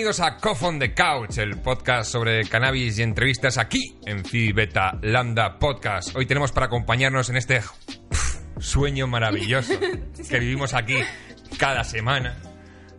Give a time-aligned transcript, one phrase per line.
[0.00, 4.50] Bienvenidos a Cough on the Couch, el podcast sobre cannabis y entrevistas aquí en Phi
[4.50, 6.16] Beta Lambda Podcast.
[6.16, 7.60] Hoy tenemos para acompañarnos en este
[8.58, 9.74] sueño maravilloso
[10.30, 10.96] que vivimos aquí
[11.58, 12.34] cada semana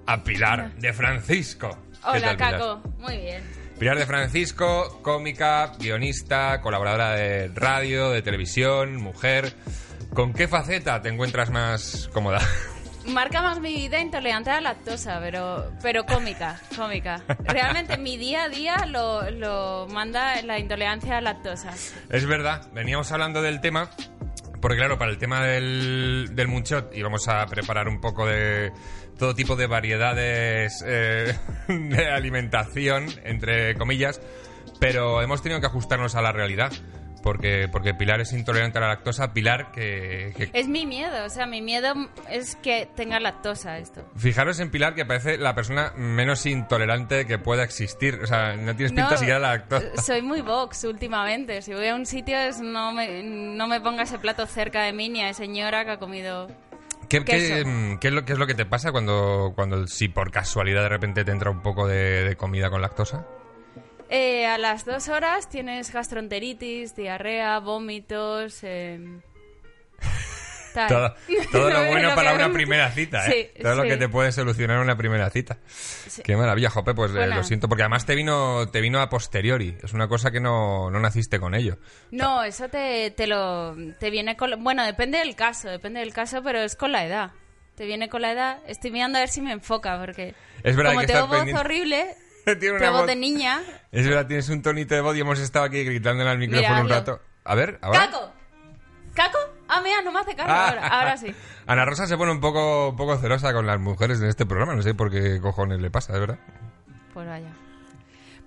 [0.05, 1.75] a Pilar de Francisco.
[1.91, 2.37] ¿Qué Hola, tal?
[2.37, 2.83] Caco.
[2.99, 3.41] Muy bien.
[3.79, 9.55] Pilar de Francisco, cómica, guionista, colaboradora de radio, de televisión, mujer.
[10.13, 12.41] ¿Con qué faceta te encuentras más cómoda?
[13.07, 17.24] Marca más mi vida intolerante a la lactosa, pero, pero cómica, cómica.
[17.44, 21.72] Realmente mi día a día lo, lo manda la intolerancia a la lactosa.
[22.10, 23.90] Es verdad, veníamos hablando del tema,
[24.62, 28.72] porque claro, para el tema del, del moonshot íbamos a preparar un poco de
[29.18, 31.35] todo tipo de variedades eh,
[31.68, 34.22] de alimentación, entre comillas,
[34.79, 36.72] pero hemos tenido que ajustarnos a la realidad.
[37.21, 41.29] Porque, porque Pilar es intolerante a la lactosa, Pilar que, que- Es mi miedo, o
[41.29, 41.93] sea, mi miedo
[42.29, 44.03] es que tenga lactosa esto.
[44.15, 48.19] Fijaros en Pilar que parece la persona menos intolerante que pueda existir.
[48.23, 50.01] O sea, no tienes pinta No, siquiera de la lactosa.
[50.01, 51.61] Soy muy box últimamente.
[51.61, 54.93] Si voy a un sitio, es no me, no me ponga ese plato cerca de
[54.93, 56.47] mí ni a esa señora que ha comido
[57.09, 57.67] ¿Qué, qué, queso.
[57.67, 60.83] mm, qué es lo, qué es lo que te pasa cuando, cuando si por casualidad
[60.83, 63.25] de repente te entra un poco de, de comida con lactosa?
[64.13, 68.59] Eh, a las dos horas tienes gastroenteritis, diarrea, vómitos.
[68.63, 69.00] eh,
[70.73, 70.88] tal.
[70.90, 71.16] Todo,
[71.51, 73.51] todo lo bueno para una primera cita, ¿eh?
[73.55, 75.57] Sí, todo lo que te puede solucionar una primera cita.
[76.23, 79.77] Qué maravilla, Jope, pues eh, lo siento, porque además te vino, te vino a posteriori.
[79.81, 81.78] Es una cosa que no, no naciste con ello.
[82.11, 86.43] No, eso te, te lo te viene con bueno, depende del caso, depende del caso,
[86.43, 87.31] pero es con la edad.
[87.75, 88.59] Te viene con la edad.
[88.67, 91.61] Estoy mirando a ver si me enfoca porque Es verdad, como que tengo voz pendiente.
[91.61, 92.16] horrible,
[92.59, 93.62] Tiene una voz de niña.
[93.91, 96.81] Es verdad, tienes un tonito de voz y hemos estado aquí gritándole al micrófono Mira,
[96.81, 97.22] un rato.
[97.44, 98.00] A ver, ahora.
[98.06, 98.31] ¡Caco!
[99.13, 99.38] ¿Caco?
[99.68, 100.68] Ah, mira, no me hace caso Ah.
[100.69, 100.88] ahora.
[100.88, 101.34] Ahora sí.
[101.68, 104.75] Ana Rosa se pone un poco, un poco celosa con las mujeres en este programa.
[104.75, 106.40] No sé por qué cojones le pasa, de verdad.
[107.13, 107.52] Pues vaya.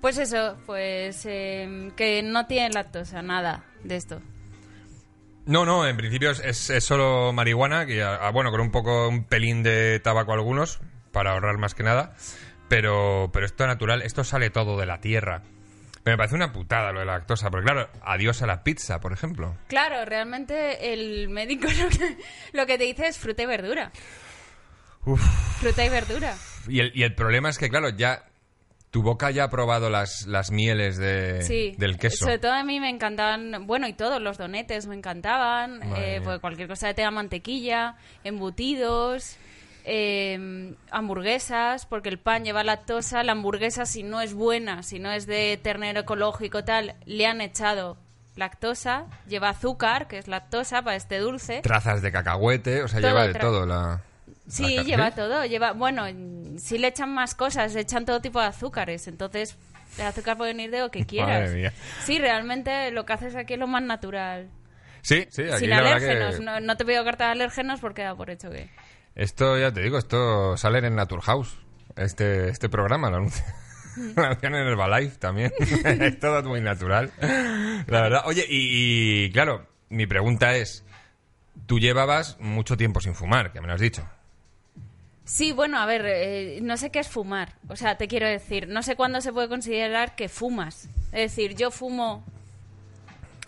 [0.01, 4.21] Pues eso, pues eh, que no tiene lactosa, nada de esto.
[5.47, 9.09] No, no, en principio es, es- es solo marihuana, que ah, bueno, con un poco,
[9.09, 10.81] un pelín de tabaco algunos,
[11.13, 12.15] para ahorrar más que nada.
[12.69, 15.43] Pero, pero esto es natural, esto sale todo de la tierra.
[16.03, 19.01] Pero me parece una putada lo de la lactosa, porque claro, adiós a la pizza,
[19.01, 19.57] por ejemplo.
[19.69, 22.17] Claro, realmente el médico lo que,
[22.53, 23.91] lo que te dice es fruta y verdura.
[25.61, 26.35] Fruta y verdura.
[26.69, 28.25] Y el, y el problema es que, claro, ya
[28.91, 31.75] tu boca ya ha probado las, las mieles de, Sí.
[31.79, 32.25] del queso.
[32.25, 36.39] Sobre todo a mí me encantaban, bueno, y todos los donetes me encantaban, eh, pues
[36.39, 39.37] cualquier cosa que tenga mantequilla, embutidos,
[39.85, 45.13] eh, hamburguesas, porque el pan lleva lactosa, la hamburguesa si no es buena, si no
[45.13, 47.99] es de ternero ecológico tal, le han echado
[48.37, 51.61] lactosa, lleva azúcar, que es lactosa para este dulce.
[51.61, 54.01] Trazas de cacahuete, o sea, Todo lleva de todo la...
[54.49, 56.05] Sí, la lleva todo, lleva, bueno,
[56.59, 59.57] si le echan más cosas, le echan todo tipo de azúcares, entonces
[59.99, 61.43] el azúcar puede venir de lo que quieras.
[61.43, 61.73] Madre mía.
[62.05, 64.49] Sí, realmente lo que haces aquí es lo más natural.
[65.03, 66.45] Sí, sí, aquí Sin la alérgenos, que...
[66.45, 68.71] no, no te pido carta de alérgenos porque da por hecho que...
[69.15, 71.57] Esto, ya te digo, esto sale en Naturhaus,
[71.97, 73.47] este, este programa, lo anuncian,
[74.17, 75.53] lo anuncian en Herbalife también.
[75.59, 78.23] es todo muy natural, la verdad.
[78.27, 80.85] Oye, y, y, claro, mi pregunta es,
[81.67, 84.05] tú llevabas mucho tiempo sin fumar, que me lo has dicho.
[85.27, 87.55] Sí, bueno, a ver, eh, no sé qué es fumar.
[87.69, 90.91] O sea, te quiero decir, no sé cuándo se puede considerar que fumas.
[91.13, 92.23] Es decir, yo fumo,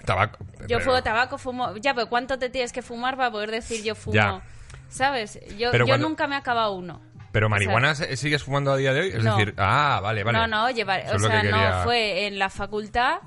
[0.07, 0.39] Tabaco.
[0.61, 1.77] yo pero- fumo tabaco, fumo...
[1.77, 4.15] Ya, pero ¿cuánto te tienes que fumar para poder decir yo fumo?
[4.15, 4.41] Ya.
[4.89, 5.39] ¿Sabes?
[5.59, 7.01] Yo, Pero yo cuando- nunca me he acabado uno.
[7.33, 9.37] Pero marihuana se- sigues fumando a día de hoy, es No.
[9.37, 10.39] decir, ah, vale, vale.
[10.39, 13.19] No, no, llevar, Eso o es lo sea, que no, fue en la facultad,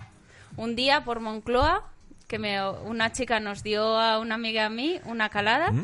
[0.57, 1.83] un día por Moncloa,
[2.27, 5.71] que me, una chica nos dio a una amiga a mí una calada.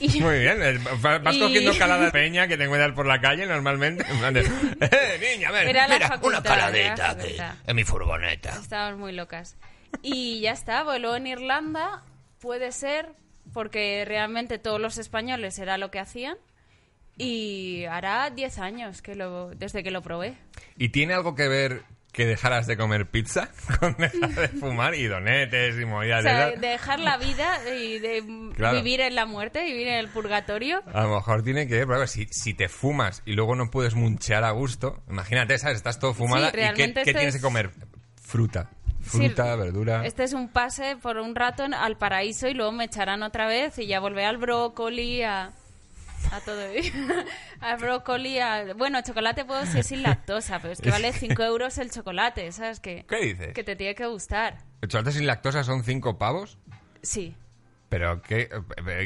[0.00, 0.22] Y, Mm.
[0.22, 3.46] Muy bien, eh, va- vas Y- cogiendo calada peña que te encuentras por la calle
[3.46, 4.06] normalmente.
[4.08, 7.20] En plan de, eh, niña, ven, Era la mira, facultad, una caladita era la aquí
[7.22, 7.54] facultad.
[7.66, 8.50] en mi furgoneta.
[8.50, 9.56] estábamos muy locas.
[10.02, 12.04] Y ya está, pues luego en Irlanda
[12.40, 13.08] puede ser,
[13.52, 16.36] porque realmente todos los españoles era lo que hacían.
[17.16, 20.36] Y hará 10 años que lo, desde que lo probé.
[20.76, 23.50] ¿Y tiene algo que ver que dejaras de comer pizza
[23.80, 27.98] con dejar de fumar y donetes y movidas O sea, de dejar la vida y
[27.98, 28.24] de
[28.54, 28.76] Claro.
[28.76, 30.82] vivir en la muerte, vivir en el purgatorio.
[30.94, 33.94] A lo mejor tiene que ver, pero si, si te fumas y luego no puedes
[33.94, 35.76] munchear a gusto, imagínate, ¿sabes?
[35.76, 37.70] Estás todo fumada Sí, y ¿qué, qué tienes es- que comer?
[38.22, 38.70] Fruta.
[39.08, 40.04] Sí, Fruta, verdura.
[40.06, 43.46] Este es un pase por un rato en- al paraíso y luego me echarán otra
[43.46, 45.52] vez y ya volveré al brócoli, a,
[46.32, 46.60] a todo.
[47.60, 48.74] al brócoli, a...
[48.76, 52.50] Bueno, chocolate puedo si es sin lactosa, pero es que vale 5 euros el chocolate,
[52.52, 52.80] ¿sabes?
[52.80, 53.54] Que, ¿Qué dices?
[53.54, 54.58] que te tiene que gustar.
[54.82, 56.58] ¿El chocolate sin lactosa son cinco pavos?
[57.02, 57.34] Sí.
[57.88, 58.50] Pero ¿qué,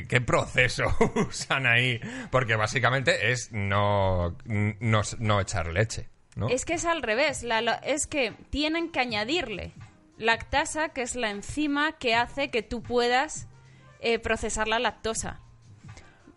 [0.08, 0.84] qué proceso
[1.28, 2.00] usan ahí?
[2.32, 6.49] Porque básicamente es no, no, no echar leche, ¿no?
[6.49, 7.44] Es que es al revés.
[7.44, 9.72] La, lo- es que tienen que añadirle
[10.19, 13.49] lactasa, que es la enzima que hace que tú puedas
[14.00, 15.41] eh, procesar la lactosa.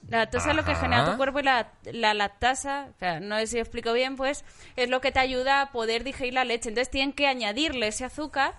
[0.07, 3.37] La lactosa es lo que genera tu cuerpo y la, la lactasa, o sea, no
[3.39, 4.45] sé si explico bien, pues
[4.75, 6.69] es lo que te ayuda a poder digerir la leche.
[6.69, 8.53] Entonces tienen que añadirle ese azúcar,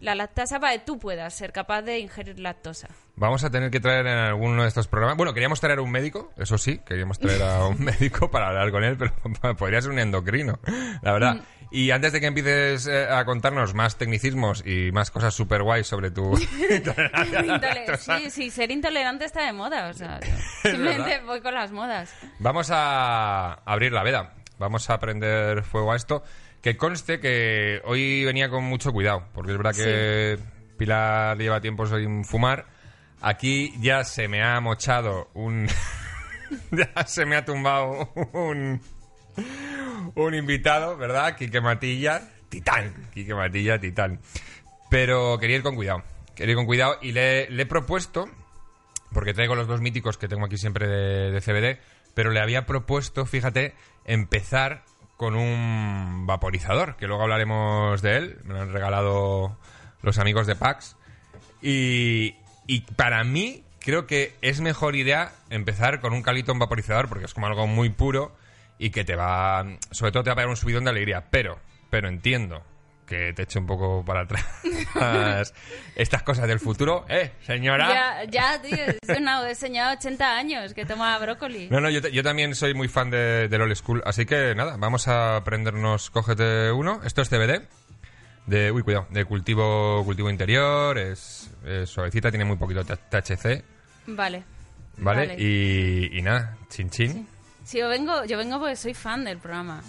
[0.00, 2.88] la lactasa, para que tú puedas ser capaz de ingerir lactosa.
[3.16, 5.16] Vamos a tener que traer en alguno de estos programas.
[5.16, 8.70] Bueno, queríamos traer a un médico, eso sí, queríamos traer a un médico para hablar
[8.70, 9.14] con él, pero
[9.56, 10.58] podría ser un endocrino,
[11.00, 11.36] la verdad.
[11.74, 15.86] Y antes de que empieces eh, a contarnos más tecnicismos y más cosas super guays
[15.86, 16.38] sobre tu
[16.70, 20.20] intolerancia sí, sí, ser intolerante está de moda, o sea,
[20.62, 21.26] simplemente verdad.
[21.26, 22.14] voy con las modas.
[22.40, 24.34] Vamos a abrir la veda.
[24.58, 26.22] Vamos a prender fuego a esto.
[26.60, 30.38] Que conste que hoy venía con mucho cuidado, porque es verdad que
[30.76, 32.66] Pilar lleva tiempo sin fumar.
[33.22, 35.68] Aquí ya se me ha mochado un...
[36.70, 38.80] ya se me ha tumbado un...
[40.14, 41.36] un invitado, ¿verdad?
[41.36, 42.22] Quique Matilla.
[42.48, 42.92] Titán.
[43.14, 44.20] Quique Matilla, titán.
[44.90, 46.02] Pero quería ir con cuidado.
[46.34, 48.28] Quería ir con cuidado y le, he propuesto
[49.12, 51.80] porque traigo los dos míticos que tengo aquí siempre de, CBD,
[52.14, 54.84] pero le había propuesto, fíjate, empezar
[55.16, 59.56] con un vaporizador, que luego hablaremos de él, me lo han regalado
[60.02, 60.96] los amigos de PAX,
[61.60, 62.34] y,
[62.96, 67.34] para mí creo que es mejor idea empezar con un calito en vaporizador, porque es
[67.34, 68.34] como algo muy puro
[68.78, 71.58] y que te va, sobre todo te va a pegar un subidón de alegría, pero,
[71.90, 72.62] pero entiendo
[73.06, 74.44] que te eche un poco para atrás
[75.96, 77.88] estas cosas del futuro, ¿eh, señora?
[77.88, 81.68] Ya, ya, tío, es una señora de 80 años que toma brócoli.
[81.70, 84.54] No, no, yo, te- yo también soy muy fan de, del old school, así que
[84.54, 87.00] nada, vamos a aprendernos, cógete uno.
[87.04, 87.66] Esto es CBD,
[88.46, 93.62] de, uy, cuidado, de cultivo, cultivo interior, es, es suavecita, tiene muy poquito THC,
[94.06, 94.42] Vale.
[94.96, 95.26] ¿vale?
[95.26, 95.36] Vale.
[95.38, 97.12] Y, y nada, chin chin.
[97.12, 97.26] Sí,
[97.72, 99.82] yo vengo, yo vengo porque soy fan del programa.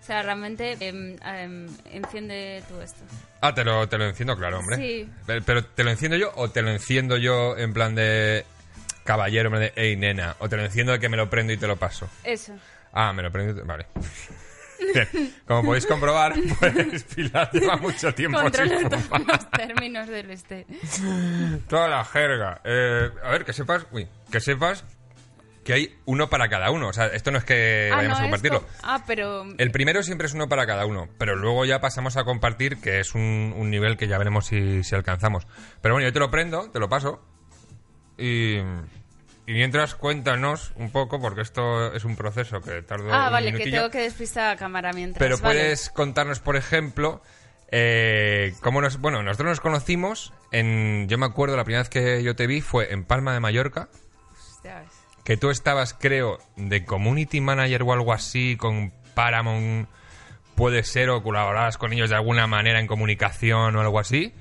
[0.00, 3.00] O sea, realmente em, em, enciende tú esto.
[3.40, 4.76] Ah, te lo, te lo enciendo, claro, hombre.
[4.76, 5.08] Sí.
[5.26, 8.44] Pero, pero, ¿te lo enciendo yo o te lo enciendo yo en plan de
[9.04, 10.36] caballero, en plan de, hey, nena?
[10.38, 12.08] ¿O te lo enciendo de que me lo prendo y te lo paso?
[12.24, 12.54] Eso.
[12.92, 13.62] Ah, me lo prendo y te...
[13.62, 13.86] Vale.
[14.94, 20.30] Bien, como podéis comprobar, pues Pilar lleva mucho tiempo Controlo sin todos los términos del
[20.30, 20.66] este.
[21.68, 22.60] Toda la jerga.
[22.64, 24.84] Eh, a ver, que sepas, uy, que sepas
[25.70, 26.88] que hay uno para cada uno.
[26.88, 28.58] O sea, esto no es que ah, vayamos no, a compartirlo.
[28.58, 29.44] esto- Ah, pero...
[29.58, 33.00] El primero siempre es uno para cada uno, pero luego ya pasamos a compartir, que
[33.00, 35.46] es un, un nivel que ya veremos si, si alcanzamos.
[35.80, 37.22] Pero bueno, yo te lo prendo, te lo paso.
[38.18, 43.32] Y, y mientras cuéntanos un poco, porque esto es un proceso que tarda Ah, un
[43.32, 45.18] vale, que tengo que despistar la cámara mientras.
[45.18, 45.58] Pero vale.
[45.60, 47.22] puedes contarnos, por ejemplo,
[47.70, 48.98] eh, cómo nos...
[49.00, 51.06] Bueno, nosotros nos conocimos en...
[51.08, 53.88] Yo me acuerdo, la primera vez que yo te vi fue en Palma de Mallorca,
[54.32, 54.99] Hostia, ves.
[55.30, 59.88] Que tú estabas, creo, de community manager o algo así con Paramount,
[60.56, 64.34] puede ser, o colaborabas con ellos de alguna manera en comunicación o algo así.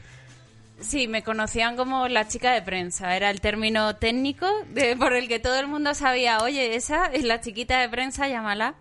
[0.80, 3.16] Sí, me conocían como la chica de prensa.
[3.16, 7.24] Era el término técnico de, por el que todo el mundo sabía, oye, esa es
[7.24, 8.74] la chiquita de prensa, llámala.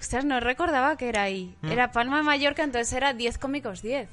[0.00, 1.54] Ostras, no recordaba que era ahí.
[1.60, 1.72] Mm.
[1.72, 4.08] Era Palma de Mallorca, entonces era 10 cómicos 10.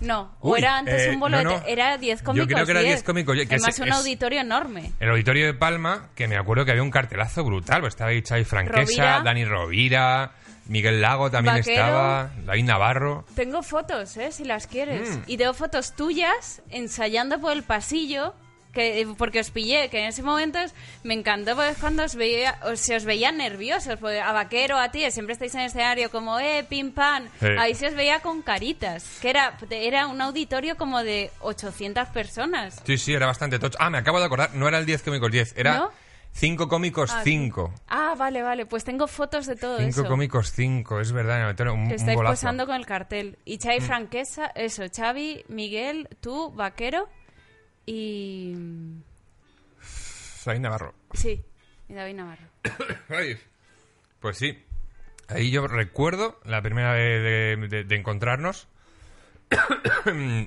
[0.00, 2.54] No, o era antes eh, un bolo no, Era 10 Yo cómicos 10.
[2.54, 4.92] creo que era 10 cómicos 10, que Además, es- un es- auditorio enorme.
[5.00, 8.22] El auditorio de Palma, que me acuerdo que había un cartelazo brutal, pues estaba ahí
[8.22, 9.20] Xavi Franquesa, Rovira.
[9.24, 10.32] Dani Rovira,
[10.66, 11.82] Miguel Lago también Vaquero.
[11.84, 13.24] estaba, David Navarro.
[13.34, 14.32] Tengo fotos, ¿eh?
[14.32, 15.16] Si las quieres.
[15.16, 15.20] Mm.
[15.26, 18.34] Y tengo fotos tuyas ensayando por el pasillo.
[18.74, 20.58] Que, porque os pillé, que en ese momento
[21.04, 24.90] me encantó porque cuando os veía, os, se os veía nerviosos, porque a Vaquero, a
[24.90, 27.46] ti, siempre estáis en el escenario como, eh, pim pam, Sí.
[27.58, 32.82] ahí se os veía con caritas, que era, era un auditorio como de 800 personas.
[32.84, 33.78] Sí, sí, era bastante tocho.
[33.80, 35.90] Ah, me acabo de acordar, no era el 10 cómicos 10, era ¿No?
[36.32, 37.72] 5 cómicos Ah, 5.
[37.86, 40.04] Ah, vale, vale, pues tengo fotos de todo 5 eso.
[40.08, 43.38] cómicos 5, es verdad, el auditorio, un, un estáis posando con el cartel.
[43.44, 47.08] Y Xavi Franquesa, eso, Xavi, Miguel, tú, Vaquero
[47.86, 48.54] y...
[50.44, 50.94] David Navarro.
[51.14, 51.42] Sí,
[51.88, 52.44] y David Navarro.
[53.08, 53.38] Ay,
[54.20, 54.58] pues sí.
[55.28, 58.68] Ahí yo recuerdo la primera vez de, de- de encontrarnos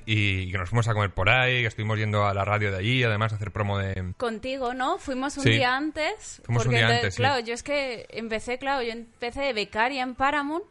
[0.06, 2.78] y que nos fuimos a comer por ahí, que estuvimos yendo a la radio de
[2.78, 4.12] allí, además a hacer promo de...
[4.16, 4.98] Contigo, ¿no?
[4.98, 5.50] Fuimos un Sí.
[5.50, 6.42] día antes.
[6.44, 7.18] Fuimos un día antes, sí.
[7.18, 10.64] Claro, yo es que empecé, claro, yo empecé de becaria en Paramount.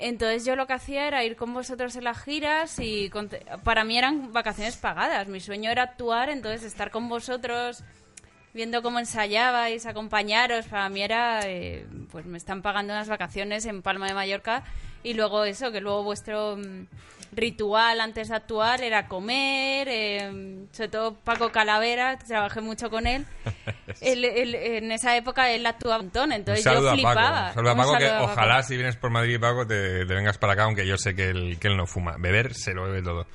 [0.00, 3.84] Entonces yo lo que hacía era ir con vosotros en las giras y conte- para
[3.84, 5.28] mí eran vacaciones pagadas.
[5.28, 7.82] Mi sueño era actuar, entonces estar con vosotros
[8.54, 13.82] viendo cómo ensayabais, acompañaros, para mí era, eh, pues me están pagando unas vacaciones en
[13.82, 14.64] Palma de Mallorca
[15.04, 16.86] y luego eso, que luego vuestro mm,
[17.32, 23.24] ritual antes de actuar era comer, eh, sobre todo Paco Calavera, trabajé mucho con él.
[24.00, 27.30] Él- él- en esa época él actuaba un montón, Un entonces yo saludo a flipaba.
[27.30, 27.48] Paco.
[27.48, 28.32] Un saludo a Un Paco, que saludo a Paco.
[28.32, 31.28] ojalá si vienes por Madrid, Paco, te, te vengas para acá, aunque yo sé que
[31.30, 32.14] él, que él no fuma.
[32.18, 33.26] Beber se lo bebe todo.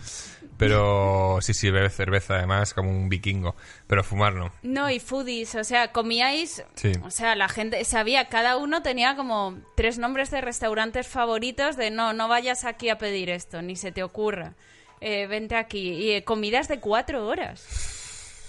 [0.58, 3.56] Pero sí, sí, bebe cerveza además, como un vikingo.
[3.88, 4.54] Pero fumar no.
[4.64, 6.94] No, y foodies, o sea, comíais, Sí.
[7.04, 11.92] o sea, la gente sabía, cada uno tenía como tres nombres de restaurantes favoritos de
[11.92, 14.54] no, no vayas aquí a pedir esto, ni se te ocurra,
[15.02, 17.60] Eh, vente aquí, y eh, comidas de cuatro horas.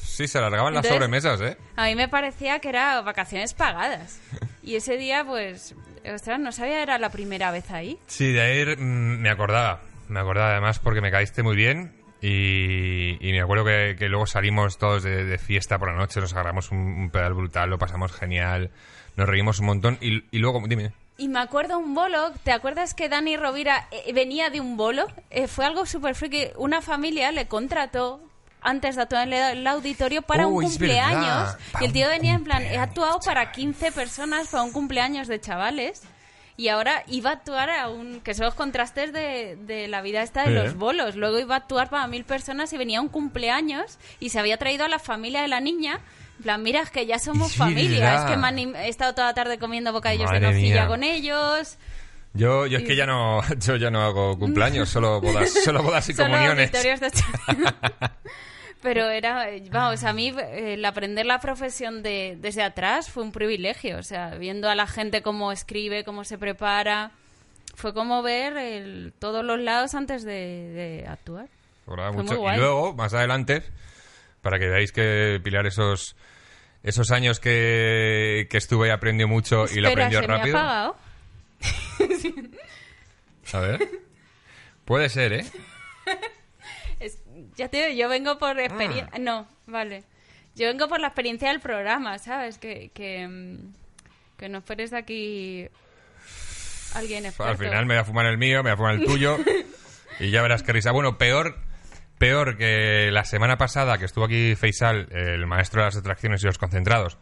[0.05, 1.59] Sí, se alargaban las sobremesas, ¿eh?
[1.75, 4.19] A mí me parecía que era vacaciones pagadas.
[4.63, 5.75] Y ese día, pues,
[6.11, 7.99] ostras, no sabía, era la primera vez ahí.
[8.07, 9.83] Sí, de ahí mm, me acordaba.
[10.09, 11.93] Me acordaba además porque me caíste muy bien.
[12.23, 16.21] Y, y me acuerdo que, que luego salimos todos de, de fiesta por la noche,
[16.21, 18.71] nos agarramos un, un pedal brutal, lo pasamos genial,
[19.17, 19.99] nos reímos un montón.
[20.01, 20.93] Y, y luego, dime.
[21.19, 25.07] Y me acuerdo un bolo, ¿te acuerdas que Dani Rovira eh, venía de un bolo?
[25.31, 26.49] Eh, fue algo súper friki.
[26.57, 28.21] Una familia le contrató
[28.61, 31.57] antes de actuar en el, auditorio para Oh, un es cumpleaños.
[31.81, 35.41] Y el tío venía en plan, he actuado para 15 personas para un cumpleaños de
[35.41, 36.03] chavales.
[36.59, 38.21] Y ahora iba a actuar a un...
[38.21, 41.15] que son los contrastes de, de la vida esta de los bolos.
[41.17, 44.85] Luego iba a actuar para mil personas y venía un cumpleaños y se había traído
[44.85, 46.01] a la familia de la niña.
[46.43, 48.15] Plan, mira, es que ya somos Sí, familia.
[48.15, 48.29] Es verdad.
[48.31, 50.87] que me han he estado toda la tarde comiendo bocadillos de Madre nocilla mía.
[50.87, 51.77] con ellos.
[52.35, 56.09] Yo, yo es que ya no, yo ya no hago cumpleaños, solo bodas, solo bodas
[56.09, 56.73] y Solo comuniones.
[56.73, 56.81] de
[58.83, 63.33] Pero era, vamos, a mí eh, el aprender la profesión de, desde atrás fue un
[63.33, 63.99] privilegio.
[63.99, 67.11] O sea, viendo a la gente cómo escribe, cómo se prepara,
[67.75, 70.33] fue como ver el- todos los lados antes de,
[71.03, 71.49] de actuar.
[71.85, 72.41] Cobraba Fue mucho.
[72.41, 73.63] muy Y luego, más adelante,
[74.43, 76.15] para que veáis que Pilar esos,
[76.83, 80.55] esos años que, que estuve aprendió mucho y lo aprendió ¿se rápido.
[80.55, 80.97] me ha apagado?
[83.53, 83.89] A ver.
[84.85, 85.47] Puede ser, ¿eh?
[87.57, 89.11] Ya te digo, yo vengo por experiencia...
[89.13, 89.19] Ah.
[89.19, 90.05] No, vale.
[90.55, 92.59] Yo vengo por la experiencia del programa, ¿sabes?
[92.59, 93.75] Que, que, mm,
[94.39, 95.69] que no fueres de aquí
[96.95, 97.51] alguien experto.
[97.51, 99.39] Al final me voy a fumar el mío, me voy a fumar el tuyo.
[100.21, 100.93] y ya verás qué risa.
[100.93, 101.59] Bueno, peor,
[102.19, 106.47] peor que la semana pasada que estuvo aquí Faisal, el maestro de las atracciones y
[106.47, 107.19] los concentrados.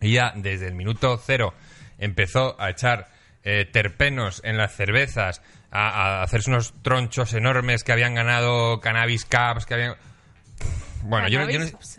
[0.00, 1.54] Y ya desde el minuto cero
[1.98, 3.08] empezó a echar
[3.44, 5.42] eh, terpenos en las cervezas,
[5.72, 9.94] a, a hacerse unos tronchos enormes que habían ganado Cannabis Cups, que habían...
[11.02, 11.46] Bueno, yo, no-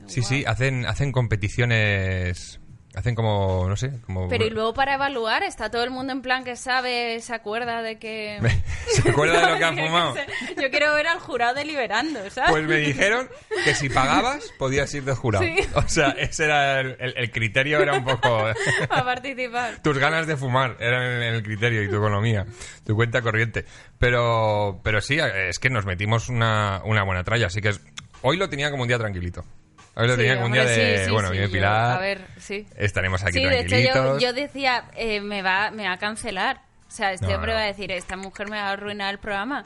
[0.07, 2.59] Sí, sí, hacen, hacen competiciones...
[2.95, 4.27] Hacen como, no sé, como...
[4.27, 7.81] Pero y luego para evaluar, está todo el mundo en plan que sabe, se acuerda
[7.81, 8.39] de que...
[8.85, 10.15] ¿Se acuerda de lo que ha Yo qué fumado?
[10.61, 12.51] Yo quiero ver al jurado deliberando, ¿sabes?
[12.51, 13.27] Pues me dijeron
[13.65, 15.43] que si pagabas podías ir de jurado.
[15.43, 15.55] Sí.
[15.73, 18.45] O sea, ese era el, el- el criterio, era un poco...
[18.91, 19.79] a participar.
[19.81, 22.45] Tus ganas de fumar eran el, el criterio y tu economía,
[22.85, 23.65] tu cuenta corriente.
[23.97, 27.81] Pero, pero sí, es que nos metimos una, una buena tralla, así que es-
[28.21, 29.43] hoy lo tenía como un día tranquilito.
[29.95, 31.97] Hoy lo Sí, tenía como un día de, sí, sí, bueno, sí, viene yo- Pilar,
[31.97, 32.65] a ver, sí.
[32.77, 34.21] estaremos aquí Sí, de hecho tranquilitos.
[34.21, 36.61] yo, yo decía, eh, me, va, me va a cancelar.
[36.87, 37.57] O sea, este No, hombre no.
[37.59, 39.63] va a decir, esta mujer me va a arruinar el programa.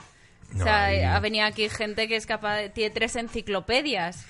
[0.53, 2.69] No, o sea, y- ha venido aquí gente que es capaz de...
[2.69, 4.25] Tiene tres enciclopedias.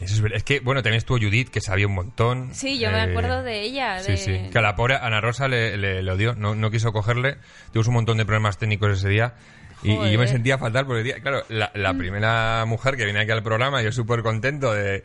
[0.00, 0.36] Eso es, verdad.
[0.36, 2.54] Es que, bueno, también estuvo Judith, que sabía un montón.
[2.54, 3.98] Sí, yo me Eh, acuerdo de ella.
[4.00, 4.50] Sí, de- sí.
[4.52, 7.36] Que a la pobre Ana Rosa le, le, le odió, no, no quiso cogerle.
[7.72, 9.34] Tuvimos un montón de problemas técnicos ese día.
[9.82, 13.30] Y, y yo me sentía fatal porque, claro, la, la primera mujer que viene aquí
[13.30, 15.02] al programa, yo súper contento de...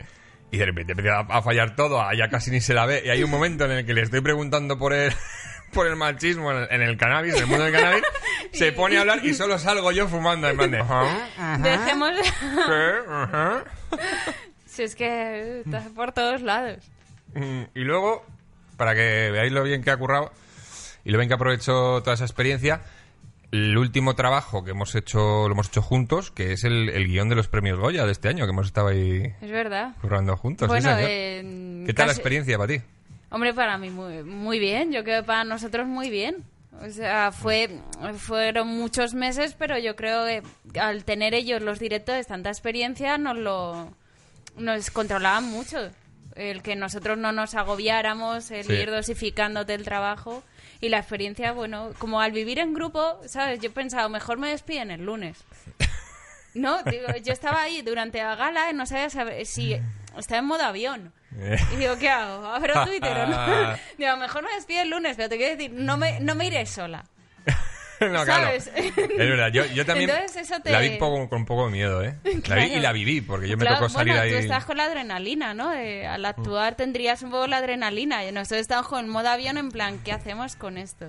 [0.50, 3.02] Y de repente empieza a, fallar todo, a ella casi ni se la ve.
[3.06, 5.10] Y hay un momento en el que le estoy preguntando por el,
[5.72, 8.02] por el machismo en el, en el cannabis, en el mundo del cannabis.
[8.52, 10.78] se pone a hablar y solo salgo yo fumando en plan de...
[10.80, 12.10] "Ajá, Dejemos...
[13.08, 13.64] ajá".
[14.66, 16.78] si es que está por todos lados.
[17.34, 18.26] Mm, Y luego,
[18.76, 20.32] para que veáis lo bien que ha currado
[21.04, 22.82] y lo bien que aprovechó toda esa experiencia,
[23.52, 27.28] el último trabajo que hemos hecho, lo hemos hecho juntos, que es el, el guion
[27.28, 29.94] de los premios Goya de este año, que hemos estado ahí Es verdad.
[30.00, 30.66] currando juntos.
[30.66, 32.82] sí, bueno, eh, ¿Qué tal la experiencia para ti?
[33.30, 34.90] Hombre, para mí muy, muy bien.
[34.92, 36.44] Yo creo que para nosotros muy bien.
[36.80, 37.78] O sea, fue,
[38.16, 40.42] fueron muchos meses, pero yo creo que
[40.80, 43.88] al tener ellos los directores tanta experiencia nos lo
[44.56, 45.90] nos controlaban mucho.
[46.36, 48.72] El que nosotros no nos agobiáramos, el Sí.
[48.74, 50.42] ir dosificándote el trabajo
[50.80, 53.60] y la experiencia, bueno, como al vivir en grupo, ¿sabes?
[53.60, 55.44] Yo he pensado, mejor me despiden el lunes.
[56.54, 59.74] No, digo, yo estaba ahí durante la gala y no sabía saber si
[60.18, 61.12] estaba en modo avión.
[61.72, 62.46] Y digo, ¿qué hago?
[62.46, 63.76] ¿Abro Twitter o no?
[63.98, 66.66] Digo, mejor me despido el lunes, pero te quiero decir, no me, no me iré
[66.66, 67.04] sola.
[68.10, 68.44] no, claro.
[68.44, 68.70] ¿Sabes?
[68.74, 71.72] Es verdad, yo, yo también Entonces eso te- la vi poco- con un poco de
[71.72, 72.14] miedo, ¿eh?
[72.24, 72.62] La vi Claro.
[72.66, 74.30] y la viví, porque yo me Claro, tocó salir bueno, ahí...
[74.32, 75.72] tú estás con la adrenalina, ¿no?
[75.74, 78.24] Eh, al actuar tendrías un poco la adrenalina.
[78.24, 81.06] Y nosotros estamos con el modo avión en plan, ¿qué hacemos con esto?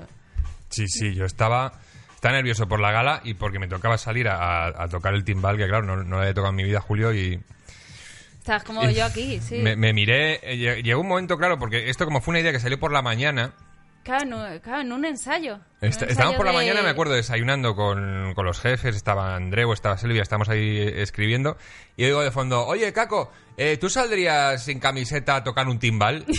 [0.70, 1.74] Sí, sí, yo estaba,
[2.16, 5.24] estaba nervioso por la gala y porque me tocaba salir a, a- a tocar el
[5.24, 7.40] timbal, que claro, no, no le he tocado en mi vida a Julio y...
[8.40, 9.60] Estás como yo aquí, sí.
[9.60, 12.52] Me, me miré, eh, lle- llegó un momento, claro, porque esto como fue una idea
[12.52, 13.54] que salió por la mañana,
[14.04, 15.56] Claro, en un- claro, en un ensayo.
[15.56, 18.96] Un Est- ensayo estábamos por la de- mañana, me acuerdo, desayunando con, con los jefes,
[18.96, 21.58] estaba Andreu, estaba Silvia, estamos ahí escribiendo,
[21.96, 26.26] y digo de fondo, oye, Caco, eh, ¿tú saldrías sin camiseta a tocar un timbal?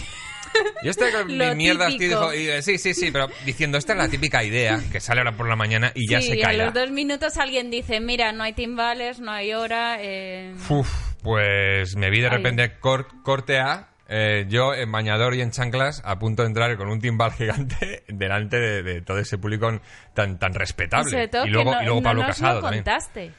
[0.84, 2.30] Y este mi mierda típico.
[2.30, 5.32] dijo, y, sí, sí, sí, pero diciendo, esta es la típica idea que sale ahora
[5.36, 6.60] por la mañana y ya sí, se cae.
[6.60, 9.96] a los dos minutos alguien dice, mira, no hay timbales, no hay hora.
[9.98, 10.88] eh, Uf,
[11.24, 16.02] pues me vi de repente cor- corte A, eh, yo en bañador y en chanclas,
[16.04, 19.80] a punto de entrar con un timbal gigante delante de, de todo ese público
[20.14, 21.30] tan, tan respetable.
[21.44, 23.32] y luego, no, y luego no Pablo Casado lo contaste.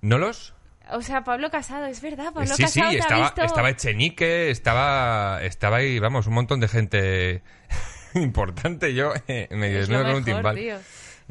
[0.00, 0.54] ¿No los?
[0.90, 3.42] O sea, Pablo Casado, es verdad, Pablo sí, sí, Casado ha estaba, visto...
[3.42, 7.42] estaba Echenique, estaba, estaba ahí, vamos, un montón de gente
[8.14, 8.94] importante.
[8.94, 10.56] Yo eh, me desnudo con un timbal.
[10.56, 10.76] tío.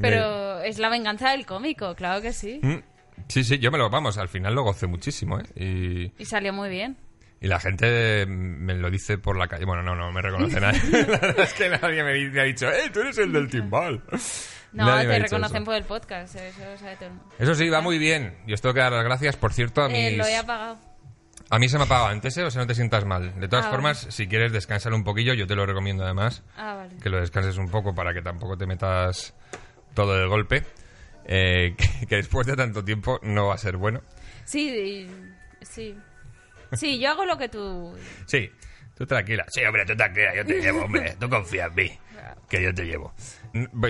[0.02, 2.60] Pero es la venganza del cómico, claro que sí.
[2.64, 2.78] Mm,
[3.28, 5.44] Sí, sí, yo me lo, vamos, al final lo gocé muchísimo, ¿eh?
[5.56, 6.98] Y, Y salió muy bien.
[7.44, 9.66] Y la gente me lo dice por la calle.
[9.66, 10.80] Bueno, no, no me reconoce nadie.
[10.92, 14.02] la verdad es que nadie me, me ha dicho, ¡eh, tú eres el del timbal!
[14.72, 15.66] No, Nadie te reconocen eso.
[15.66, 17.30] por el podcast, eso lo sabe todo el mundo.
[17.38, 18.36] Eso sí, va muy bien.
[18.48, 20.18] Yo os tengo que dar las gracias, por cierto, a Eh, mis...
[20.18, 20.80] lo he apagado.
[21.50, 22.44] A mí se me ha pagado antes, ¿eh?
[22.44, 23.40] O sea, no te sientas mal.
[23.40, 26.42] De todas Ah, formas, si quieres descansar un poquillo, yo te lo recomiendo además.
[26.58, 26.96] Ah, vale.
[27.04, 29.36] que lo descanses un poco para que tampoco te metas
[29.94, 30.64] todo de golpe.
[31.26, 34.02] eh, que, que después de tanto tiempo no va a ser bueno.
[34.46, 35.08] Sí,
[35.62, 35.96] sí.
[36.76, 37.96] Sí, yo hago lo que tú...
[38.26, 38.50] Sí,
[38.96, 39.46] tú tranquila.
[39.50, 41.16] Sí, hombre, tú tranquila, yo te llevo, hombre.
[41.20, 42.00] Tú confía en mí,
[42.50, 43.14] que yo te llevo.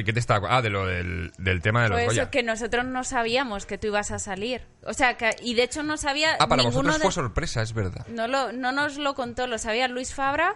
[0.06, 0.56] ¿Qué te estaba...?
[0.58, 2.22] Ah, de lo del, del tema de los Pues Goya.
[2.24, 4.62] eso, que nosotros no sabíamos que tú ibas a salir.
[4.86, 7.04] O sea, que, y de hecho no sabía Ah, para ninguno vosotros de...
[7.04, 8.06] fue sorpresa, es verdad.
[8.08, 10.56] no, lo, no nos lo contó, lo sabía Luis Fabra,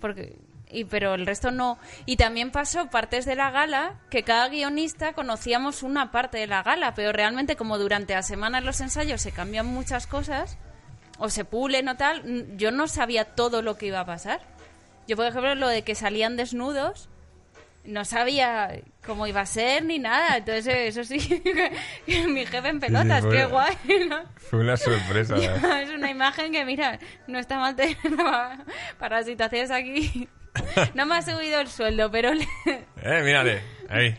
[0.00, 0.38] porque,
[0.70, 1.78] y, pero el resto no.
[2.06, 6.62] Y también pasó partes de la gala que cada guionista conocíamos una parte de la
[6.62, 10.56] gala, pero realmente como durante la semana en los ensayos se cambian muchas cosas,
[11.20, 14.40] o se pulen o tal, yo no sabía todo lo que iba a pasar.
[15.06, 17.08] Yo, por ejemplo, lo de que salían desnudos,
[17.84, 20.38] no sabía cómo iba a ser ni nada.
[20.38, 21.18] Entonces, eh, eso sí,
[22.28, 23.76] mi jefe en pelotas, fue- qué guay,
[24.08, 24.20] ¿no?
[24.36, 25.36] Fue una sorpresa.
[25.82, 28.64] es una imagen que, mira, no está mal tenerla
[28.98, 30.28] para situaciones aquí.
[30.94, 32.46] No me ha subido el sueldo, pero le...
[32.66, 34.16] eh, mírale, ahí,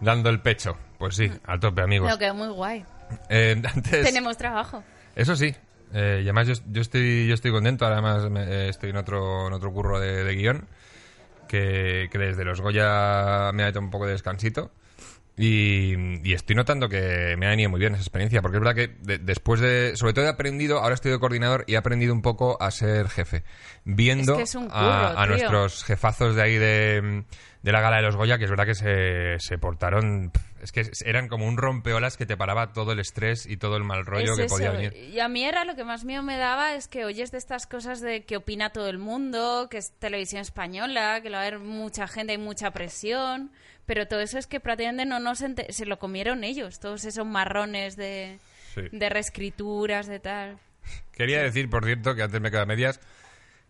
[0.00, 0.76] dando el pecho.
[0.98, 2.10] Pues sí, a tope, amigos.
[2.10, 2.84] no, quedó muy guay.
[3.28, 4.04] Eh, antes...
[4.04, 4.82] Tenemos trabajo.
[5.16, 5.54] Eso sí.
[5.92, 7.86] Eh, y además yo, yo estoy yo estoy contento.
[7.86, 10.66] Además me- eh, estoy en otro en otro curro de, de guion
[11.48, 14.70] que, que desde los Goya me ha hecho un poco de descansito.
[15.36, 15.94] Y,
[16.28, 18.88] y estoy notando que me ha venido muy bien esa experiencia, porque es verdad que
[19.00, 22.20] de- después de, sobre todo he aprendido, ahora estoy de coordinador y he aprendido un
[22.20, 23.42] poco a ser jefe,
[23.84, 27.24] viendo Es que es un curro, a, nuestros jefazos de ahí de,
[27.62, 30.30] de la gala de los Goya, que es verdad que se, se portaron,
[30.62, 33.84] es que eran como un rompeolas que te paraba todo el estrés y todo el
[33.84, 34.54] mal rollo Es que eso.
[34.54, 34.94] podía venir.
[34.96, 37.66] Y a mí era lo que más miedo me daba es que oyes de estas
[37.66, 41.58] cosas de que opina todo el mundo, que es televisión española, que va a haber
[41.58, 43.50] mucha gente y mucha presión,
[43.86, 47.96] pero todo eso es que prácticamente no nos se lo comieron ellos, todos esos marrones
[47.96, 48.38] de,
[48.74, 48.82] Sí.
[48.92, 50.58] de reescrituras, de tal.
[51.12, 53.00] Quería decir, por cierto, que antes me quedo a medias,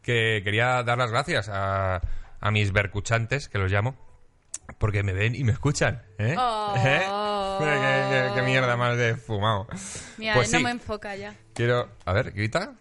[0.02, 2.00] que quería dar las gracias a,
[2.40, 3.96] a mis vercuchantes, que los llamo,
[4.78, 6.02] porque me ven y me escuchan.
[6.18, 6.34] ¿eh?
[6.38, 6.74] Oh.
[6.76, 7.00] ¿Eh?
[7.60, 7.64] ¿Qué,
[8.10, 9.66] qué- qué mierda más de fumado.
[10.18, 11.34] Mira, Pues no sí, me enfoca ya.
[11.54, 11.88] quiero...
[12.04, 12.72] A ver, grita.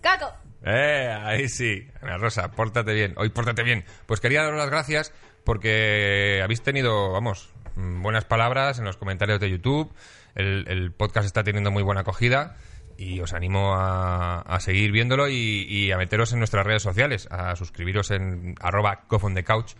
[0.00, 0.32] ¡Caco!
[0.64, 1.88] Eh, ahí sí.
[2.00, 3.14] Ana Rosa, pórtate bien.
[3.16, 3.84] Hoy pórtate bien.
[4.06, 5.12] Pues quería daros las gracias
[5.44, 9.92] porque habéis tenido, vamos, mm, buenas palabras en los comentarios de YouTube.
[10.34, 12.56] El, el podcast está teniendo muy buena acogida
[12.96, 17.26] y os animo a, a seguir viéndolo y, y a meteros en nuestras redes sociales,
[17.30, 19.72] a suscribiros en arroba couch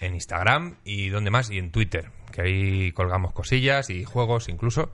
[0.00, 4.92] en Instagram y donde más, y en Twitter, que ahí colgamos cosillas y juegos incluso.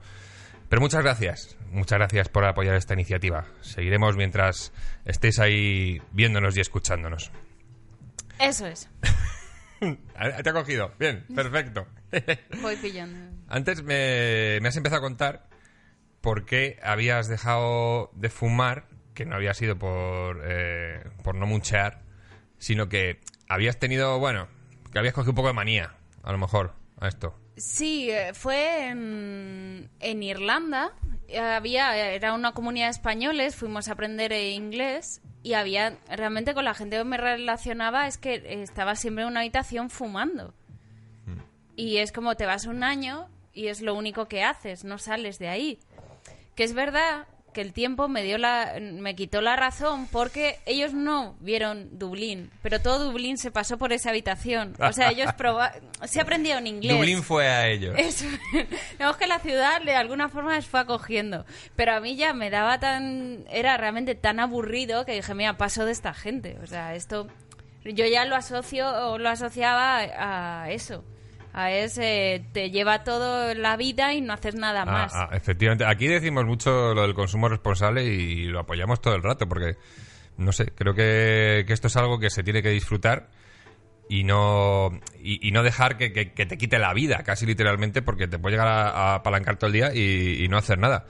[0.69, 3.45] Pero muchas gracias, muchas gracias por apoyar esta iniciativa.
[3.61, 4.73] Seguiremos mientras
[5.05, 7.31] estéis ahí viéndonos y escuchándonos.
[8.39, 8.89] Eso es.
[9.79, 10.91] ¿Te ha cogido?
[10.99, 11.87] Bien, perfecto.
[12.61, 13.43] Voy pillando.
[13.47, 15.47] Antes me, me has empezado a contar
[16.21, 22.01] por qué habías dejado de fumar que no había sido por, eh, por no munchear,
[22.59, 24.47] sino que habías tenido, bueno,
[24.95, 25.91] que habías cogido un poco de manía,
[26.23, 27.37] a lo mejor, a esto.
[27.57, 30.93] Sí, eh, fue en, en Irlanda.
[31.37, 36.63] Había, era una comunidad de españoles, fuimos a aprender eh, inglés y había, realmente con
[36.63, 40.53] la gente que me relacionaba es que estaba siempre en una habitación fumando.
[41.75, 45.39] Y es como te vas un año y es lo único que haces, no sales
[45.39, 45.79] de ahí.
[46.55, 50.93] Que es verdad que el tiempo me dio la me quitó la razón porque ellos
[50.93, 54.75] no vieron Dublín, pero todo Dublín se pasó por esa habitación.
[54.77, 55.71] O sea, ellos proba
[56.03, 56.97] se aprendieron inglés.
[56.97, 57.95] Dublín fue a ellos.
[57.97, 58.25] Eso.
[58.91, 61.45] Digamos que la ciudad de alguna forma les fue acogiendo,
[61.77, 65.85] pero a mí ya me daba tan era realmente tan aburrido que dije, "Mira, paso
[65.85, 67.27] de esta gente." O sea, esto
[67.85, 69.99] yo ya lo asocio o lo asociaba
[70.63, 71.05] a eso
[71.57, 75.13] a ese te lleva todo la vida y no haces nada Ah, más.
[75.15, 75.85] ah, efectivamente.
[75.85, 79.77] Aquí decimos mucho lo del consumo responsable y lo apoyamos todo el rato porque,
[80.37, 83.29] no sé, creo que, que esto es algo que se tiene que disfrutar
[84.09, 88.01] y no, y, y no dejar que, que- que te quite la vida, casi literalmente,
[88.01, 91.05] porque te puede llegar a, a apalancar todo el día y, y no hacer nada.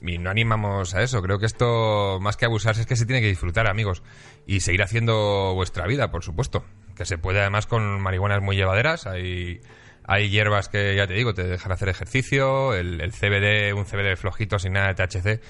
[0.00, 1.20] Y no animamos a eso.
[1.22, 4.04] Creo que esto, más que abusarse, es que se tiene que disfrutar, amigos.
[4.46, 6.64] Y seguir haciendo vuestra vida, por supuesto.
[6.98, 9.06] Que se puede además con marihuanas muy llevaderas.
[9.06, 9.60] Hay,
[10.04, 12.74] hay hierbas que, ya te digo, te dejan hacer ejercicio.
[12.74, 15.40] El, el CBD, un CBD flojito sin nada de THC,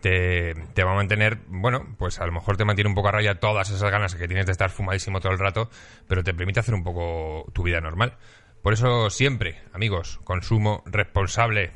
[0.00, 3.12] te, te va a mantener, bueno, pues a lo mejor te mantiene un poco a
[3.12, 5.70] raya todas esas ganas que tienes de estar fumadísimo todo el rato,
[6.08, 8.16] pero te permite hacer un poco tu vida normal.
[8.62, 11.72] Por eso siempre, amigos, consumo responsable.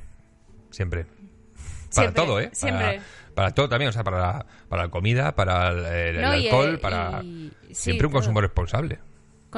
[0.70, 1.04] Siempre.
[1.04, 2.50] Para Siempre, todo, ¿eh?
[2.52, 3.00] Siempre.
[3.34, 5.84] para todo también, o sea, para la, para la comida, para el,
[6.16, 7.20] el No, y, alcohol, eh, para...
[7.22, 8.20] y- sí, siempre un todo.
[8.20, 8.98] consumo responsable.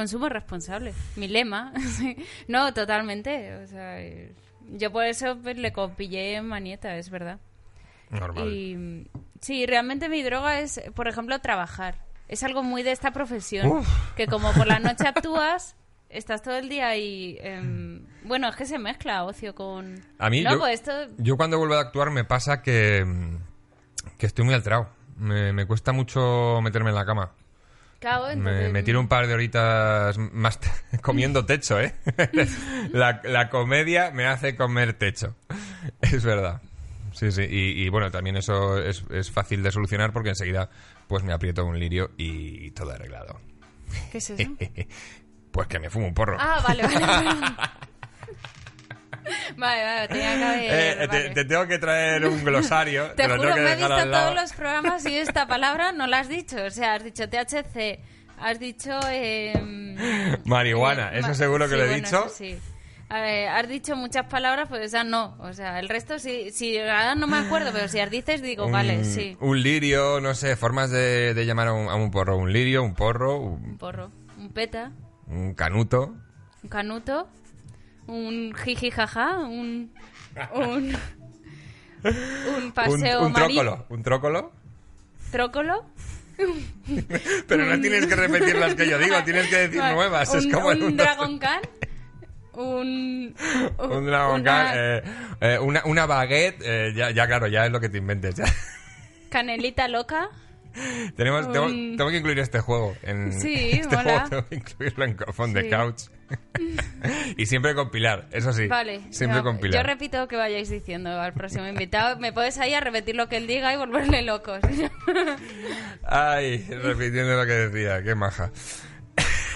[0.01, 1.75] Consumo responsable, mi lema.
[2.49, 3.55] no, totalmente.
[3.57, 4.33] O sea, eh,
[4.73, 7.39] yo por eso pues, le compillé manieta, es verdad.
[8.09, 8.49] Normal.
[8.49, 9.07] Y
[9.43, 11.97] sí, realmente mi droga es, por ejemplo, trabajar.
[12.29, 13.67] Es algo muy de esta profesión.
[13.67, 13.89] Uf.
[14.17, 15.77] Que como por la noche actúas,
[16.09, 17.37] estás todo el día y...
[17.43, 20.01] em, bueno, es que se mezcla ocio con...
[20.19, 20.93] A mí, no, yo- pues esto...
[21.19, 23.05] Yo cuando vuelvo a actuar me pasa que,
[24.17, 24.89] que estoy muy alterado.
[25.19, 27.33] Me, me cuesta mucho meterme en la cama.
[28.01, 30.59] Claro, Me, entonces, me tiro un par de horitas más
[31.03, 31.95] comiendo techo, ¿eh?
[32.93, 35.37] la, la comedia me hace comer techo.
[36.01, 36.63] Es verdad.
[37.13, 37.43] Sí, sí.
[37.43, 40.71] Y, y, bueno, también eso es, es fácil de solucionar porque enseguida
[41.09, 43.39] pues me aprieto un lirio y todo arreglado.
[44.11, 44.51] ¿Qué es eso?
[45.51, 46.37] Pues que me fumo un porro.
[46.39, 47.81] Ah, vale, vale.
[49.57, 50.63] Vale, vale, tenía que haber...
[50.65, 51.31] Eh, te, vale.
[51.31, 53.11] te tengo que traer un glosario.
[53.13, 54.31] Te lo juro, tengo que me he visto al lado.
[54.31, 56.57] todos los programas y esta palabra no la has dicho.
[56.65, 58.01] O sea, has dicho THC,
[58.39, 58.99] has dicho...
[59.11, 62.29] eh, Marihuana, eh, eso seguro que sí, lo he bueno, dicho.
[62.29, 62.59] sí.
[63.11, 65.37] Ver, has dicho muchas palabras, pues esa no.
[65.41, 68.67] O sea, el resto sí, sí, ahora no me acuerdo, pero si las dices digo,
[68.67, 69.37] un, vale, sí.
[69.41, 72.37] un lirio, no sé, formas de, de llamar a un, a un porro.
[72.37, 74.93] Un lirio, un porro, Un un, porro, un peta,
[75.27, 76.15] un canuto.
[76.63, 77.29] un canuto,
[78.11, 79.93] un jiji jaja, un...
[80.55, 80.63] Un,
[82.05, 83.87] un Un, paseo un marín- trócolo.
[83.89, 84.53] Un trócolo.
[85.31, 85.85] trócolo.
[87.49, 90.31] Pero no tienes que repetir las que yo digo, tienes que decir Vale, nuevas.
[90.33, 91.61] Un, es como un mundo- Dragon Khan.
[92.55, 93.35] Un,
[93.79, 95.03] Un Dragon una Khan, eh,
[95.41, 98.37] eh, una, una baguette, eh, ya, ya claro, ya es lo que te inventes.
[98.37, 98.45] Ya.
[99.29, 100.31] canelita loca.
[101.17, 102.95] Tenemos, tengo, Un- tengo que incluir este juego.
[103.03, 104.03] En, Sí, este mola.
[104.13, 105.71] juego tengo que incluirlo en Cofón de Sí.
[105.71, 106.03] Couch.
[107.37, 108.67] y siempre con Pilar, eso sí.
[108.67, 109.01] Vale.
[109.11, 112.19] Siempre ya, con Yo repito que vayáis diciendo al próximo invitado.
[112.19, 114.61] Me puedes ahí a repetir lo que él diga y volverle locos.
[116.05, 118.53] Ay, repitiendo lo que decía, qué maja.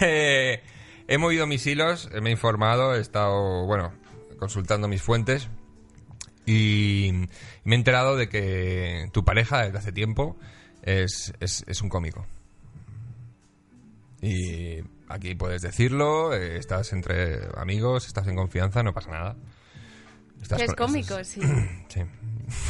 [0.00, 0.60] Eh,
[1.06, 3.94] he movido mis hilos, me he informado, he estado, bueno,
[4.40, 5.48] consultando mis fuentes
[6.46, 7.28] y
[7.62, 10.36] me he enterado de que tu pareja desde hace tiempo
[10.82, 12.26] es, es, es un cómico.
[14.20, 19.36] Y aquí puedes decirlo, eh, estás entre amigos, estás en confianza, no pasa nada.
[20.42, 21.40] Estás es con- cómico, estás- sí.
[21.88, 22.02] sí.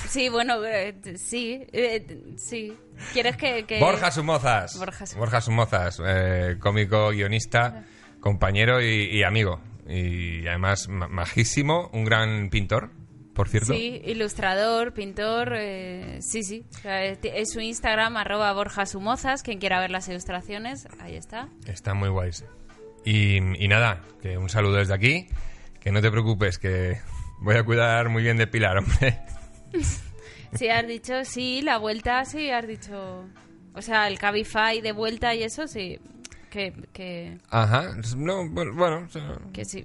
[0.08, 1.66] Sí, bueno, eh, sí.
[1.72, 2.76] eh, sí.
[3.12, 3.64] ¿Quieres que...?
[3.64, 4.78] que- Borja Sumozas.
[4.78, 5.44] Borja Sumozas.
[5.44, 7.84] Sumozas, eh, cómico, guionista,
[8.20, 9.60] compañero y, y amigo.
[9.88, 12.90] Y además ma- majísimo, un gran pintor,
[13.34, 13.72] por cierto.
[13.74, 16.64] Sí, ilustrador, pintor, eh, sí, sí.
[16.70, 19.42] O sea, es, su Instagram, arroba Borja Sumozas.
[19.42, 21.48] Quien quiera ver las ilustraciones, ahí está.
[21.66, 22.44] Está muy guays.
[23.04, 25.26] Y, y nada, que un saludo desde aquí.
[25.80, 26.98] Que no te preocupes, que
[27.40, 29.20] voy a cuidar muy bien de Pilar, hombre.
[30.54, 33.24] Sí, has dicho, sí, la vuelta, sí, has dicho...
[33.74, 35.98] O sea, el Cabify de vuelta y eso, sí.
[36.48, 39.84] Que, que, Ajá, no, bueno, bueno, o sea, que sí.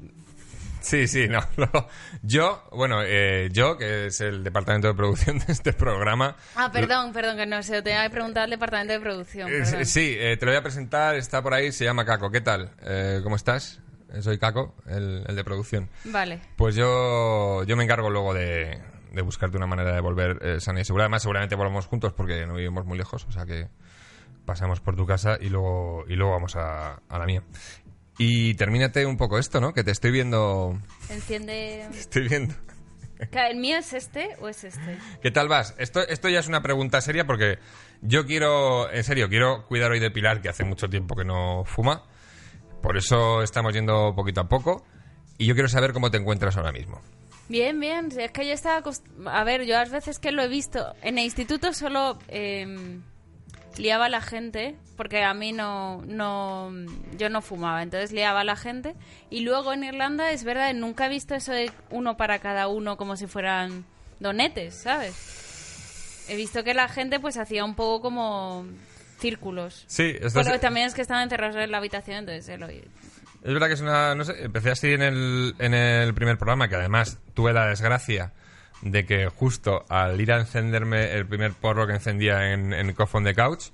[0.79, 1.39] Sí, sí, no.
[1.57, 1.87] no.
[2.21, 6.35] Yo, bueno, eh, yo, que es el departamento de producción de este programa.
[6.55, 9.49] Ah, perdón, perdón, que no sé, te tenía que preguntar al departamento de producción.
[9.51, 12.31] eh, sí, eh, te lo voy a presentar, está por ahí, se llama Caco.
[12.31, 12.71] ¿Qué tal?
[12.83, 13.81] Eh, ¿Cómo estás?
[14.21, 15.89] Soy Caco, el, el de producción.
[16.05, 16.39] Vale.
[16.55, 20.85] Pues yo, yo me encargo luego de, de buscarte una manera de volver sana y
[20.85, 21.03] segura.
[21.03, 23.67] Además, seguramente volvamos juntos porque no vivimos muy lejos, o sea que
[24.45, 27.43] pasamos por tu casa y luego, y luego vamos a, a la mía.
[28.21, 29.73] Y termínate un poco esto, ¿no?
[29.73, 30.77] Que te estoy viendo.
[31.09, 31.87] Enciende.
[31.93, 32.53] Estoy viendo.
[33.31, 34.97] ¿El mío es este o es este?
[35.21, 35.73] ¿Qué tal vas?
[35.77, 37.59] Esto, esto ya es una pregunta seria porque
[38.01, 41.63] yo quiero, en serio, quiero cuidar hoy de Pilar, que hace mucho tiempo que no
[41.63, 42.03] fuma.
[42.81, 44.85] Por eso estamos yendo poquito a poco.
[45.37, 46.99] Y yo quiero saber cómo te encuentras ahora mismo.
[47.47, 48.09] Bien, bien.
[48.17, 48.83] Es que yo estaba.
[49.27, 50.93] A ver, yo las veces que lo he visto.
[51.01, 52.99] En el instituto solo eh,
[53.79, 56.71] liaba a la gente, porque a mí no, no.
[57.17, 58.95] Yo no fumaba, entonces liaba a la gente.
[59.29, 62.97] Y luego en Irlanda, es verdad, nunca he visto eso de uno para cada uno
[62.97, 63.85] como si fueran
[64.19, 66.25] donetes, ¿sabes?
[66.29, 68.67] He visto que la gente pues hacía un poco como
[69.17, 69.85] círculos.
[69.87, 72.63] Sí, esto Bueno, es, también es que estaban encerrados en la habitación, entonces él
[73.41, 74.15] es verdad que es una...
[74.15, 78.33] No sé, empecé así en el, en el primer programa, que además tuve la desgracia
[78.81, 83.13] de que justo al ir a encenderme el primer porro que encendía en, en Cough
[83.13, 83.69] on the Couch,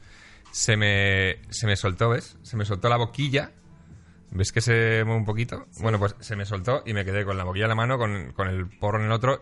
[0.51, 2.37] se me, se me soltó, ¿ves?
[2.41, 3.51] Se me soltó la boquilla.
[4.31, 5.67] ¿Ves que se mueve un poquito?
[5.79, 8.31] Bueno, pues se me soltó y me quedé con la boquilla en la mano, con,
[8.33, 9.41] con el porro en el otro.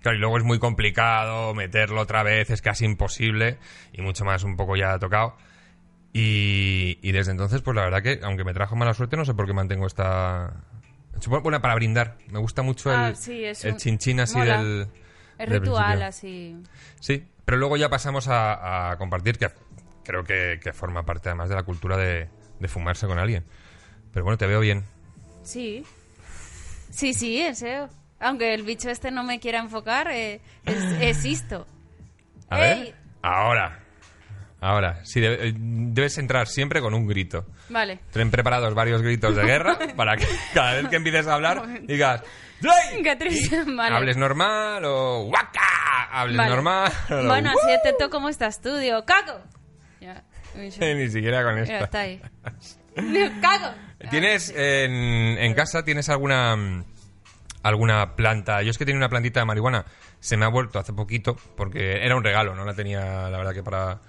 [0.00, 3.58] Claro, y luego es muy complicado meterlo otra vez, es casi imposible
[3.92, 5.36] y mucho más un poco ya tocado.
[6.12, 9.34] Y, y desde entonces, pues la verdad que, aunque me trajo mala suerte, no sé
[9.34, 10.52] por qué mantengo esta...
[11.26, 12.16] Bueno, para brindar.
[12.30, 14.58] Me gusta mucho el, Ah, sí, es el un- chinchín así mola.
[14.62, 14.88] del...
[15.38, 16.06] Es del ritual, principio.
[16.08, 16.56] así.
[17.00, 19.48] Sí, pero luego ya pasamos a, a compartir, que
[20.04, 23.44] creo que, que forma parte además de la cultura de, de fumarse con alguien.
[24.12, 24.84] Pero bueno, te veo bien.
[25.44, 25.84] Sí.
[26.90, 27.88] Sí, sí, en serio.
[28.20, 31.66] Aunque el bicho este no me quiera enfocar, eh, es- existo.
[32.50, 32.84] A ¡Ey!
[32.84, 32.94] ver.
[33.22, 33.80] Ahora.
[34.60, 35.04] Ahora.
[35.04, 37.46] Sí, debe- eh, debes entrar siempre con un grito.
[37.68, 38.00] Vale.
[38.12, 42.22] Ten preparados varios gritos de guerra para que cada vez que empieces a hablar digas.
[42.60, 43.94] Vale.
[43.96, 46.08] Hables normal o ¡Waka!
[46.10, 46.50] Hables Vale.
[46.50, 46.92] normal.
[47.10, 49.04] o Bueno, así atento como está estudio.
[49.04, 49.40] ¡Cago!
[50.00, 50.24] Ya.
[50.56, 51.72] Ni siquiera con esto.
[51.84, 52.20] está ahí.
[53.40, 53.74] ¡Cago!
[54.10, 54.92] ¿Tienes en,
[55.38, 56.84] en casa tienes alguna
[57.62, 58.62] alguna planta?
[58.62, 59.84] Yo es que tenía una plantita de marihuana,
[60.20, 63.52] se me ha vuelto hace poquito porque era un regalo, no la tenía la verdad
[63.54, 64.00] que para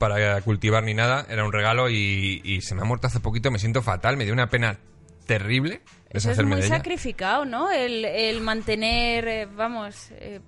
[0.00, 3.50] para cultivar ni nada, era un regalo y, y se me ha muerto hace poquito,
[3.50, 4.78] me siento fatal, me dio una pena
[5.26, 6.76] terrible Eso es muy de ella.
[6.78, 7.70] sacrificado, ¿no?
[7.70, 10.40] El, el mantener, eh, vamos, eh,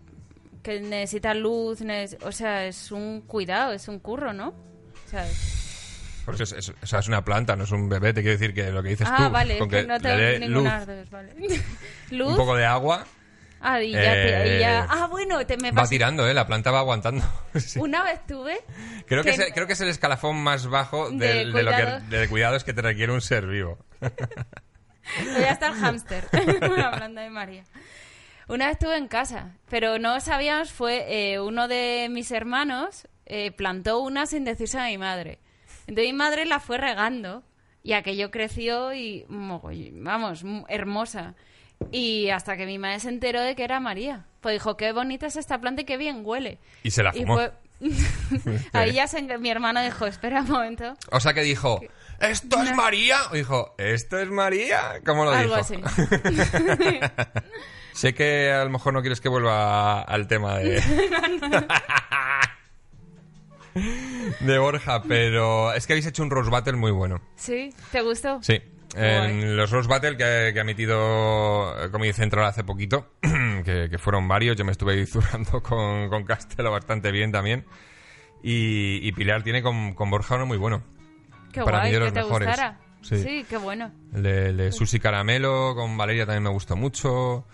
[0.63, 4.49] que necesita luz, neces- o sea, es un cuidado, es un curro, ¿no?
[4.49, 5.27] O sea,
[6.25, 8.39] Por eso es, es- o sea, es una planta, no es un bebé, te quiero
[8.39, 10.39] decir que lo que dices ah, tú, vale, con que que no le tengo dé
[10.41, 11.35] ninguna luz, vale.
[12.11, 12.31] ¿Luz?
[12.31, 13.05] un poco de agua,
[13.63, 16.35] Ah, y ya, te- y ya- Eh, Ah, bueno, te me va tirando, ¿eh?
[16.35, 17.25] La planta va aguantando.
[17.61, 17.79] Sí.
[17.79, 18.59] Una vez tuve.
[19.07, 21.71] Creo que, que- es, creo que es el escalafón más bajo De del- de, lo
[21.71, 23.79] que, de cuidados que te requiere un ser vivo.
[24.01, 26.25] Voy a estar hámster.
[26.85, 27.65] Hablando de María.
[28.49, 33.53] Una vez estuve en casa, pero no sabíamos, fue eh, uno de mis hermanos eh,
[33.53, 35.39] plantó una sin decirse a mi madre.
[35.87, 37.45] Entonces mi madre la fue regando
[37.85, 41.35] y aquello creció y, vamos, hermosa.
[41.91, 44.25] Y hasta que mi madre se enteró de que era María.
[44.41, 46.59] Pues dijo, qué bonita es esta planta y qué bien huele.
[46.83, 47.35] Y se la Y fumó.
[47.37, 47.53] fue...
[48.73, 49.21] Ahí ya se...
[49.39, 50.95] mi hermano dijo, espera un momento.
[51.11, 51.81] O sea que dijo,
[52.21, 53.17] ¿esto es María?
[53.31, 55.01] O dijo, ¿esto es María?
[55.05, 55.67] ¿Cómo lo Algo dijo?
[55.67, 55.77] así.
[57.93, 60.81] Sé que a lo mejor no quieres que vuelva al tema de...
[64.41, 67.21] de Borja, pero es que habéis hecho un Rose Battle muy bueno.
[67.37, 67.75] ¿Sí?
[67.91, 68.43] ¿Te gustó?
[68.43, 68.61] Sí.
[68.95, 73.15] En los Rose Battle que, que ha emitido eh, Comedy Central hace poquito,
[73.65, 77.65] que, que fueron varios, yo me estuve zurrando con, con Castelo bastante bien también.
[78.43, 80.83] Y, y Pilar tiene con, con Borja uno muy bueno.
[81.53, 82.49] Qué Para mí de que los te mejores.
[82.49, 82.79] gustara.
[83.03, 83.23] Sí.
[83.23, 83.47] Sí.
[83.49, 83.93] qué bueno.
[84.15, 87.47] El de, el de Susi Caramelo con Valeria también me gustó mucho.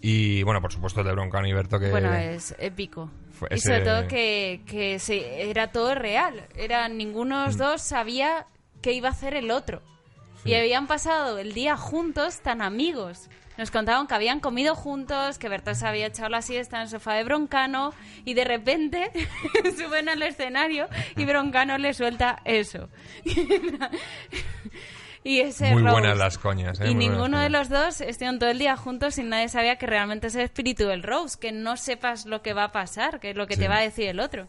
[0.00, 1.90] Y bueno, por supuesto el de Broncano y Berto que...
[1.90, 3.10] Bueno, es épico.
[3.30, 6.46] Fue Y ese- sobre todo que, que se- era todo real.
[6.54, 7.46] Era, ninguno de Mm.
[7.46, 8.46] los dos sabía
[8.82, 9.82] qué iba a hacer el otro.
[10.46, 13.28] Y habían pasado el día juntos tan amigos.
[13.58, 16.88] Nos contaban que habían comido juntos, que Berto se había echado la siesta en el
[16.90, 17.94] sofá de Broncano
[18.26, 19.10] y de repente
[19.78, 22.90] suben al escenario y Broncano le suelta eso.
[25.24, 25.92] y ese Muy roast.
[25.92, 26.90] buenas las coñas, ¿eh?
[26.90, 29.86] Y Muy ninguno de los dos estuvieron todo el día juntos y nadie sabía que
[29.86, 33.30] realmente es el espíritu del Rose, que no sepas lo que va a pasar, que
[33.30, 33.60] es lo que Sí.
[33.62, 34.46] te va a decir el otro.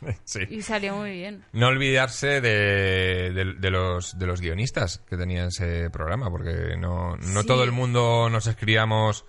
[0.24, 0.40] Sí.
[0.50, 1.44] Y salió muy bien.
[1.52, 7.16] No olvidarse de, de- de los, de los guionistas que tenían ese programa, porque no,
[7.16, 7.46] no Sí.
[7.46, 9.24] todo el mundo nos escribíamos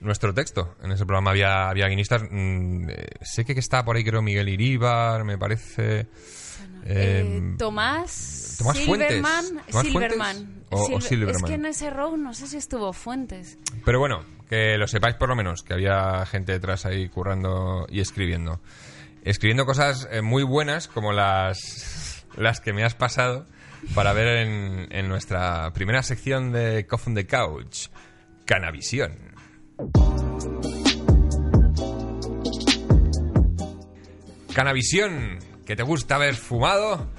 [0.00, 0.74] nuestro texto.
[0.82, 2.22] En ese programa había, había guionistas.
[2.30, 6.00] mm, eh, sé que está por ahí, creo, Miguel Iríbar, me parece.
[6.00, 6.06] Eh,
[6.88, 9.08] eh, Tomás, Tomás Fuentes.
[9.08, 9.44] Silverman.
[9.70, 10.36] ¿Tomás Silverman.
[10.36, 10.56] Fuentes?
[10.70, 11.36] O- o Silver- Silverman.
[11.36, 13.58] Es que en ese row no sé si estuvo Fuentes.
[13.84, 18.00] Pero bueno, que lo sepáis por lo menos, que había gente detrás ahí currando y
[18.00, 18.60] escribiendo.
[19.26, 23.44] Escribiendo cosas eh, muy buenas como las, las que me has pasado
[23.92, 27.88] para ver en, en nuestra primera sección de Coffin the Couch,
[28.44, 29.34] Canavisión.
[34.54, 37.10] Canavisión, que te gusta haber fumado.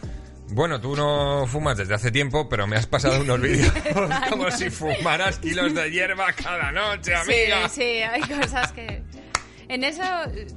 [0.52, 3.74] Bueno, tú no fumas desde hace tiempo, pero me has pasado unos vídeos
[4.30, 7.68] como si fumaras kilos de hierba cada noche, amiga.
[7.68, 9.04] Sí, sí, hay cosas que...
[9.70, 10.04] En eso,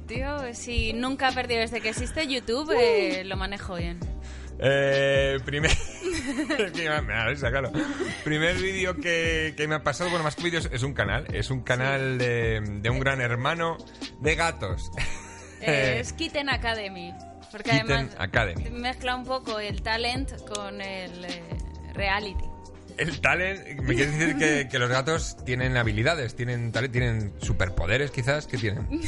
[0.07, 3.99] tío, si nunca he perdido desde que existe YouTube, eh, lo manejo bien.
[4.59, 5.71] Eh, primer...
[8.23, 11.25] Primer vídeo que, que me ha pasado, bueno, más que vídeos, es un canal.
[11.33, 13.77] Es un canal de, de un gran hermano
[14.19, 14.91] de gatos.
[15.61, 17.13] Eh, es Kitten Academy.
[17.51, 18.69] Porque Kitten además Academy.
[18.69, 21.43] mezcla un poco el talent con el eh,
[21.93, 22.45] reality.
[22.97, 28.47] El talent, me quieres decir que, que los gatos tienen habilidades, tienen tienen superpoderes quizás,
[28.47, 28.87] ¿qué tienen?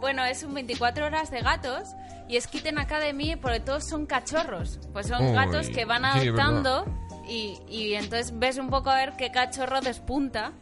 [0.00, 1.88] Bueno, es un 24 horas de gatos
[2.28, 4.78] y es Kitten Academy porque todos son cachorros.
[4.92, 6.84] Pues son Uy, gatos que van sí, adoptando
[7.26, 10.52] y, y entonces ves un poco a ver qué cachorro despunta,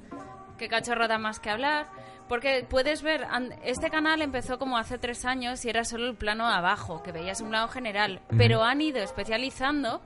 [0.56, 1.88] qué cachorro da más que hablar.
[2.28, 3.26] Porque puedes ver,
[3.64, 7.40] este canal empezó como hace tres años y era solo el plano abajo, que veías
[7.42, 8.22] un plano general.
[8.38, 10.00] Pero han ido especializando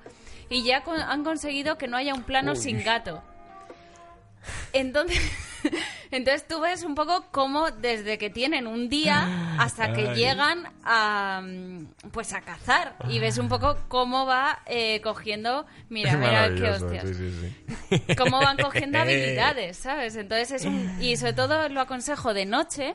[0.50, 3.22] y ya con- han conseguido que no haya un plano sin gato.
[4.72, 5.20] Entonces,
[6.10, 10.14] entonces tú ves un poco cómo desde que tienen un día hasta que Ay.
[10.16, 11.42] llegan a
[12.12, 16.70] pues a cazar y ves un poco cómo va eh, cogiendo mira Es mira qué
[16.70, 17.52] hostias sí, sí,
[17.90, 18.14] sí.
[18.16, 22.94] cómo van cogiendo habilidades sabes entonces es un y sobre todo lo aconsejo de noche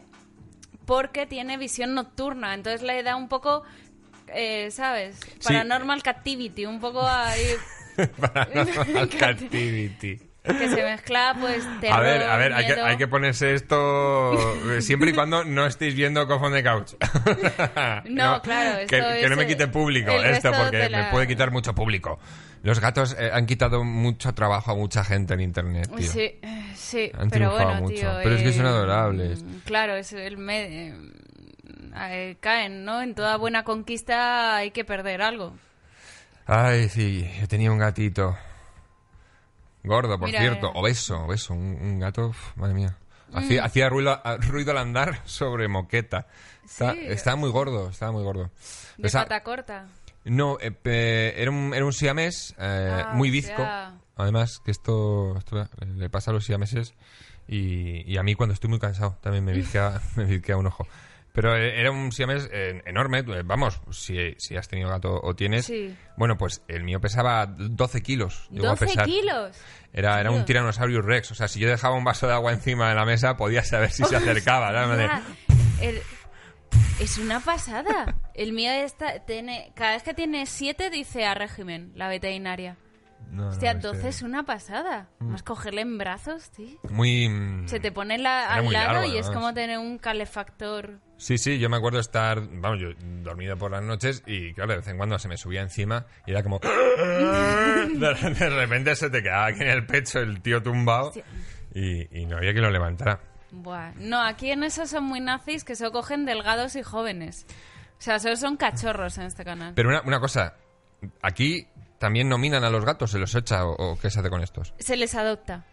[0.86, 3.64] porque tiene visión nocturna entonces le da un poco
[4.36, 7.56] eh, sabes paranormal captivity un poco ahí
[8.20, 10.20] Paranormal Captivity.
[10.44, 14.34] que se mezcla pues terror, A ver, a ver, hay que, hay que ponerse esto
[14.74, 16.94] eh, siempre y cuando no estéis viendo Coffin the Couch.
[18.06, 22.20] No, claro, que, no me quite público esto, porque de me puede quitar mucho público.
[22.64, 26.10] Los gatos eh, han quitado mucho trabajo a mucha gente en internet, tío.
[26.12, 27.96] Sí, eh, sí, Han pero bueno, mucho.
[27.96, 28.10] tío.
[28.24, 29.44] Pero es que son adorables.
[29.66, 30.94] Claro, es el me-
[31.96, 33.02] eh, eh, caen, ¿no?
[33.02, 35.54] En toda buena conquista hay que perder algo.
[36.46, 38.36] Ay, sí, yo tenía un gatito.
[39.84, 40.68] Gordo, por Mira, cierto.
[40.70, 40.80] mira.
[40.80, 41.54] Obeso, obeso.
[41.54, 42.96] Un, un gato, uf, madre mía.
[43.34, 46.28] Hacía, hacía ruido, a- ruido al andar sobre moqueta.
[46.64, 47.00] Está- Sí.
[47.06, 48.52] Estaba muy gordo, estaba muy gordo.
[48.98, 49.88] De Esa- pata corta.
[50.26, 53.58] No, eh, era, un, era un siamés eh, Ah, muy bizco.
[53.58, 53.96] sea.
[54.16, 56.94] Además, que esto, esto le pasa a los siameses
[57.48, 60.88] y, y a mí cuando estoy muy cansado también me bizquea, me bizquea un ojo.
[61.34, 63.20] Pero eh, era un siamés eh, enorme.
[63.20, 65.66] eh, Vamos, si, si has tenido gato o tienes.
[65.66, 65.94] Sí.
[66.16, 68.48] Bueno, pues el mío pesaba 12 kilos.
[68.52, 69.06] llegó a 12 pesar.
[69.06, 69.58] kilos.
[69.92, 70.46] Era, era un Tío.
[70.46, 71.32] Tyrannosaurus Rex.
[71.32, 73.92] O sea, si yo dejaba un vaso de agua encima de la mesa, podía saber
[73.92, 74.70] si se acercaba.
[75.82, 76.02] el-
[77.00, 78.16] es una pasada.
[78.36, 82.78] El mío está, tiene, cada vez que tiene 7 dice a régimen, la veterinaria.
[83.32, 85.08] No, Hostia, este- 12 es una pasada.
[85.20, 86.78] Más cogerle en brazos, tío.
[86.90, 87.28] Muy.
[87.30, 91.00] mm, Se te pone la- al lado largo, y es como tener un calefactor.
[91.18, 92.90] Sí, sí, yo me acuerdo estar, vamos, yo
[93.24, 96.32] dormido por las noches y claro, de vez en cuando se me subía encima y
[96.32, 96.60] era como...
[97.94, 101.12] De, repente se te quedaba aquí en el pecho el tío tumbado
[101.74, 103.20] y, y no había quien lo levantara.
[103.52, 103.92] Buah.
[103.98, 107.46] No, aquí en eso son muy nazis que se cogen delgados y jóvenes.
[108.00, 109.74] O sea, solo son cachorros en este canal.
[109.76, 110.56] Pero una, una cosa,
[111.22, 111.68] aquí
[112.04, 114.74] también nominan a los gatos, se los echa o, qué se hace con estos.
[114.78, 115.64] Se les adopta.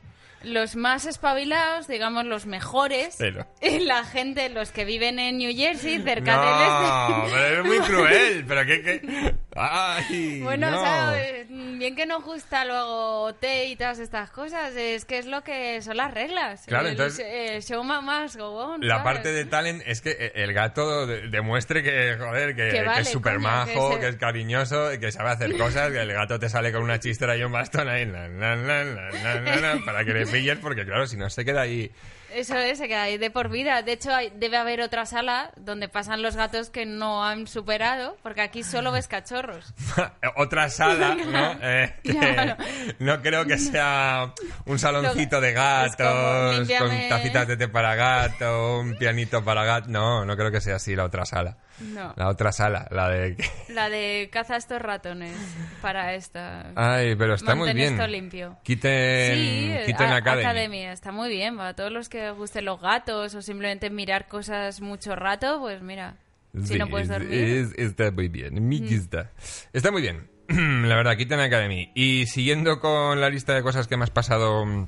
[0.43, 5.55] Los más espabilados, digamos los mejores, Pero- y la gente, los que viven en New
[5.55, 7.37] Jersey, cerca No, del este.
[7.37, 8.83] pero es muy cruel, pero qué...
[8.83, 9.35] qué...
[9.57, 10.79] Ay, Bueno, no.
[10.79, 15.19] o sea, eh, bien que nos gusta luego té y todas estas cosas, es que
[15.19, 16.63] es lo que son las reglas.
[16.67, 19.05] Claro, el, entonces- eh, show más go on, La ¿sabes?
[19.05, 22.83] parte de talent es que eh, el gato de- demuestre que, joder, que, Que que
[22.85, 26.39] vale, es súper majo, que que, es cariñoso, que sabe hacer cosas, que el gato
[26.39, 30.27] te sale con una chistera y un bastón ahí, la, la, la, para que le
[30.31, 31.91] pilles, porque claro, si no se queda ahí
[32.33, 33.83] Eso es, se queda ahí de por vida.
[33.83, 38.17] De hecho, hay- debe haber otra sala donde pasan los gatos que no han superado,
[38.23, 39.75] porque aquí solo ves cachorros.
[40.37, 41.59] Otra sala, ¿no?
[41.61, 42.57] Eh, que Claro.
[43.01, 44.33] no creo que sea
[44.67, 49.89] un saloncito de como, gatos, con tacitas de té para gato, un pianito para gato.
[49.89, 51.57] No, no creo que sea así la otra sala.
[51.81, 52.13] No.
[52.17, 53.37] La otra sala, la de...
[53.71, 55.35] La de caza estos ratones
[55.81, 56.73] para esta.
[56.77, 57.95] Ay, pero está muy bien.
[57.95, 58.57] esto limpio.
[58.63, 60.85] Quiten, Sí, quiten a- Academy.
[60.85, 61.57] está muy bien.
[61.57, 66.17] Para todos los que gusten los gatos o simplemente mirar cosas mucho rato, pues mira,
[66.61, 67.33] si Sí, no puedes es- dormir.
[67.45, 68.69] es- está muy bien.
[68.69, 69.31] Me gusta.
[69.73, 70.29] Está muy bien.
[70.49, 71.93] La verdad, Kitten Academy.
[71.95, 74.87] Y siguiendo con la lista de cosas que me has pasado mm,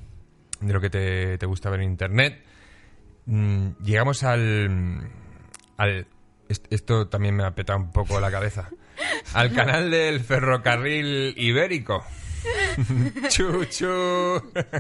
[0.61, 2.43] de lo que te, te gusta ver en internet,
[3.27, 5.09] mm, llegamos al.
[5.77, 6.07] al
[6.71, 8.69] esto también me ha petado un poco la cabeza.
[9.35, 12.05] Al canal del ferrocarril ibérico.
[13.29, 13.87] chu, chu.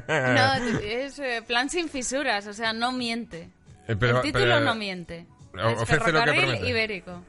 [0.09, 3.51] No, es eh, plan sin fisuras, o sea, no miente.
[3.89, 5.27] Eh, pero- El título pero- no miente.
[5.55, 7.23] Es ferrocarril ibérico.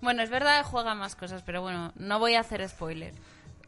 [0.00, 3.12] Bueno, es verdad, juega más cosas, pero bueno, no voy a hacer spoiler.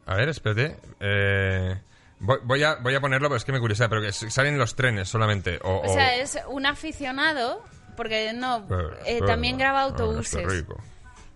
[0.05, 0.75] A ver, espérate.
[0.99, 1.75] Eh,
[2.19, 4.75] voy, voy a, voy a ponerlo, pero es que me curiosa, pero que salen los
[4.75, 5.59] trenes solamente.
[5.63, 7.63] O, O sea, es un aficionado,
[7.95, 8.67] porque no,
[9.05, 10.43] eh, también graba autobuses.
[10.45, 10.75] Ah, rico.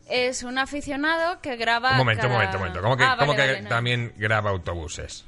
[0.10, 1.91] Es un aficionado que graba.
[1.91, 2.82] Un momento, un cada- momento, un momento.
[2.82, 3.70] ¿Cómo que, Ah, cómo vale, que vale, no.
[3.70, 5.26] también graba autobuses?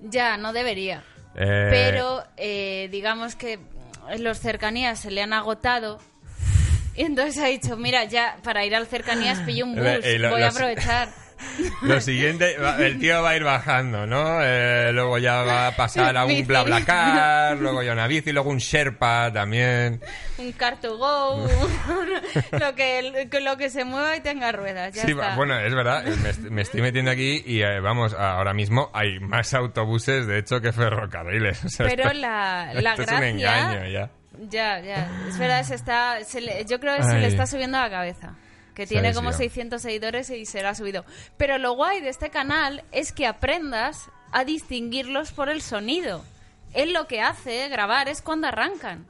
[0.00, 1.04] Ya, no debería.
[1.36, 3.58] Eh, Pero eh, digamos que
[4.18, 6.00] los cercanías se le han agotado.
[6.96, 10.28] Y entonces ha dicho, mira, ya para ir al cercanías pillo un bus, Eh, eh,
[10.28, 11.08] voy a aprovechar.
[11.82, 14.38] Lo siguiente, el tío va a ir bajando, ¿no?
[14.42, 16.46] Eh, luego ya va a pasar a un.
[16.46, 20.00] BlaBlaCar, luego ya una bici, luego un Sherpa también.
[20.38, 21.46] Un car to go,
[22.52, 25.34] lo, que, lo que se mueva y tenga ruedas, ya Sí, está.
[25.36, 29.18] bueno, es verdad, eh, me, me estoy metiendo aquí y eh, vamos, ahora mismo hay
[29.20, 31.64] más autobuses, de hecho, que ferrocarriles.
[31.64, 33.14] O sea, Pero esto- la, la esto gracia...
[33.14, 34.10] es un engaño ya.
[34.50, 35.08] Ya, ya.
[35.28, 37.20] Es verdad, se está, se le- yo creo que se Ay.
[37.22, 38.34] le está subiendo a la cabeza.
[38.76, 39.50] Que tiene como desviado.
[39.50, 41.06] 600 seguidores y se le ha subido.
[41.38, 46.22] Pero lo guay de este canal es que aprendas a distinguirlos por el sonido.
[46.74, 49.06] Él lo que hace, grabar, es cuando arrancan.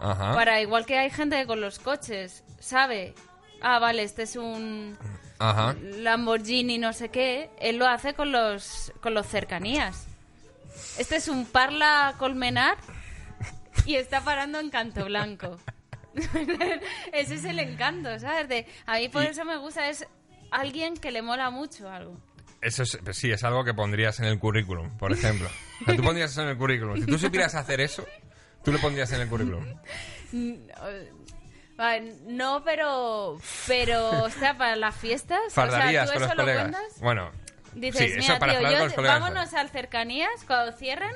[0.00, 0.32] Ajá.
[0.32, 3.14] Para igual que hay gente que con los coches sabe,
[3.60, 4.96] ah, vale, este es un
[5.38, 5.76] Ajá.
[5.82, 10.06] Lamborghini no sé qué, él lo hace con los con los cercanías.
[10.96, 12.78] Este es un Parla Colmenar
[13.84, 15.58] y está parando en Canto Blanco.
[17.12, 18.48] Ese es el encanto, ¿sabes?
[18.48, 20.06] De, a mí por Y- eso me gusta, es
[20.50, 22.16] alguien que le mola mucho algo.
[22.60, 25.48] Eso es, pues sí, es algo que pondrías en el currículum, por ejemplo.
[25.82, 26.96] O sea, tú pondrías eso en el currículum.
[26.96, 28.06] Si tú supieras hacer eso,
[28.64, 29.64] tú lo pondrías en el currículum.
[32.26, 36.34] No, pero, pero, o sea, para las fiestas, Fardarías o sea, ¿tú con los eso
[36.36, 37.00] lo colegas.
[37.00, 37.30] Bueno,
[37.74, 39.20] Dices, sí, eso mira, para tío, yo- con los colegas.
[39.20, 41.12] vámonos al cercanías, cuando cierren,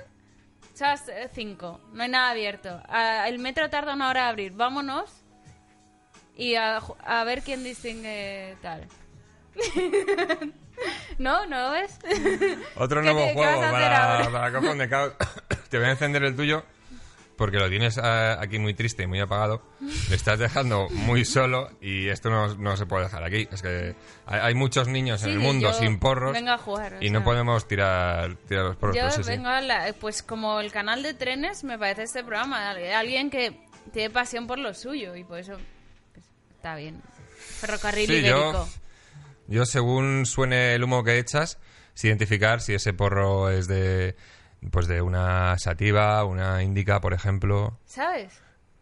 [0.80, 2.80] las 5, no hay nada abierto.
[2.88, 5.24] Ah, el metro tarda una hora a abrir, vámonos
[6.36, 8.86] y a, a ver quién distingue tal.
[11.18, 11.46] ¿No?
[11.46, 11.98] ¿No lo ves?
[12.76, 15.12] Otro ¿Qué nuevo juego para, para Cofón de Caos.
[15.68, 16.64] Te voy a encender el tuyo
[17.38, 19.62] porque lo tienes eh, aquí muy triste y muy apagado.
[20.10, 23.48] Le estás dejando muy solo y esto no, no se puede dejar aquí.
[23.50, 23.94] Es que
[24.26, 27.20] hay, hay muchos niños en Sí, el mundo sin porros vengo a jugar, y no
[27.20, 27.24] sea.
[27.24, 28.96] podemos tirar, tirar los porros.
[28.96, 29.30] Yo pero sí, sí.
[29.30, 33.58] vengo a la- pues como el canal de trenes me parece este programa, alguien que
[33.92, 35.54] tiene pasión por lo suyo y por eso
[36.12, 36.26] pues,
[36.56, 37.00] está bien.
[37.60, 38.52] Ferrocarril Sí, ibérico.
[38.52, 38.68] yo,
[39.46, 41.58] yo según suene el humo que echas,
[42.02, 44.14] identificar si ese porro es de
[44.70, 47.78] pues de una sativa, una indica, por ejemplo.
[47.86, 48.32] ¿Sabes?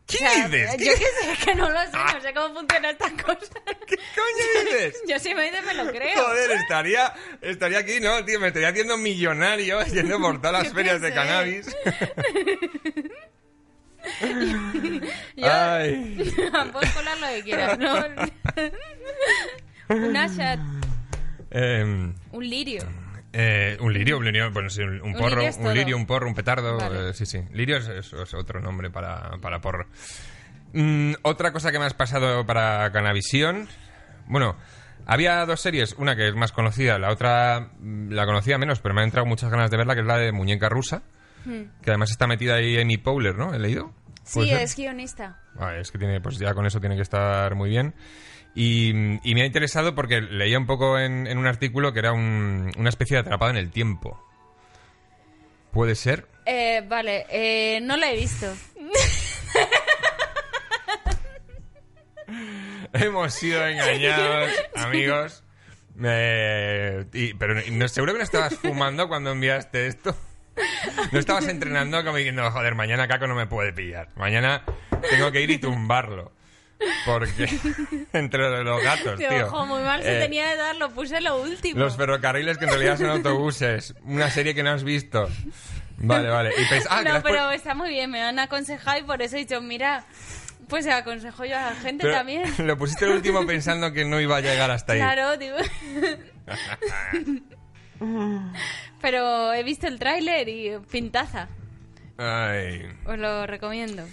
[0.07, 0.71] ¿Qué O sea, dices?
[0.79, 3.53] Yo ¿Qué- que sé, que no lo sé, no sé cómo funciona esta cosa.
[3.87, 5.03] ¿Qué coño dices?
[5.09, 6.25] Yo si me dices me lo creo.
[6.25, 8.25] Joder, estaría, estaría aquí, ¿no?
[8.25, 11.77] Tío, me estaría haciendo millonario yendo por todas las Yo ferias de cannabis.
[15.37, 16.33] Yo, Ay.
[16.73, 17.97] puedes colar lo que quieras, ¿no?
[19.89, 20.61] un ashat,
[21.51, 22.83] Em, un lirio.
[23.33, 26.35] Eh, un lirio, un lirio, bueno, sí, un, porro, lirio un lirio, un porro, un
[26.35, 27.11] petardo, Vale.
[27.11, 27.41] eh, sí, sí.
[27.53, 29.87] Lirio es, es- es otro nombre para, para porro.
[30.73, 33.69] Mm, otra cosa que me has pasado para Canavisión,
[34.27, 34.57] bueno,
[35.07, 38.95] había dos series, una que es más conocida, la otra mm, la conocía menos, pero
[38.95, 41.03] me han entrado muchas ganas de verla, que es la de Muñeca Rusa,
[41.83, 43.55] que además está metida ahí Amy Powler, ¿no?
[43.55, 43.93] ¿He leído?
[44.35, 44.61] ¿Puede Sí, ser?
[44.63, 45.39] es guionista.
[45.59, 47.95] Ah, es que tiene, pues ya con eso tiene que estar muy bien.
[48.59, 48.89] Y,
[49.23, 52.73] y me ha interesado porque leía un poco en, en un artículo que era un-
[52.79, 54.19] una especie de atrapado en el tiempo.
[55.73, 56.27] ¿Puede ser?
[56.47, 58.47] Eh, vale, eh, no la he visto.
[62.93, 65.45] Hemos sido engañados, amigos.
[66.03, 70.17] Eh, y- pero no- seguro que no estabas fumando cuando enviaste esto.
[71.13, 74.09] No estabas entrenando como diciendo, joder, mañana Caco no me puede pillar.
[74.17, 74.65] Mañana
[75.11, 76.33] tengo que ir y tumbarlo.
[77.07, 77.49] Porque
[78.13, 79.47] entre los gatos, Tío, tío.
[79.47, 81.79] ojo, muy mal se Eh, tenía de dar, lo puse lo último.
[81.81, 83.95] Los ferrocarriles que en realidad son autobuses.
[84.05, 85.29] Una serie que no has visto.
[85.99, 86.51] Vale, vale.
[86.57, 89.39] Y pens- ah, no, pero está muy bien, me han aconsejado y por eso he
[89.41, 90.05] dicho, mira,
[90.69, 92.43] pues se aconsejo yo a la gente pero también.
[92.67, 94.99] Lo pusiste el último pensando que no iba a llegar hasta ahí.
[94.99, 95.57] Claro, digo.
[99.01, 101.49] pero he visto el tráiler y pintaza.
[102.19, 102.83] Ay.
[103.07, 104.05] Os lo recomiendo.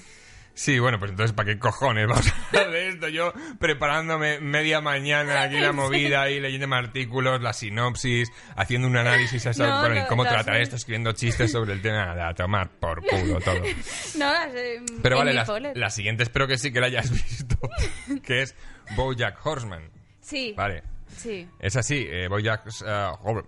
[0.55, 3.07] Sí, bueno, pues entonces, ¿para qué cojones vamos a hablar de esto?
[3.09, 9.47] Yo preparándome media mañana aquí la movida y leyendo artículos, la sinopsis, haciendo un análisis,
[9.47, 10.75] a No, bueno, ¿y no, cómo tratar esto?
[10.75, 13.61] Escribiendo chistes sobre el tema, a tomar por culo todo.
[14.17, 15.33] No, eh, Pero vale,
[15.73, 17.57] la, siguiente espero que sí que la hayas visto,
[18.23, 18.55] que es
[18.95, 19.89] Bojack Horseman.
[20.21, 20.83] Sí, Vale.
[21.17, 21.47] sí.
[21.59, 22.67] Es así, eh, Bojack,
[23.23, 23.47] Hor-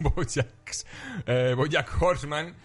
[0.00, 0.72] Bojack,
[1.26, 2.56] eh, Bojack Horseman,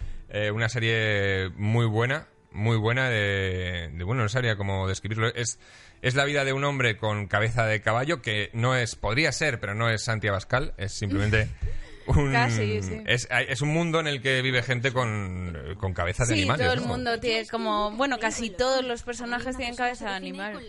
[0.52, 2.26] una serie muy buena,
[2.56, 5.28] muy buena de, de- bueno, no sabría cómo describirlo.
[5.34, 5.58] Es,
[6.02, 9.60] es la vida de un hombre con cabeza de caballo que no es, podría ser,
[9.60, 11.48] pero no es Santi Abascal, es simplemente
[12.06, 13.02] un, Casi, sí.
[13.06, 16.64] es, es un mundo en el que vive gente con, con cabeza de Sí, animales.
[16.66, 16.86] todo el ¿no?
[16.86, 20.60] mundo tiene como, bueno, casi todos los personajes tienen cabeza de animal.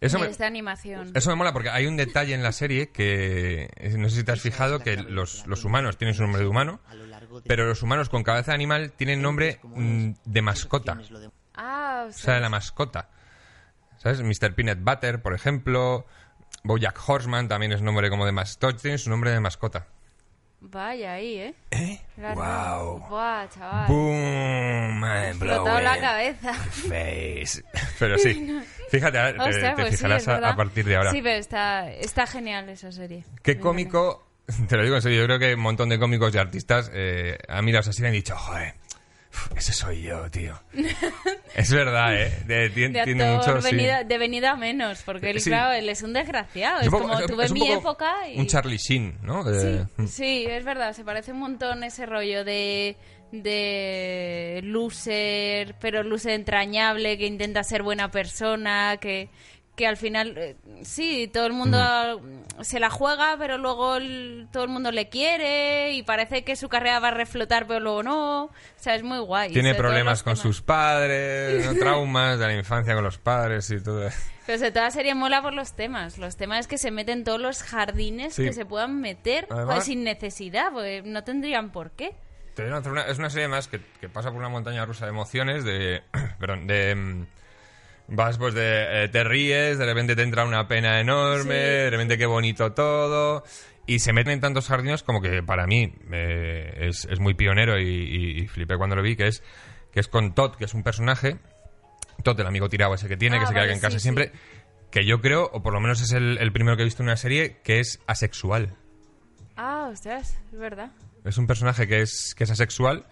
[0.00, 1.12] Eso me- de animación.
[1.14, 3.68] Eso me mola porque hay un detalle en la serie que
[3.98, 6.80] no sé si te has fijado que los, los humanos tienen su nombre de humano,
[7.46, 10.98] pero los humanos con cabeza de animal tienen nombre mm, de mascota,
[11.54, 13.08] Ah, o o sea, sea, de la mascota.
[13.98, 14.22] ¿Sabes?
[14.22, 14.54] Mr.
[14.54, 16.06] Peanut Butter, por ejemplo,
[16.62, 19.86] Bojack Horseman también es nombre como de mascota, tiene su nombre de mascota.
[20.60, 21.54] vaya ahí, ¿eh?
[21.72, 22.00] ¿Eh?
[22.16, 23.00] Wow.
[23.08, 23.86] Buah, chaval.
[23.88, 26.54] Boom, Explotado la cabeza.
[26.54, 27.64] Face.
[27.98, 28.60] Pero sí,
[28.90, 31.10] fíjate, te, Ostras, te pues sí, fijarás es a- partir de ahora.
[31.10, 33.24] Sí, pero está, está genial esa serie.
[33.42, 34.27] Qué cómico,
[34.68, 37.38] te lo digo en serio, yo creo que un montón de cómicos y artistas eh,
[37.48, 38.74] han mirado serie y han dicho, joder,
[39.56, 40.58] ese soy yo, tío.
[41.54, 42.42] es verdad, ¿eh?
[42.46, 43.76] De, De tiene actor mucho, sí.
[43.76, 45.50] venida, de venida menos, porque él, Sí.
[45.50, 46.80] claro, él es un desgraciado.
[46.80, 48.38] Es como es- tuve es mi época y...
[48.38, 49.44] Un Charlie Sheen, ¿no?
[49.44, 52.96] De- Sí, sí, es verdad, se parece un montón ese rollo de,
[53.32, 59.28] de loser, pero loser entrañable, que intenta ser buena persona, que,
[59.78, 61.78] que al final, eh, sí, todo el mundo
[62.62, 66.68] se la juega, pero luego el- todo el mundo le quiere y parece que su
[66.68, 68.44] carrera va a reflotar, pero luego no.
[68.46, 69.52] O sea, es muy guay.
[69.52, 70.42] Tiene problemas con temas.
[70.42, 71.74] sus padres, ¿no?
[71.78, 74.08] traumas de la infancia con los padres y todo.
[74.46, 76.18] Pero sobre todo la serie mola por los temas.
[76.18, 78.42] Los temas es que se meten todos los jardines Sí.
[78.44, 82.16] que se puedan meter Además- pues, sin necesidad, porque no tendrían por qué.
[82.58, 86.02] Una- es una serie más que, que pasa por una montaña rusa de emociones, de...
[86.40, 87.26] perdón, de...
[88.08, 89.04] Vas pues de...
[89.04, 91.60] eh, te ríes, de repente te entra una pena enorme, Sí.
[91.60, 93.44] de repente qué bonito todo...
[93.86, 97.78] Y se meten en tantos jardines como que para mí eh, es, es muy pionero
[97.80, 99.42] y, y- y flipé cuando lo vi, que es,
[99.92, 101.38] que es con Todd, que es un personaje,
[102.22, 104.02] Todd, el amigo tirado ese que tiene, Ah, que se queda vale, en casa sí,
[104.02, 104.30] siempre,
[104.90, 107.08] que yo creo, o por lo menos es el, el primero que he visto en
[107.08, 108.76] una serie, que es asexual.
[109.56, 110.90] Ah, ostras, es verdad.
[111.24, 113.06] Es un personaje que es, que es asexual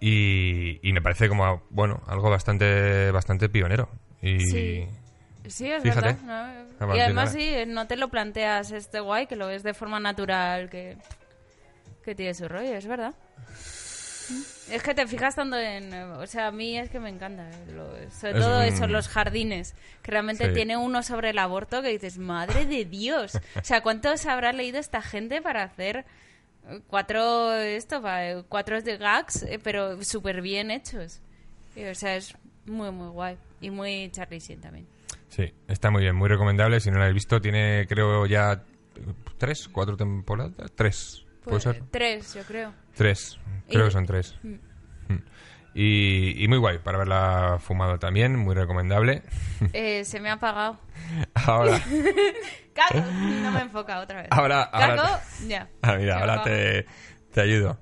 [0.00, 3.88] y, y me parece como, bueno, algo bastante, bastante pionero.
[4.22, 4.86] Y Sí.
[5.48, 6.12] Sí, es Fíjate.
[6.14, 6.66] verdad.
[6.94, 9.98] Y además de sí, no te lo planteas este guay, que lo ves de forma
[9.98, 10.98] natural, que,
[12.04, 13.14] que tiene su rollo, es verdad.
[14.70, 15.94] Es que te fijas tanto en...
[15.94, 17.48] O sea, a mí es que me encanta.
[17.48, 19.74] eh, lo- sobre Es todo un- eso, los jardines.
[20.02, 20.52] Que realmente Sí.
[20.54, 23.36] tiene uno sobre el aborto que dices, madre de Dios.
[23.56, 26.04] O sea, ¿cuántos habrá leído esta gente para hacer
[26.88, 28.02] cuatro esto
[28.50, 31.20] cuatro de gags, eh, pero súper bien hechos?
[31.74, 32.34] Y, o sea, es
[32.66, 33.38] muy, muy guay.
[33.60, 34.86] Y muy Charlie Sheen también.
[35.28, 36.80] sí, está muy bien, muy recomendable.
[36.80, 38.62] Si no lo habéis visto, tiene creo ya
[39.38, 41.82] tres, cuatro temporadas, tres, puede Pues, ser.
[41.90, 42.72] Tres, yo creo.
[42.94, 43.38] Tres,
[43.68, 44.34] creo Y- que son tres.
[44.42, 44.54] Mm.
[45.74, 49.22] Y, y muy guay para haberla fumado también, muy recomendable.
[49.72, 50.78] Eh, se me ha apagado.
[51.34, 51.80] Ahora.
[53.42, 54.28] No me enfoca otra vez.
[54.30, 54.70] Ahora-.
[55.48, 55.68] Ya.
[55.82, 56.86] Ah, mira, ahora te,
[57.32, 57.76] te ayudo.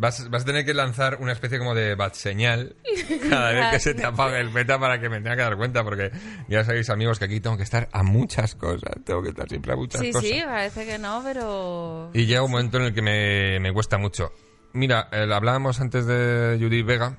[0.00, 2.74] Vas, vas a tener que lanzar una especie como de bat señal
[3.28, 5.84] cada vez que se te apague el beta para que me tenga que dar cuenta,
[5.84, 6.10] porque
[6.48, 8.94] ya sabéis, amigos, que aquí tengo que estar a muchas cosas.
[9.04, 10.30] Tengo que estar siempre a muchas Sí, cosas.
[10.30, 12.10] sí, parece que no, pero...
[12.14, 14.32] Y llega un momento en el que me, me cuesta mucho.
[14.72, 17.18] Mira, eh, hablábamos antes de Judy Vega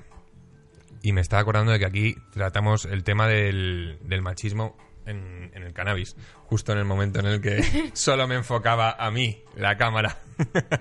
[1.02, 4.76] y me estaba acordando de que aquí tratamos el tema del, del machismo
[5.06, 6.16] en, en el cannabis,
[6.46, 10.18] justo en el momento en el que solo me enfocaba a mí la cámara.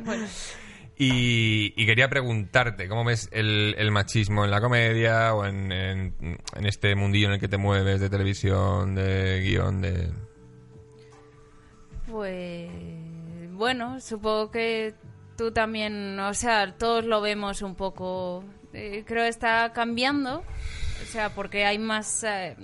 [0.03, 0.25] Bueno,
[0.97, 6.13] Y, y quería preguntarte, ¿cómo ves el, el machismo en la comedia o en, en-
[6.55, 10.09] en este mundillo en el que te mueves de televisión, de guion, de...
[12.09, 12.69] pues...
[13.53, 14.93] Bueno, supongo que
[15.37, 16.19] tú también...
[16.19, 20.39] O sea, todos lo vemos un poco eh, creo que está cambiando.
[20.39, 22.23] O sea, porque hay más.
[22.23, 22.55] eh,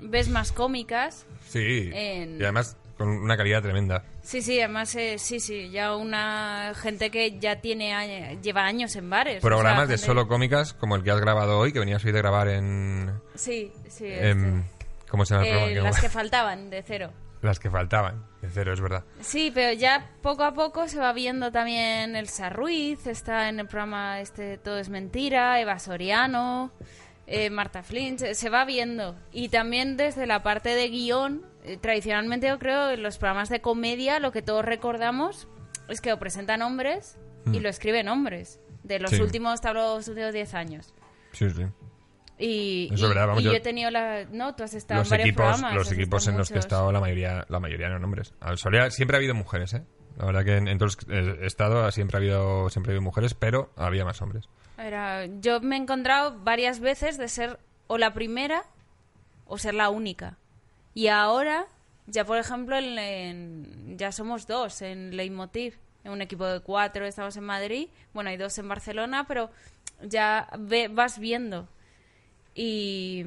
[0.00, 1.26] ves más cómicas.
[1.48, 1.90] Sí.
[1.92, 4.04] En- Y además con una calidad tremenda.
[4.22, 9.10] Sí, sí, además, eh, sí, sí, ya una gente que ya tiene lleva años en
[9.10, 9.38] bares.
[9.38, 12.04] o sea, Programas de gente- solo cómicas, como el que has grabado hoy, que venías
[12.04, 13.12] hoy de grabar en...
[13.34, 14.06] Sí, sí.
[14.06, 14.82] en- este.
[15.10, 15.74] ¿Cómo se llama el Eh, programa?
[15.74, 17.10] que- las que faltaban, de cero.
[17.42, 18.24] las que faltaban.
[18.40, 19.04] De cero, es verdad.
[19.20, 23.66] Sí, pero ya poco a poco se va viendo también Elsa Ruiz, está en el
[23.66, 26.72] programa este Todo es Mentira, Eva Soriano,
[27.26, 29.16] eh, Marta Flynn, se, va viendo.
[29.32, 33.60] Y también desde la parte de guion, eh, tradicionalmente yo creo en los programas de
[33.60, 35.48] comedia lo que todos recordamos
[35.88, 37.18] es que lo presentan hombres
[37.52, 39.16] y lo escriben hombres, de los Mm.
[39.16, 39.22] Sí.
[39.22, 40.94] últimos, te hablo de los últimos 10 años.
[41.32, 41.62] Sí, sí.
[42.38, 44.24] Y, Eso es y- verdad, vamos, y yo- yo he tenido la...
[44.30, 45.74] No, tú has estado Los en varios equipos, programas.
[45.74, 46.64] los equipos en los que he muchos.
[46.66, 48.32] estado, la mayoría, la mayoría eran hombres.
[48.40, 49.84] A Soria siempre ha habido mujeres, ¿eh?
[50.18, 53.02] La verdad que en, en todos los he estado siempre ha habido siempre ha habido
[53.02, 54.48] mujeres, pero había más hombres.
[54.78, 58.64] Era- yo me he encontrado varias veces de ser o la primera
[59.46, 60.38] o ser la única.
[60.94, 61.66] Y ahora,
[62.06, 65.78] ya por ejemplo, en, en- ya somos dos en Leitmotiv.
[66.04, 67.88] En un equipo de cuatro estamos en Madrid.
[68.12, 69.50] Bueno, hay dos en Barcelona, pero
[70.02, 71.68] ya ve- vas viendo.
[72.54, 73.24] Y,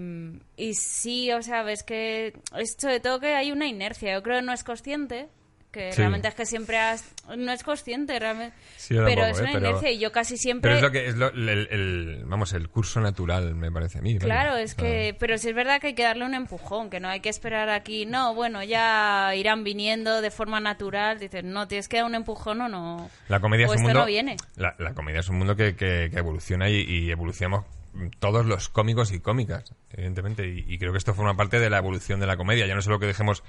[0.57, 4.13] y sí, o sea, ves que es sobre todo que hay una inercia.
[4.13, 5.29] Yo creo que no es consciente,
[5.75, 5.97] que Sí.
[5.99, 7.03] realmente es que siempre has,
[7.37, 9.41] no es consciente realmente, Sí, pero poco, es ¿eh?
[9.43, 12.23] una Pero- inercia y yo casi siempre Pero es lo que es lo- el, el-
[12.25, 14.17] vamos, el curso natural, me parece a mí.
[14.17, 17.09] Claro, es que, pero sí es verdad que hay que darle un empujón, que no
[17.09, 21.89] hay que esperar aquí, no, bueno, ya irán viniendo de forma natural, dices, no, tienes
[21.89, 23.09] que dar un empujón o no.
[23.27, 23.99] La comedia o es un mundo.
[23.99, 24.37] no viene.
[24.55, 27.65] La, la comedia es un mundo que, que- que evoluciona y, y evolucionamos
[28.19, 30.47] todos los cómicos y cómicas, evidentemente.
[30.47, 32.65] Y, y creo que esto forma parte de la evolución de la comedia.
[32.67, 33.41] Ya no solo que dejemos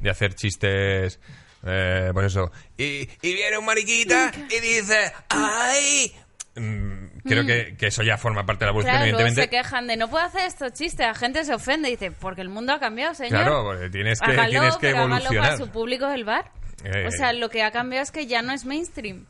[0.00, 1.20] de hacer chistes.
[1.64, 2.50] Eh, pues eso.
[2.76, 6.12] Y, y viene un mariquita y dice, ¡ay!
[6.56, 9.42] Mm, creo que, que eso ya forma parte de la evolución, Claro, luego evidentemente.
[9.42, 12.40] se quejan de no puedo hacer estos chistes, la gente se ofende y dice, porque
[12.40, 13.30] el mundo ha cambiado, señor.
[13.42, 15.50] Claro, porque tienes que, Hágalo, tienes que pero hágalo evolucionar.
[15.52, 16.50] para su público del bar.
[16.84, 19.26] Eh, o sea, lo que ha cambiado es que ya no es mainstream.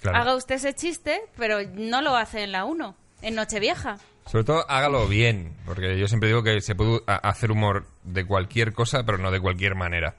[0.00, 0.18] Claro.
[0.18, 3.98] Haga usted ese chiste, pero no lo hace en la 1, en Nochevieja.
[4.26, 8.72] Sobre todo hágalo bien, porque yo siempre digo que se puede hacer humor de cualquier
[8.72, 10.14] cosa, pero no de cualquier manera.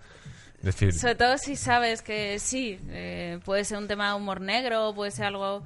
[0.63, 4.93] Decir, Sobre todo si sabes que sí, eh, puede ser un tema de humor negro,
[4.95, 5.61] puede ser algo...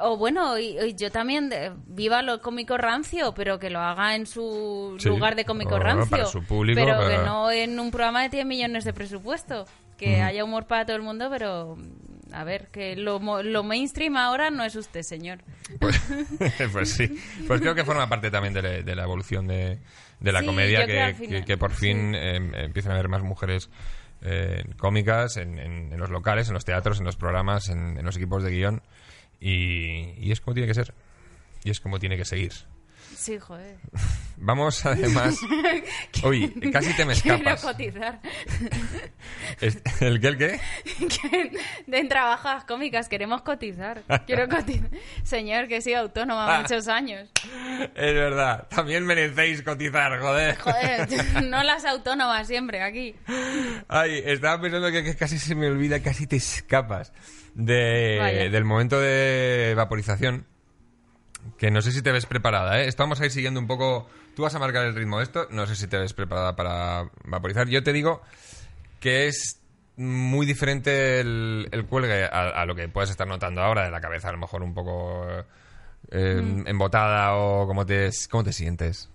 [0.00, 4.14] O bueno, y, y yo también, de- viva lo cómico rancio, pero que lo haga
[4.14, 6.08] en su Sí, lugar de cómico rancio.
[6.08, 9.66] para su público, pero que no en un programa de 10 millones de presupuesto.
[9.98, 11.76] Que haya humor para todo el mundo, pero...
[12.32, 15.40] A ver, que lo, lo mainstream ahora no es usted, señor.
[15.80, 16.00] Pues,
[16.72, 17.14] pues sí.
[17.46, 19.78] Pues creo que forma parte también de, la- de la evolución de,
[20.20, 23.68] de la Sí, comedia, que- que por fin eh, empiezan a haber más mujeres
[24.22, 28.16] eh, cómicas en, en- los locales, en los teatros, en los programas, en, en los
[28.16, 28.82] equipos de guion.
[29.40, 30.94] Y, y es como tiene que ser.
[31.64, 32.52] Y es como tiene que seguir.
[33.16, 33.76] Sí, joder.
[34.44, 35.36] Vamos además...
[36.24, 37.62] Uy, casi te me Quiero escapas.
[37.62, 38.20] cotizar.
[39.60, 40.60] Es- ¿El qué, el qué?
[41.06, 41.52] que
[41.86, 44.02] de trabajas cómicas queremos cotizar.
[44.26, 44.88] Quiero cotizar.
[45.22, 46.60] Señor, que he sido autónoma Ah.
[46.62, 47.28] muchos años.
[47.94, 48.66] Es verdad.
[48.68, 50.56] También merecéis cotizar, joder.
[50.58, 51.08] Joder,
[51.44, 53.14] no las autónomas siempre aquí.
[53.86, 57.12] Ay, estaba pensando que, que casi se me olvida, casi te escapas
[57.54, 58.48] de, Vaya.
[58.50, 60.46] del momento de vaporización.
[61.58, 62.88] Que no sé si te ves preparada, ¿eh?
[62.88, 64.08] Estamos ahí siguiendo un poco...
[64.34, 67.10] Tú vas a marcar el ritmo de esto, no sé si te ves preparada para
[67.24, 67.68] vaporizar.
[67.68, 68.22] Yo te digo
[69.00, 69.60] que es
[69.96, 74.00] muy diferente el, el cuelgue a, a lo que puedes estar notando ahora de la
[74.00, 75.26] cabeza, a lo mejor un poco
[76.10, 79.10] eh, embotada o cómo te, cómo te sientes.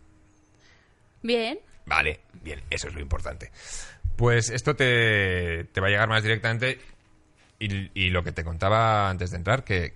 [1.23, 1.59] Bien.
[1.85, 3.51] Vale, bien, eso es lo importante.
[4.15, 6.79] Pues esto te, te va a llegar más directamente
[7.59, 9.95] y, y lo que te contaba antes de entrar, que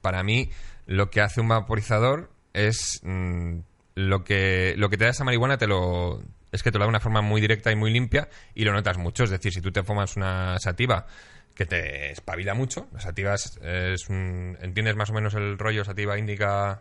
[0.00, 0.50] para mí
[0.86, 3.58] lo que hace un vaporizador es mm,
[3.96, 6.22] lo que lo que te da esa marihuana te lo
[6.52, 8.72] es que te lo da de una forma muy directa y muy limpia y lo
[8.72, 9.24] notas mucho.
[9.24, 11.06] Es decir, si tú te fumas una sativa
[11.54, 15.84] que te espabila mucho, la sativa es, es un- ¿Entiendes más o menos el rollo
[15.84, 16.80] sativa índica?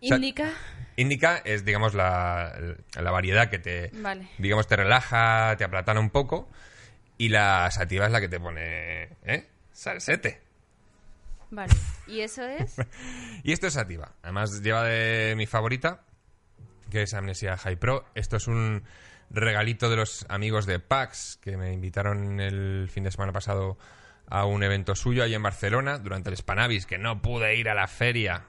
[0.00, 0.52] sea, Indica.
[0.96, 2.56] Indica es, digamos, la,
[3.00, 4.28] la variedad que te, Vale.
[4.38, 6.48] digamos, te relaja, te aplatana un poco.
[7.18, 9.46] Y la sativa es la que te pone, ¿eh?
[9.72, 10.40] Salsete.
[11.50, 11.74] Vale.
[12.06, 12.76] ¿Y eso es?
[13.44, 14.12] Y esto es sativa.
[14.22, 16.02] Además, lleva de mi favorita,
[16.90, 18.04] que es Amnesia High Pro.
[18.14, 18.82] Esto es un
[19.30, 23.78] regalito de los amigos de PAX, que me invitaron el fin de semana pasado
[24.28, 27.74] a un evento suyo ahí en Barcelona, durante el Spanavis, que no pude ir a
[27.74, 28.44] la feria,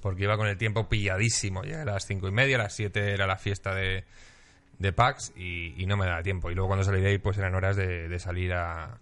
[0.00, 1.64] porque iba con el tiempo pilladísimo.
[1.64, 4.04] Ya a las cinco y media, a las siete era la fiesta de,
[4.78, 6.50] de PAX y, y no me daba tiempo.
[6.50, 8.98] Y luego cuando salí de ahí, pues eran horas de, de salir a,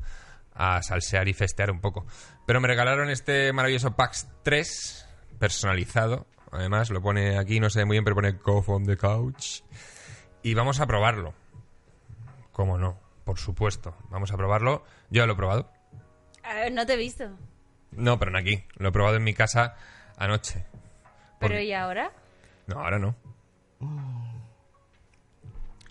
[0.62, 2.06] a salsear y festear un poco.
[2.46, 5.06] Pero me regalaron este maravilloso PAX 3
[5.38, 9.60] personalizado, Además, lo pone aquí, no sé muy bien, pero pone Cough on the Couch.
[10.42, 11.32] Y vamos a probarlo.
[12.50, 12.98] ¿Cómo no?
[13.24, 13.94] Por supuesto.
[14.10, 14.82] Vamos a probarlo.
[15.10, 15.70] Yo ya lo he probado.
[16.42, 17.30] Ah, no te he visto.
[17.92, 18.64] No, pero no aquí.
[18.78, 19.76] Lo he probado en mi casa
[20.16, 20.64] anoche.
[21.38, 22.10] Por- Pero ¿y ahora?
[22.66, 23.14] No, ahora no.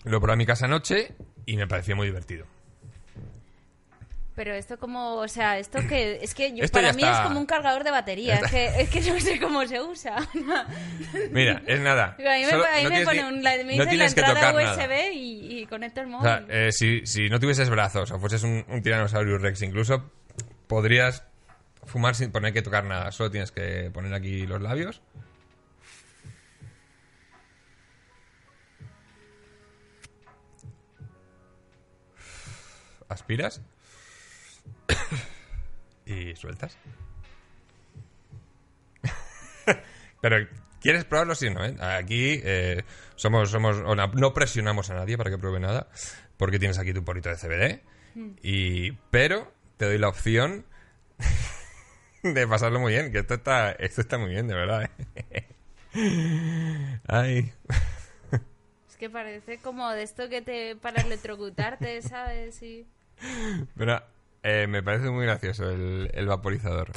[0.04, 1.14] Lo probé en mi casa anoche
[1.46, 2.44] y me pareció muy divertido.
[4.42, 7.12] Pero esto como, o sea, esto que es que yo- Esto para mí está.
[7.12, 10.16] es como un cargador de batería, es que, es que no sé cómo se usa.
[11.30, 12.16] Mira, es nada.
[12.18, 14.52] a mí me, Solo- a mí no me tienes pone un, la, me no entrada
[14.52, 14.74] nada.
[14.86, 16.22] USB y, y conecto el O móvil.
[16.24, 20.10] sea, eh, si, si no tuvieses brazos o fueses un, un Tyrannosaurus Rex incluso,
[20.68, 21.22] podrías
[21.84, 23.12] fumar sin poner que tocar nada.
[23.12, 25.02] Solo tienes que poner aquí los labios.
[33.08, 33.60] Aspiras.
[36.06, 36.76] Y sueltas.
[40.20, 40.48] Pero
[40.80, 41.76] quieres probarlo si no, ¿eh?
[41.80, 42.84] Aquí eh,
[43.14, 45.88] somos, somos, no no presionamos a nadie para que pruebe nada,
[46.36, 47.82] porque tienes aquí tu porrito de CBD.
[48.42, 50.66] Y, pero te doy la opción
[52.22, 54.90] de pasarlo muy bien, que esto está, esto está muy bien, de verdad.
[55.14, 55.46] ¿eh?
[57.06, 57.52] Ay.
[58.88, 62.62] Es que parece como de esto que te para electrocutarte, ¿sabes?
[62.62, 62.86] Y...
[63.76, 64.02] Pero
[64.42, 66.90] eh, me parece muy gracioso el, el vaporizador.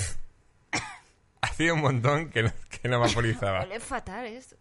[1.42, 3.62] Hacía un montón que no, que no vaporizaba.
[3.62, 4.56] Huele fatal esto.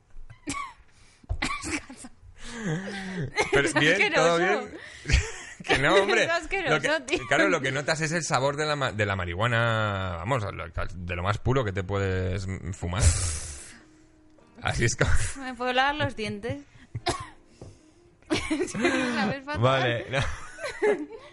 [3.53, 4.74] Pero Es bien, todo bien.
[5.64, 6.24] que no, hombre.
[6.24, 7.26] Es asqueroso, Lo que- tío.
[7.28, 11.16] claro, lo que notas es el sabor de la, de la marihuana, vamos, lo- de
[11.16, 13.03] lo más puro que te puedes fumar.
[14.62, 15.11] Así es como...
[15.45, 16.62] ¿Me puedo lavar los dientes?
[18.30, 19.61] Es que sabes fatal.
[19.61, 20.07] Vale.
[20.11, 20.18] no.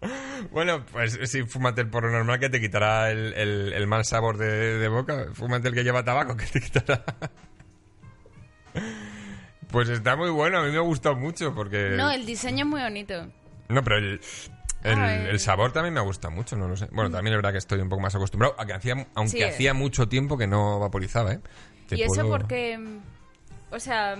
[0.52, 4.36] Bueno, pues sí, fúmate el porro normal que te quitará el, el- el mal sabor
[4.38, 5.26] de, de boca.
[5.34, 7.04] Fúmate el que lleva tabaco que te quitará.
[9.70, 11.90] Pues está muy bueno, a mí me ha gustado mucho porque...
[11.90, 13.26] No, el diseño es muy bonito.
[13.68, 14.20] No, pero el,
[14.82, 16.88] el, sabor también me gusta mucho, no lo sé.
[16.90, 19.42] Bueno, también es verdad que estoy un poco más acostumbrado, a que hacía, aunque Sí.
[19.42, 21.40] hacía mucho tiempo que no vaporizaba, ¿eh?
[21.86, 22.78] Te Y eso porque,
[23.70, 24.16] o sea,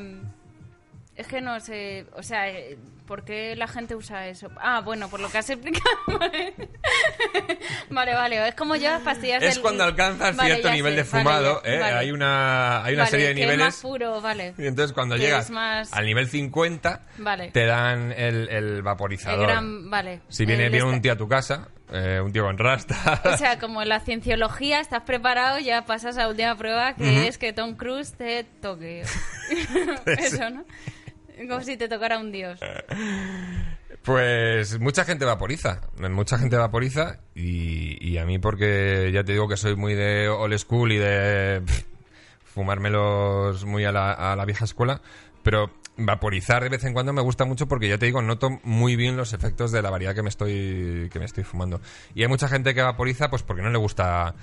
[1.16, 2.76] es que no sé, o sea, eh,
[3.08, 4.48] ¿por qué la gente usa eso?
[4.60, 5.88] Ah, bueno, por lo que has explicado.
[7.90, 10.96] vale, vale, es como yo las pastillas Es del- cuando alcanzas Vale, cierto nivel sé,
[10.98, 11.78] de fumado, ¿eh?
[11.80, 11.96] vale.
[11.96, 13.66] Hay una, hay una serie de que es niveles...
[13.66, 14.54] más puro, vale.
[14.58, 17.50] Y entonces cuando Que llegas más- al nivel 50, Vale.
[17.50, 19.46] te dan el, el El vaporizador.
[19.48, 20.20] gran, vale.
[20.28, 23.22] Si viene, El viene un esta- tío a tu casa, eh, un tío con rasta.
[23.32, 27.26] O sea, como en la cienciología estás preparado, ya pasas a la última prueba, que
[27.28, 29.02] es que Tom Cruise te toque.
[30.06, 30.64] Eso, ¿no?
[31.46, 32.60] Como si te tocara un dios.
[34.02, 35.80] Pues mucha gente vaporiza,
[36.10, 40.28] mucha gente vaporiza y, y a mí porque ya te digo que soy muy de
[40.28, 41.62] old school y de
[42.44, 45.02] fumármelos muy a la, a la vieja escuela,
[45.42, 48.96] pero vaporizar de vez en cuando me gusta mucho porque ya te digo, noto muy
[48.96, 51.80] bien los efectos de la variedad que me estoy, que me estoy fumando.
[52.14, 54.34] Y hay mucha gente que vaporiza pues porque no le gusta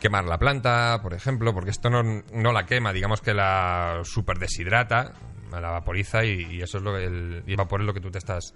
[0.00, 4.38] quemar la planta, por ejemplo, porque esto no, no la quema, digamos que la super
[4.38, 5.12] deshidrata,
[5.50, 8.18] la vaporiza y, y eso es lo que el, vapor es lo que tú te
[8.18, 8.54] estás,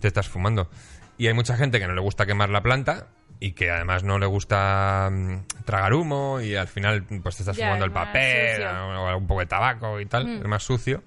[0.00, 0.70] te estás fumando.
[1.16, 3.08] Y hay mucha gente que no le gusta quemar la planta
[3.40, 7.56] y que además no le gusta mm, tragar humo y al final pues te estás
[7.56, 11.02] Ya, fumando el papel o un poco de tabaco y tal, es más sucio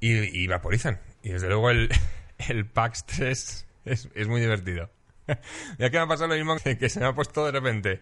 [0.00, 1.00] y, y vaporizan.
[1.22, 1.90] Y desde luego el,
[2.48, 4.90] el PAX 3 es, es muy divertido.
[5.78, 8.00] Ya que me ha pasado lo mismo que, que se me ha puesto de repente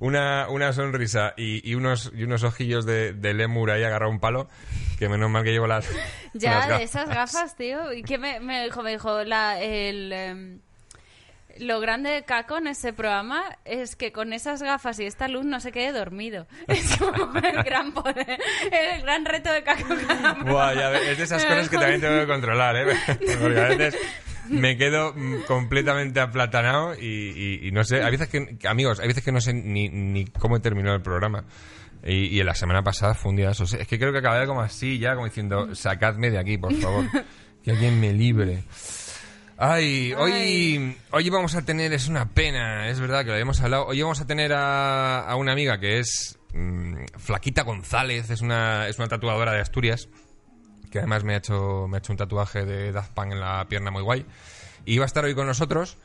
[0.00, 4.20] una, una sonrisa y, y unos, y unos ojillos de, de lemur ahí agarrado un
[4.20, 4.48] palo,
[4.98, 5.88] que menos mal que llevo las,
[6.34, 7.92] Ya, las de esas gafas, tío.
[7.92, 8.82] ¿Y qué me, me dijo?
[8.82, 10.60] Me dijo, la, el, em,
[11.58, 15.44] lo grande de Caco en ese programa es que con esas gafas y esta luz
[15.44, 16.46] no se quede dormido.
[16.68, 18.38] Es como el gran poder,
[18.70, 22.20] el gran reto de Caco cada Buah, ya es de esas cosas que también tengo
[22.20, 22.96] que controlar, ¿eh?
[23.40, 23.96] Porque a veces
[24.50, 27.04] me quedo mm, completamente aplatanado y,
[27.62, 30.24] y- y no sé, hay veces que, amigos, hay veces que no sé ni, ni
[30.26, 31.44] cómo he terminado el programa.
[32.08, 33.72] Y, la semana pasada fue un día de esos.
[33.74, 37.04] Es que creo que acabé como así, ya como diciendo, sacadme de aquí, por favor.
[37.64, 38.62] Que alguien me libre.
[39.56, 43.86] Ay, hoy, hoy vamos a tener, es una pena, es verdad que lo habíamos hablado.
[43.86, 48.86] Hoy vamos a tener a, a una amiga que es mm, Flaquita González, es una,
[48.86, 50.08] es una tatuadora de Asturias
[50.96, 53.66] que además me ha hecho me ha hecho un tatuaje de Daft Punk en la
[53.68, 54.24] pierna muy guay.
[54.84, 55.98] Y iba a estar hoy con nosotros,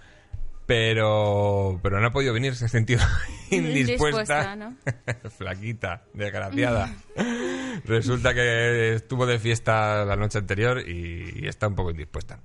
[0.66, 3.02] pero pero no ha podido venir, se ha sentido
[3.52, 4.58] indispuesta.
[5.38, 6.94] Flaquita, desgraciada.
[7.86, 12.40] Resulta que estuvo de fiesta la noche anterior y, y está un poco indispuesta.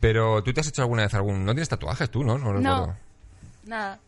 [0.00, 1.44] Pero tú te has hecho alguna vez algún...
[1.44, 2.38] No tienes tatuajes tú, ¿no?
[2.38, 2.58] No, No.
[2.60, 2.96] recuerdo.
[3.66, 3.98] Nada.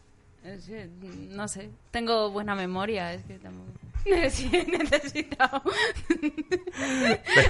[1.31, 1.71] No sé.
[1.91, 3.12] Tengo buena memoria.
[3.12, 3.73] Es que tampoco-
[4.31, 5.63] Sí, necesitado.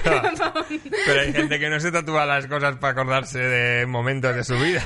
[0.03, 0.21] Pero,
[1.05, 4.57] pero hay gente que no se tatúa las cosas para acordarse de momentos de su
[4.57, 4.83] vida.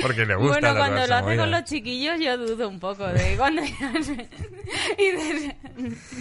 [0.00, 1.48] Porque le gusta Bueno, cuando lo hace con movidas.
[1.50, 4.28] los chiquillos yo dudo un poco de cuando ya se-
[4.98, 5.54] y dices,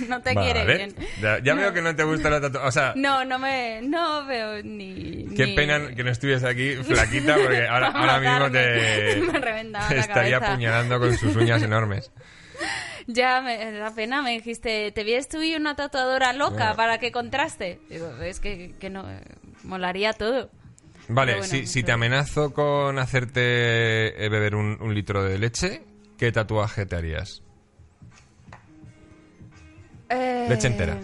[0.07, 0.77] no te quiere Vale.
[0.77, 0.95] bien.
[1.21, 2.67] Ya, ya veo que no te gusta la tatuaje.
[2.67, 5.25] O sea, No, no me, no veo ni.
[5.35, 9.63] qué ni- pena que no estuvieras aquí flaquita porque ahora, ahora mismo te Me
[9.95, 12.11] la estaría apuñalando con sus uñas enormes.
[13.07, 17.11] Ya me da pena, me dijiste, ¿te vienes tú y una tatuadora loca para que
[17.11, 17.79] contraste?
[17.89, 19.21] Digo, es que, que no, eh,
[19.63, 20.49] molaría todo.
[21.07, 25.83] Vale, bueno, si, si te amenazo con hacerte eh, beber un, un litro de leche,
[26.17, 27.41] ¿qué tatuaje te harías?
[30.09, 30.97] Eh, Leche entera.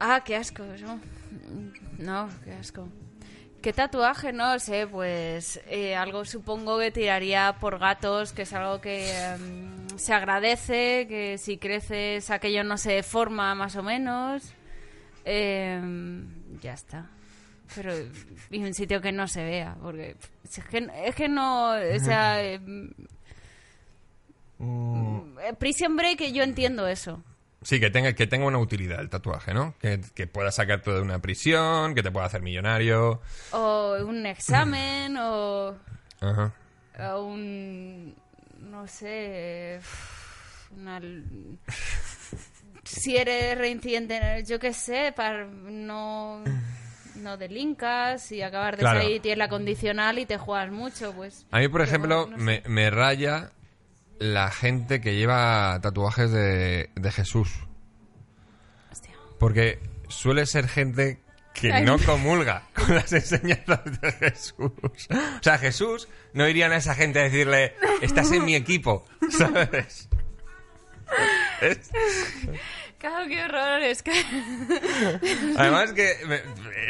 [0.00, 1.00] Ah, qué asco, ¿no?
[1.98, 2.88] No, qué asco.
[3.64, 4.30] ¿Qué tatuaje?
[4.30, 9.88] No sé, pues eh, algo supongo que tiraría por gatos, que es algo que em,
[9.96, 14.52] se agradece, que si creces aquello no se deforma más o menos.
[15.24, 16.28] Em,
[16.60, 17.08] ya está.
[17.74, 17.94] Pero
[18.50, 22.44] y un sitio que no se vea, porque es que, es que no, o sea,
[22.44, 22.90] em,
[24.60, 27.24] eh, Prison Break yo entiendo eso.
[27.64, 29.74] Sí, que tenga, que tenga una utilidad el tatuaje, ¿no?
[29.80, 33.20] Que, que pueda sacarte de una prisión, que te pueda hacer millonario.
[33.52, 35.74] O un examen, o,
[36.20, 36.52] Ajá.
[37.10, 38.14] o un.
[38.60, 39.80] No sé.
[40.76, 41.00] Una,
[42.84, 46.42] si eres reincidente, yo qué sé, para no.
[47.16, 49.00] No delincas y acabar de Claro.
[49.00, 51.46] salir tienes la condicional y te juegas mucho, pues.
[51.52, 52.42] A mí, por ejemplo, no sé.
[52.42, 53.52] me, me raya
[54.18, 57.50] la gente que lleva tatuajes de, de Jesús.
[58.90, 59.14] Hostia.
[59.38, 61.20] Porque suele ser gente
[61.52, 64.72] que Ay, no comulga con las enseñanzas de Jesús.
[65.10, 70.08] O sea, Jesús no irían a esa gente a decirle, estás en mi equipo, ¿sabes?
[71.60, 71.90] Es-
[73.04, 74.12] Claro, qué horror, es que.
[75.58, 76.40] Además que me-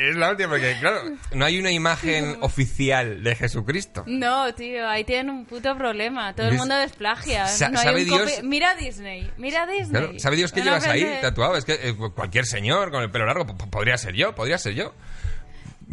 [0.08, 1.02] es la última, porque claro,
[1.32, 4.04] no hay una imagen oficial de Jesucristo.
[4.06, 6.32] No, tío, ahí tienen un puto problema.
[6.34, 6.60] Todo el ¿Ves?
[6.60, 7.46] mundo desplagia.
[7.48, 8.42] Sa- no hay ¿sabe un Dios?
[8.44, 9.90] Mira Disney, mira Disney.
[9.90, 11.56] Claro, ¿Sabe Dios que Una llevas ahí tatuado?
[11.56, 14.94] Es que eh, cualquier señor con el pelo largo podría ser yo, podría ser yo.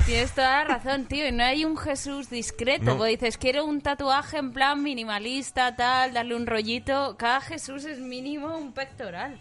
[0.06, 1.28] Tienes toda la razón, tío.
[1.28, 2.86] Y no hay un Jesús discreto.
[2.86, 2.98] No.
[2.98, 7.18] Porque dices, quiero un tatuaje en plan minimalista, tal, darle un rollito.
[7.18, 9.38] Cada Jesús es mínimo un pectoral.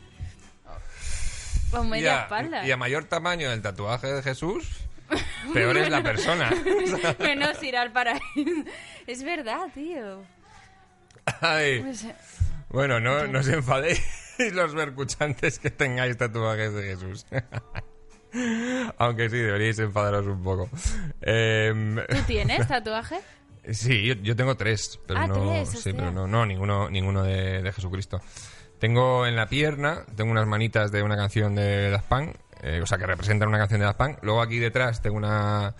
[1.73, 2.66] O Y media a, espalda.
[2.66, 4.68] y a mayor tamaño del tatuaje de Jesús,
[5.53, 6.51] peor es la persona.
[7.18, 8.23] Menos ir al paraíso.
[9.07, 10.23] Es verdad, tío.
[11.41, 11.81] Ay.
[11.83, 12.14] Pues, eh,
[12.71, 14.03] Bueno, no, no os enfadéis
[14.53, 17.27] los escuchantes que tengáis tatuajes de Jesús.
[18.99, 20.68] Aunque sí, deberíais enfadaros un poco.
[21.21, 23.21] Em, ¿Tú tienes tatuaje?
[23.73, 27.23] sí, yo, yo tengo tres, pero Ah, no, tres, sí, pero no, no, ninguno, ninguno
[27.25, 28.21] de, de Jesucristo.
[28.81, 32.87] Tengo en la pierna, tengo unas manitas de una canción de Daft Punk, eh, o
[32.87, 34.18] sea, que representan una canción de Daft Punk.
[34.22, 35.74] Luego aquí detrás tengo una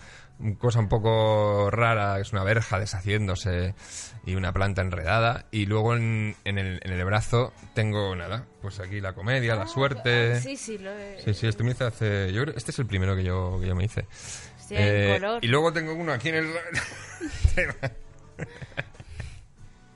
[0.59, 3.75] cosa un poco rara, es una verja deshaciéndose
[4.25, 5.45] y una planta enredada.
[5.51, 9.67] Y luego en, en el, en el brazo tengo nada, pues aquí la comedia, la
[9.67, 10.33] suerte.
[10.35, 11.21] Ah, Sí, sí, lo he...
[11.23, 12.31] Sí, sí, este me hice hace.
[12.33, 14.05] Yo este es el primero que yo, que yo me hice.
[14.69, 15.43] En Eh, color.
[15.43, 16.47] y luego tengo uno aquí en el.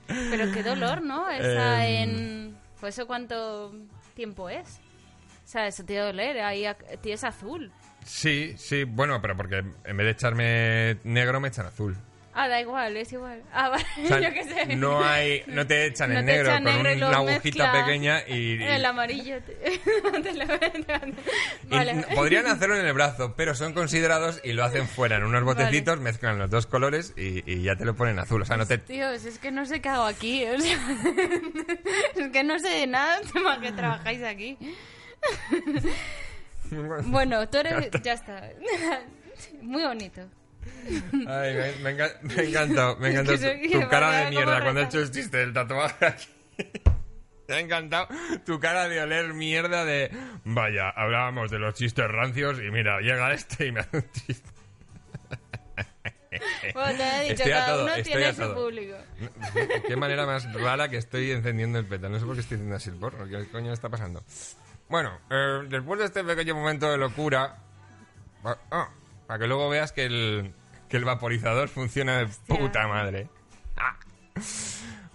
[0.08, 1.30] Pero qué dolor, ¿no?
[1.30, 2.10] Esa Em.
[2.10, 2.58] en...
[2.88, 3.74] Eso cuánto
[4.14, 4.80] tiempo es.
[5.44, 6.40] O sea, eso te debe doler.
[6.42, 6.66] Ahí
[7.02, 7.72] tienes azul.
[8.04, 11.96] sí, sí, bueno, pero porque en vez de echarme negro me echan azul.
[12.38, 13.42] Ah, da igual, es igual.
[13.54, 14.76] Ah, vale, O sea, yo qué sé.
[14.76, 18.56] no hay, no te echan No te negro echan con negro una agujita pequeña y,
[18.56, 19.42] y- El amarillo.
[19.42, 19.54] te-
[20.22, 20.46] te lo-
[21.70, 22.06] vale.
[22.14, 25.64] podrían hacerlo en el brazo, pero son considerados y lo hacen fuera en unos Vale.
[25.64, 28.42] botecitos, mezclan los dos colores y, y ya te lo ponen azul.
[28.42, 30.44] O sea, no te, Dios, es que no sé qué hago aquí.
[30.50, 30.78] o sea,
[32.18, 34.58] es que no sé de nada más que trabajáis aquí.
[37.06, 37.90] Bueno, tú eres...
[38.04, 38.50] Ya está.
[39.62, 40.22] Muy bonito.
[41.28, 44.82] Ay, me, me enca- me ha encantado, me soy- tu, tu cara de mierda cuando
[44.82, 46.28] he hecho el chiste del tatuaje aquí.
[47.48, 48.08] Me ha encantado
[48.44, 50.10] tu cara de oler mierda de...
[50.46, 54.50] Vaya, hablábamos de los chistes rancios y mira, llega este y me hace un chiste.
[56.74, 58.96] Bueno, te he dicho, Estoy cada todo, uno tiene a su público.
[59.88, 62.10] Qué manera más rara que estoy encendiendo el peta.
[62.10, 63.26] No sé por qué estoy haciendo así el porro.
[63.28, 64.24] ¿Qué coño está pasando?
[64.90, 67.56] Bueno, eh, después de este pequeño momento de locura...
[68.44, 68.90] ah, ah,
[69.28, 70.54] para que luego veas que el,
[70.90, 73.30] que el vaporizador funciona de puta madre.
[73.78, 73.98] Ah.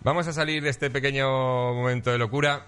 [0.02, 1.28] Vamos a salir de este pequeño
[1.74, 2.66] momento de locura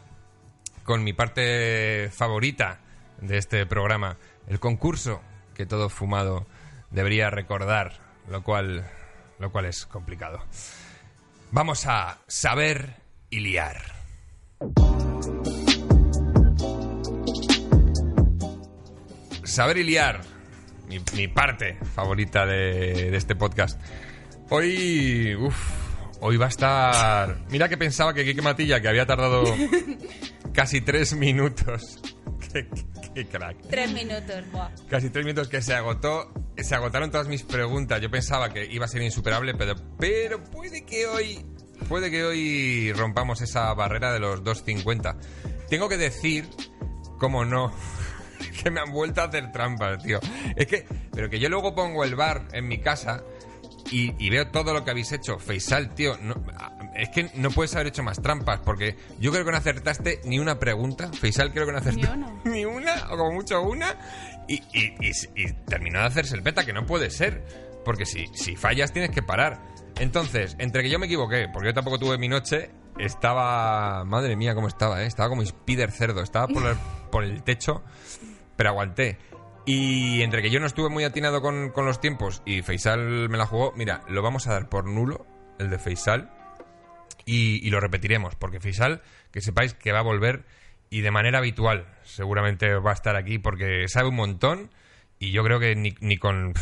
[0.85, 2.81] con mi parte favorita
[3.21, 4.17] de este programa,
[4.49, 5.23] el concurso
[5.55, 6.47] que todo fumado
[6.91, 8.85] debería recordar, lo cual,
[9.39, 10.45] lo cual es complicado.
[11.53, 12.97] Vamos a saber
[13.31, 14.03] y liar.
[19.53, 20.32] saber y liar.
[20.93, 23.81] Mi, mi parte favorita de, de este podcast.
[24.51, 25.35] Hoy.
[25.37, 25.57] Uf,
[26.21, 27.39] hoy va a estar.
[27.51, 29.45] Mira que pensaba que Kike Matilla, que había tardado
[30.53, 31.99] casi tres minutos.
[32.53, 32.69] qué,
[33.03, 33.57] qué- qué crack.
[33.69, 34.71] Tres minutos, buah.
[34.89, 36.33] Casi tres minutos que se agotó.
[36.59, 38.01] Se agotaron todas mis preguntas.
[38.01, 41.45] Yo pensaba que iba a ser insuperable, pero, pero puede que hoy.
[41.89, 45.17] Puede que hoy rompamos esa barrera de los 2.50.
[45.69, 46.49] Tengo que decir,
[47.19, 47.73] como no,
[48.63, 50.19] que me han vuelto a hacer trampas, tío.
[50.57, 53.23] Es que, pero que yo luego pongo el bar en mi casa
[53.91, 55.39] y, y veo todo lo que habéis hecho.
[55.39, 56.35] Faisal, tío, no-
[56.95, 60.39] es que no puedes haber hecho más trampas porque yo creo que no acertaste ni
[60.39, 61.11] una pregunta.
[61.13, 62.41] Faisal creo que no acertaste Ni una.
[62.45, 63.97] ni una, o como mucho una,
[64.49, 65.11] y, y- y-
[65.43, 67.45] y terminó de hacerse el beta, que no puede ser.
[67.85, 69.61] Porque si, si fallas tienes que parar.
[69.99, 74.05] Entonces, entre que yo me equivoqué, porque yo tampoco tuve mi noche, estaba...
[74.05, 75.07] Madre mía, cómo estaba, ¿eh?
[75.07, 76.77] Estaba como Spider Cerdo, estaba por el,
[77.11, 77.83] por el techo,
[78.63, 79.19] pero aguanté.
[79.67, 83.37] Y entre que yo no estuve muy atinado con, con los tiempos y Faisal me
[83.37, 85.27] la jugó, mira, lo vamos a dar por nulo,
[85.59, 86.31] el de Faisal,
[87.25, 89.03] y, lo repetiremos, porque Faisal,
[89.33, 90.45] que sepáis que va a volver
[90.91, 91.89] y de manera habitual.
[92.05, 94.71] Seguramente va a estar aquí porque sabe un montón
[95.19, 96.55] y yo creo que ni, con,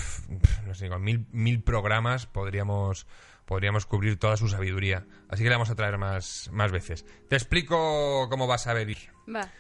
[1.01, 3.07] mil, mil programas podríamos,
[3.45, 5.05] podríamos cubrir toda su sabiduría.
[5.29, 7.05] Así que le vamos a traer más, más veces.
[7.29, 8.89] Te explico cómo vas a ver.
[9.29, 9.51] Va.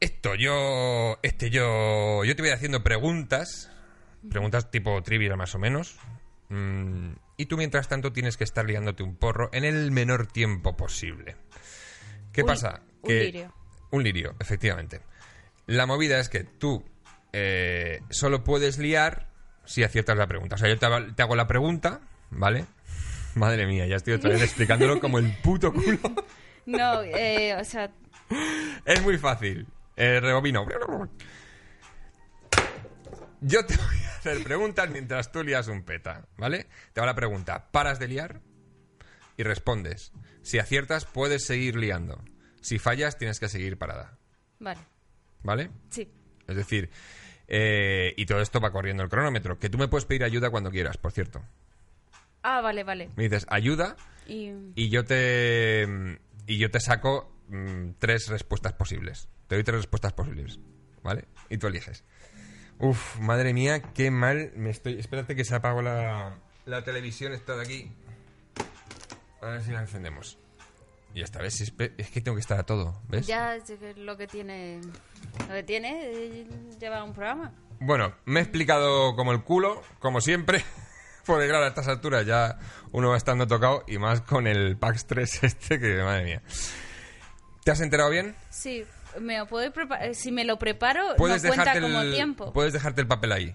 [0.00, 3.70] Esto yo, este yo, yo te voy haciendo preguntas,
[4.30, 5.98] preguntas tipo trivia más o menos,
[6.48, 10.74] mm, y tú mientras tanto tienes que estar liándote un porro en el menor tiempo
[10.76, 11.36] posible.
[12.32, 12.80] ¿Qué Un- pasa?
[13.02, 13.54] un Que- lirio.
[13.90, 15.00] Un lirio, efectivamente.
[15.66, 16.84] La movida es que tú
[17.32, 19.28] eh, solo puedes liar
[19.64, 20.54] si aciertas la pregunta.
[20.56, 22.64] O sea, yo te hago, te hago la pregunta, ¿vale?
[23.34, 25.98] Madre mía, ya estoy otra vez explicándolo como el puto culo.
[26.66, 27.90] No, eh, o sea,
[28.84, 29.66] Es muy fácil.
[30.00, 30.66] Eh, rebobino.
[33.42, 36.68] Yo te voy a hacer preguntas mientras tú lías un peta, ¿vale?
[36.94, 37.70] Te hago la pregunta.
[37.70, 38.40] ¿Paras de liar?
[39.36, 40.12] Y respondes.
[40.40, 42.24] Si aciertas, puedes seguir liando.
[42.62, 44.16] Si fallas, tienes que seguir parada,
[44.58, 44.80] vale.
[45.42, 45.70] ¿vale?
[45.90, 46.10] Sí.
[46.46, 46.88] Es decir,
[47.46, 49.58] eh, y todo esto va corriendo el cronómetro.
[49.58, 51.42] Que tú me puedes pedir ayuda cuando quieras, por cierto.
[52.42, 53.10] Ah, vale, vale.
[53.16, 53.96] Me dices ayuda
[54.26, 55.86] Y y yo te
[56.46, 59.28] y yo te saco mm, tres respuestas posibles.
[59.50, 60.60] Te doy tres respuestas posibles,
[61.02, 61.24] ¿vale?
[61.48, 62.04] Y tú eliges.
[62.78, 64.96] Uf, madre mía, qué mal me estoy.
[64.96, 67.92] Espérate que se apagó la, la televisión esta de aquí.
[69.42, 70.38] A ver si la encendemos.
[71.14, 73.26] Y esta vez es, es que tengo que estar a todo, ¿ves?
[73.26, 74.80] ya es lo que tiene,
[75.48, 76.46] lo que tiene eh,
[76.78, 77.52] lleva un programa.
[77.80, 80.64] Bueno, me he explicado como el culo, como siempre.
[81.26, 82.56] Porque claro, a estas alturas ya
[82.92, 86.42] uno va estando tocado y más con el PAX 3 este que, madre mía.
[87.64, 88.36] ¿Te has enterado bien?
[88.50, 88.86] Sí,
[89.18, 90.14] me lo puedo preparar.
[90.14, 92.52] Si me lo preparo, no Puedes cuenta dejarte, como el, tiempo.
[92.52, 93.54] puedes dejarte el papel ahí.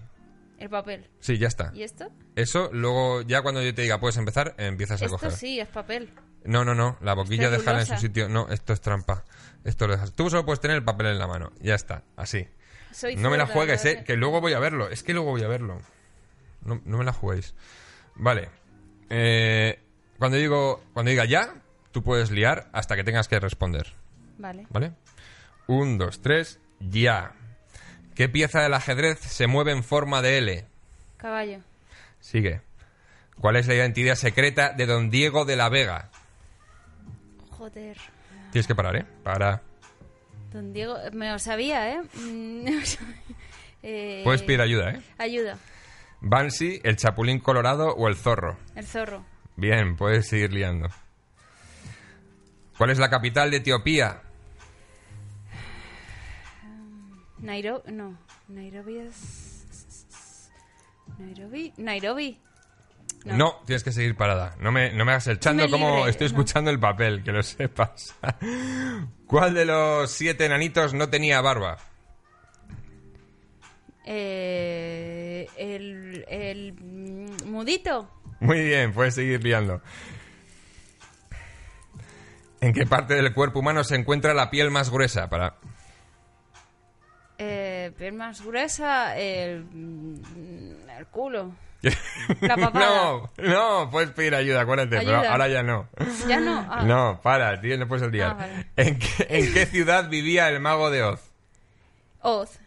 [0.58, 1.06] El papel.
[1.20, 1.70] Sí, ya está.
[1.74, 2.10] ¿Y esto?
[2.34, 5.32] Eso, luego ya cuando yo te diga puedes empezar, empiezas a Esto coger.
[5.32, 6.10] sí, es papel.
[6.44, 8.28] No, no, no, la boquilla Es déjala en su sitio.
[8.28, 9.24] No, esto es trampa.
[9.64, 10.12] Esto lo dejas.
[10.12, 11.50] Tú solo puedes tener el papel en la mano.
[11.60, 12.46] Ya está, así.
[12.92, 13.90] Soy No me la juegues, ¿no?
[13.90, 14.88] eh, que luego voy a verlo.
[14.88, 15.78] Es que luego voy a verlo.
[16.62, 17.54] No, no me la juguéis.
[18.14, 18.48] Vale.
[19.10, 19.78] Eh,
[20.18, 21.54] cuando digo cuando diga ya,
[21.92, 23.92] tú puedes liar hasta que tengas que responder.
[24.38, 24.66] Vale.
[24.70, 24.92] ¿Vale?
[25.66, 27.32] Un, dos, tres, ya.
[28.14, 30.64] ¿Qué pieza del ajedrez se mueve en forma de L?
[31.16, 31.60] Caballo.
[32.20, 32.60] Sigue.
[33.40, 36.10] ¿Cuál es la identidad secreta de don Diego de la Vega?
[37.50, 37.96] Joder.
[38.52, 39.06] Tienes que parar, ¿eh?
[39.22, 39.62] Para.
[40.52, 42.00] Don Diego, me lo sabía, ¿eh?
[42.14, 42.68] Mm,
[43.82, 45.02] eh, Puedes pedir ayuda, ¿eh?
[45.18, 45.58] Ayuda.
[46.20, 48.56] Bansi, el chapulín colorado o el zorro.
[48.74, 49.24] El zorro.
[49.56, 50.88] Bien, puedes seguir liando.
[52.78, 54.22] ¿Cuál es la capital de Etiopía?
[57.38, 57.92] Nairobi.
[57.92, 58.18] No.
[58.48, 60.50] Nairobi es.
[61.18, 61.72] Nairobi.
[61.76, 62.40] Nairobi.
[63.24, 63.36] No.
[63.36, 63.62] No.
[63.66, 64.54] tienes que seguir parada.
[64.60, 66.30] No me, no me hagas el chando como estoy no.
[66.30, 68.14] escuchando el papel, que lo sepas.
[69.26, 71.78] ¿Cuál de los siete enanitos no tenía barba?
[74.04, 76.24] Eh, el.
[76.28, 76.74] El.
[77.44, 78.10] Mudito.
[78.40, 79.82] Muy bien, puedes seguir liando.
[82.60, 85.28] ¿En qué parte del cuerpo humano se encuentra la piel más gruesa?
[85.28, 85.56] Para...
[87.38, 89.16] Eh, piel más gruesa.
[89.18, 89.64] El.
[89.64, 91.52] mm, El culo.
[92.40, 95.30] La no, no, puedes pedir ayuda, acuérdate, pero Ayuda.
[95.32, 95.88] ahora ya no.
[96.26, 96.66] Ya no.
[96.68, 98.30] Ah, No, para, tío, no puedes olvidar.
[98.30, 98.66] Ah, vale.
[98.76, 101.20] ¿En, qué, en qué ciudad vivía el mago de Oz?
[102.22, 102.58] Oz.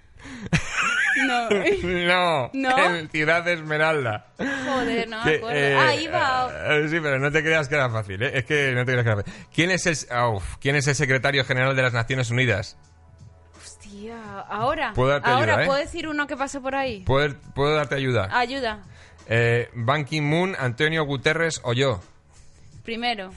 [1.25, 1.49] No.
[1.83, 2.95] No, ¿No?
[2.95, 4.27] en Ciudad Esmeralda.
[4.37, 5.59] Joder, no me Que, acuerdo.
[5.59, 6.51] eh, ah, iba.
[6.77, 8.31] eh, sí, pero no te creas que era fácil, ¿eh?
[8.35, 9.33] Es que no te creas que era fácil.
[9.53, 12.77] ¿Quién es el, ah, ¿quién es el secretario general de las Naciones Unidas?
[14.07, 14.93] Ahora.
[14.93, 15.65] Puedo darte ahora ayuda, ¿eh?
[15.67, 17.01] puedo decir uno que pasó por ahí.
[17.01, 18.29] ¿Puedo, puedo darte ayuda?
[18.31, 18.79] Ayuda.
[19.27, 22.01] Eh, Ban Ki-moon, Antonio Guterres o yo.
[22.83, 23.31] Primero.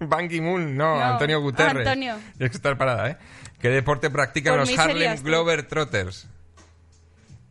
[0.00, 1.86] Ban Ki-moon, no, No, Antonio Guterres.
[1.86, 2.16] Antonio.
[2.36, 3.16] Tienes que estar parada, ¿eh?
[3.60, 5.22] ¿Qué deporte practican Por los Harlem serías.
[5.22, 6.26] Glover Trotters?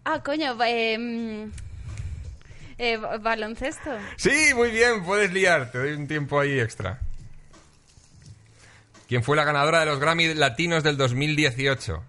[0.06, 1.50] Ah, coño, ba- eh,
[3.02, 3.92] ba- baloncesto.
[4.16, 5.72] Sí, muy bien, puedes liar.
[5.72, 7.00] Te doy un tiempo ahí extra.
[9.08, 12.04] ¿Quién fue la ganadora de los Grammy Latinos del 2018?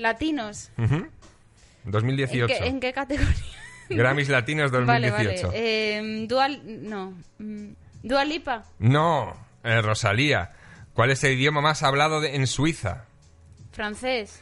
[0.00, 0.70] Latinos.
[0.78, 1.06] Ujú.
[1.84, 2.46] ¿En 2018.
[2.46, 3.34] qué, en qué categoría?
[3.90, 5.16] Grammys Latinos 2018.
[5.16, 5.50] Vale, vale.
[5.54, 6.60] Eh, Dual...
[6.64, 7.14] No.
[7.38, 7.68] mm,
[8.02, 8.64] Dua Lipa.
[8.78, 10.52] No, eh, Rosalía.
[10.94, 13.04] ¿Cuál es el idioma más hablado de- en Suiza?
[13.72, 14.40] Francés.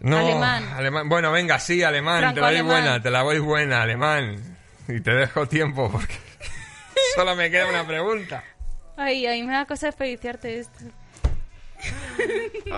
[0.00, 0.64] No, Alemán.
[0.74, 1.08] alemán.
[1.08, 2.34] Bueno, venga, sí, alemán.
[2.34, 4.56] Te la doy buena, te la voy buena, alemán.
[4.88, 6.14] Y te dejo tiempo porque
[7.14, 8.42] solo me queda una pregunta.
[8.96, 10.84] Ay, ay, me da cosa desperdiciarte esto.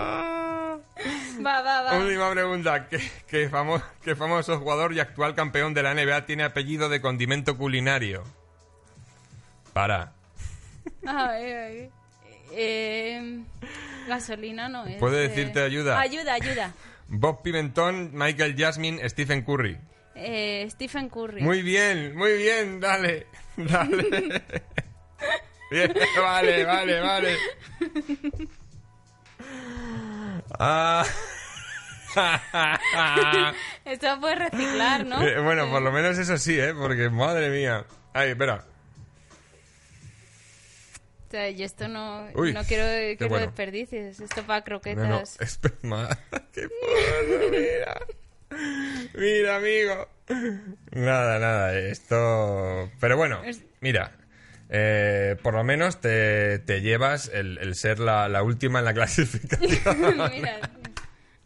[1.45, 1.97] Va, va, va.
[1.97, 2.87] Última pregunta.
[2.87, 7.01] ¿Qué, qué famo- qué famoso jugador y actual campeón de la NBA tiene apellido de
[7.01, 8.23] condimento culinario?
[9.73, 10.13] Para.
[11.05, 11.89] Ay, ay.
[12.51, 13.41] Eh,
[14.07, 14.97] gasolina no es.
[14.99, 15.27] ¿Puedo eh.
[15.27, 15.99] decirte ayuda?
[15.99, 16.73] Ayuda, ayuda.
[17.07, 19.77] Bob Pimentón, Michael Jasmine, Stephen Curry.
[20.15, 21.41] Eh, Stephen Curry.
[21.41, 24.43] Muy bien, muy bien, dale, dale.
[25.71, 27.37] Bien, vale, vale, vale.
[30.59, 31.05] Ah.
[33.85, 35.21] Esto puede reciclar, ¿no?
[35.21, 36.73] Eh, bueno, por lo menos eso sí, ¿eh?
[36.73, 37.85] Porque, madre mía.
[38.13, 38.63] Ay, espera.
[41.27, 42.83] O sea, yo esto no, Uy, no quiero
[43.17, 43.47] que lo bueno.
[43.47, 44.19] desperdicies.
[44.19, 45.07] Esto para No, croquetas.
[45.09, 46.07] no, esperma.
[46.53, 47.49] ¿Qué pasa?
[47.49, 48.01] Mira.
[49.15, 50.07] Mira, amigo.
[50.91, 52.91] Nada, nada, esto...
[52.99, 53.41] Pero bueno,
[53.81, 54.11] mira.
[54.75, 58.93] Eh, por lo menos te, te llevas el, el ser la, la última en la
[58.95, 60.31] clasificación.
[60.31, 60.59] Mira,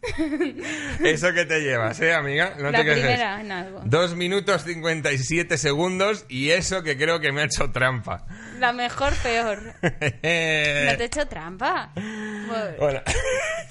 [1.04, 2.54] Eso que te llevas, ¿eh, amiga?
[2.58, 3.82] No la te primera en algo.
[3.84, 8.24] Dos minutos 57 segundos y eso que creo que me ha hecho trampa.
[8.58, 9.60] La mejor, peor.
[9.82, 11.90] No te he hecho trampa.
[11.94, 13.02] Bueno, Bueno,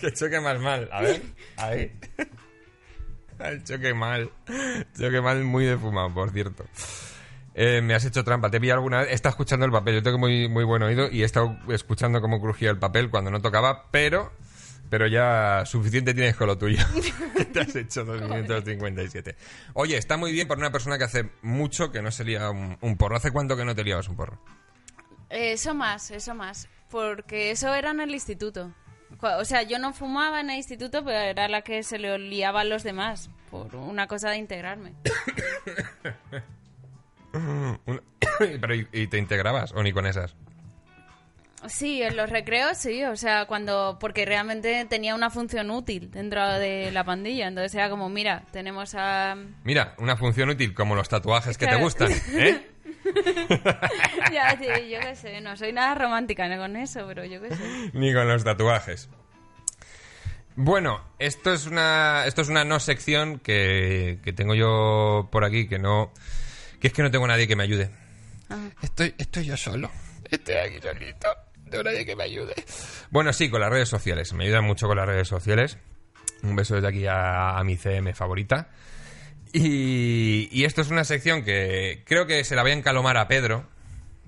[0.01, 0.89] que choque más mal.
[0.91, 1.21] A ver,
[1.55, 1.91] ahí.
[3.39, 4.29] El choque mal.
[4.99, 6.65] Choque mal muy defumado, por cierto.
[7.59, 8.51] Eh, me has hecho trampa.
[8.51, 9.11] Te vi alguna vez.
[9.11, 9.95] Estado escuchando el papel.
[9.95, 13.31] Yo tengo muy, muy buen oído y he estado escuchando cómo crujía el papel cuando
[13.31, 14.31] no tocaba, pero.
[14.91, 16.77] Pero ya suficiente tienes con lo tuyo.
[17.53, 19.35] Te has hecho 2 minutos 57.
[19.73, 22.77] Oye, está muy bien para una persona que hace mucho que no se lía un,
[22.79, 23.17] un porro.
[23.17, 24.39] ¿Hace cuánto que no te liabas un porro?
[25.31, 26.69] eso más, eso más.
[26.91, 28.71] Porque eso era en el instituto.
[29.19, 32.61] O sea, yo no fumaba en el instituto, pero era la que se le liaba
[32.61, 33.31] a los demás.
[33.49, 34.93] Por una cosa de integrarme.
[37.37, 38.01] Un-
[38.61, 40.35] pero ¿y, y te integrabas o ni con esas?
[41.67, 46.47] Sí, en los recreos sí, o sea, cuando porque realmente tenía una función útil dentro
[46.59, 51.09] de la pandilla, entonces era como, mira, tenemos a Mira, una función útil como los
[51.09, 52.67] tatuajes que te gustan, ¿eh?
[54.31, 56.57] ya, yo qué sé, no soy nada romántica ¿no?
[56.61, 57.63] con eso, pero yo qué sé.
[57.93, 59.09] Ni con los tatuajes.
[60.55, 65.67] Bueno, esto es una esto es una no sección que, que tengo yo por aquí
[65.67, 66.11] que no
[66.79, 67.89] que es que no tengo nadie que me ayude.
[68.81, 69.91] Estoy estoy yo solo.
[70.29, 71.27] Estoy aquí solito.
[71.65, 72.53] No tengo nadie que me ayude.
[73.09, 74.33] Bueno, sí, con las redes sociales.
[74.33, 75.77] Me ayudan mucho con las redes sociales.
[76.43, 78.69] Un beso desde aquí a, a mi CM favorita.
[79.53, 83.27] Y, y esto es una sección que creo que se la voy a encalomar a
[83.27, 83.67] Pedro.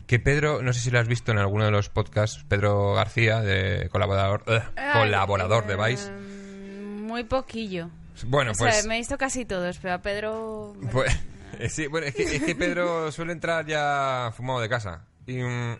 [0.07, 3.41] Que Pedro, no sé si lo has visto en alguno de los podcasts, Pedro García,
[3.41, 6.07] de colaborador, eh, colaborador de Vice.
[6.09, 7.89] Eh, Muy poquillo.
[8.25, 10.75] Bueno, o sea, pues, me he visto casi todos, pero a Pedro...
[10.91, 11.15] pues
[11.59, 15.05] es que, Pedro suele entrar ya fumado de casa.
[15.25, 15.73] Y mm,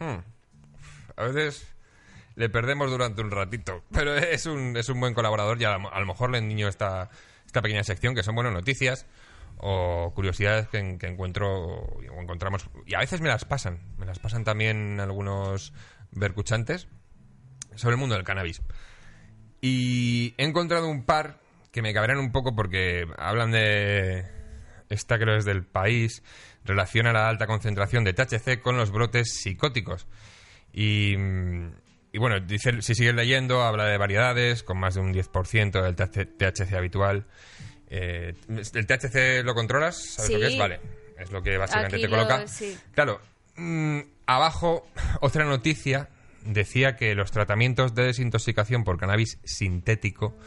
[0.00, 0.18] hmm,
[1.16, 1.66] a veces
[2.36, 3.82] le perdemos durante un ratito.
[3.92, 7.10] Pero es un, es un buen colaborador y a, a lo mejor le endiño esta,
[7.46, 9.06] esta pequeña sección que son buenas noticias
[9.58, 12.68] o curiosidades que, en- que encuentro o encontramos.
[12.86, 13.78] Y a veces me las pasan.
[13.98, 15.72] Me las pasan también algunos
[16.12, 16.88] vercuchantes
[17.74, 18.62] sobre el mundo del cannabis.
[19.60, 21.38] Y he encontrado un par
[21.72, 24.24] que me cabrean un poco porque hablan de.
[24.90, 26.22] Esta creo es del país.
[26.64, 30.06] Relaciona la alta concentración de THC con los brotes psicóticos.
[30.72, 31.14] Y.
[32.12, 35.96] y bueno, dice, si sigues leyendo, habla de variedades, con más de un 10% del
[35.96, 37.26] THC habitual.
[37.88, 39.96] Eh, ¿El THC lo controlas?
[40.14, 40.52] ¿Sabes lo que Sí.
[40.52, 40.58] es?
[40.58, 40.80] Vale.
[41.18, 42.46] Es lo que básicamente Aquí te lo- coloca.
[42.46, 42.78] sí.
[42.94, 43.20] Claro,
[43.56, 44.88] mm, abajo
[45.20, 46.08] otra noticia
[46.44, 50.38] decía que los tratamientos de desintoxicación por cannabis sintético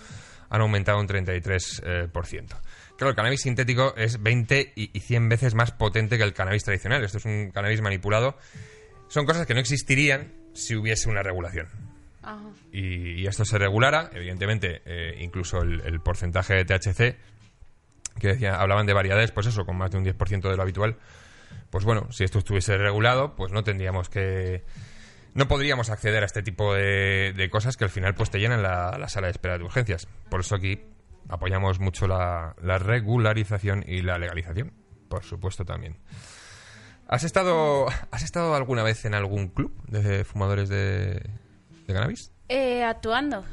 [0.50, 1.82] han aumentado un 33%.
[1.86, 2.58] eh, por ciento.
[2.98, 6.64] Claro, el cannabis sintético es 20 y, y 100 veces más potente que el cannabis
[6.64, 7.04] tradicional.
[7.04, 8.38] Esto es un cannabis manipulado.
[9.08, 11.68] Son cosas que no existirían si hubiese una regulación.
[12.26, 12.42] Ajá.
[12.72, 17.18] y, y esto se regulara, evidentemente, eh, incluso el, el porcentaje de THC,
[18.18, 20.98] que decía, hablaban de variedades, pues eso, con más de un 10% de lo habitual,
[21.70, 24.64] pues bueno, si esto estuviese regulado, pues no tendríamos que...
[25.34, 28.62] No podríamos acceder a este tipo de, de cosas que al final pues te llenan
[28.62, 30.08] la, la sala de espera de urgencias.
[30.30, 30.80] Por eso aquí
[31.30, 34.74] apoyamos mucho la, la regularización y la legalización,
[35.10, 35.98] por supuesto también.
[37.08, 41.22] ¿Has estado, ¿Has estado alguna vez en algún club de fumadores de,
[41.88, 42.32] de cannabis?
[42.50, 43.44] Eh, actuando.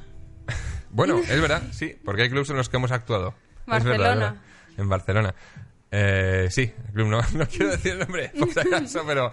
[0.93, 3.29] Bueno, es verdad, sí, porque hay clubs en los que hemos actuado.
[3.29, 4.11] Es verdad, Barcelona.
[4.13, 4.37] es verdad.
[4.77, 5.35] En Barcelona.
[5.93, 9.31] Eh, sí, el club no, no quiero decir el nombre, por si acaso, pero,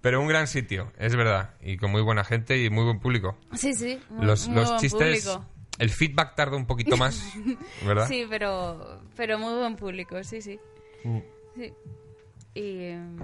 [0.00, 1.54] pero un gran sitio, es verdad.
[1.60, 3.38] Y con muy buena gente y muy buen público.
[3.54, 4.00] Sí, sí.
[4.20, 5.24] Los, muy los buen chistes.
[5.24, 5.48] público.
[5.78, 7.32] El feedback tarda un poquito más,
[7.86, 8.06] ¿verdad?
[8.08, 10.58] Sí, pero, pero muy buen público, sí, sí.
[11.04, 11.18] Mm.
[11.54, 11.72] Sí.
[12.54, 13.16] Y em,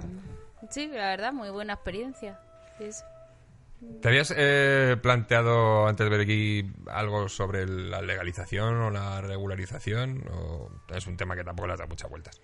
[0.69, 2.39] sí, la verdad, muy buena experiencia.
[4.01, 10.23] ¿Te habías eh, planteado antes de ver aquí algo sobre la legalización o la regularización?
[10.31, 12.41] ¿O es un tema que tampoco le has dado muchas vueltas?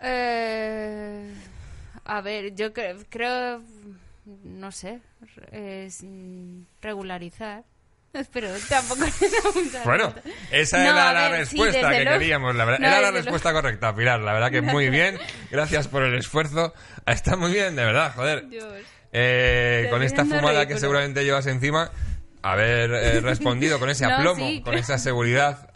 [0.00, 1.34] Eh,
[2.04, 3.62] a ver, yo cre- creo,
[4.44, 5.00] no sé,
[5.52, 7.64] es mm, regularizar.
[8.32, 9.04] Pero tampoco
[9.84, 10.14] Bueno,
[10.50, 12.18] esa No, era la ver, respuesta que luego.
[12.18, 12.54] queríamos.
[12.54, 14.20] La verdad, No, era la respuesta correcta, Pilar.
[14.20, 15.18] La verdad que muy bien.
[15.50, 16.74] Gracias por el esfuerzo.
[17.06, 18.44] Está muy bien, de verdad, joder.
[19.12, 21.90] Eh, con esta fumada que seguramente llevas encima,
[22.42, 25.70] haber eh, respondido con ese No, aplomo, sí, con esa seguridad.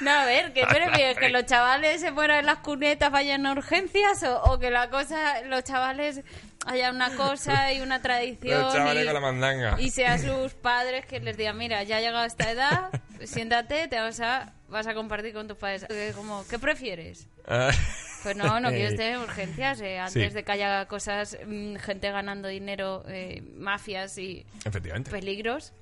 [0.00, 1.16] No, a ver, ¿qué prefieres?
[1.18, 4.22] ¿Que los chavales se fueran en las cunetas, vayan a urgencias?
[4.24, 6.20] O, o que la cosa, los chavales
[6.66, 8.60] haya una cosa y una tradición?
[8.62, 9.76] Los chavales y, con la mandanga.
[9.80, 12.90] y sea sus padres que les digan, mira, ya ha llegado esta edad,
[13.24, 15.84] siéntate, te vas a, vas a compartir con tus padres.
[15.86, 17.28] Que Como, ¿Qué prefieres?
[18.22, 19.80] Pues no, no quieres eh, tener urgencias.
[19.82, 20.34] eh, antes Sí.
[20.34, 25.10] de que haya cosas, mm, gente ganando dinero, eh, mafias y Efectivamente.
[25.10, 25.72] peligros.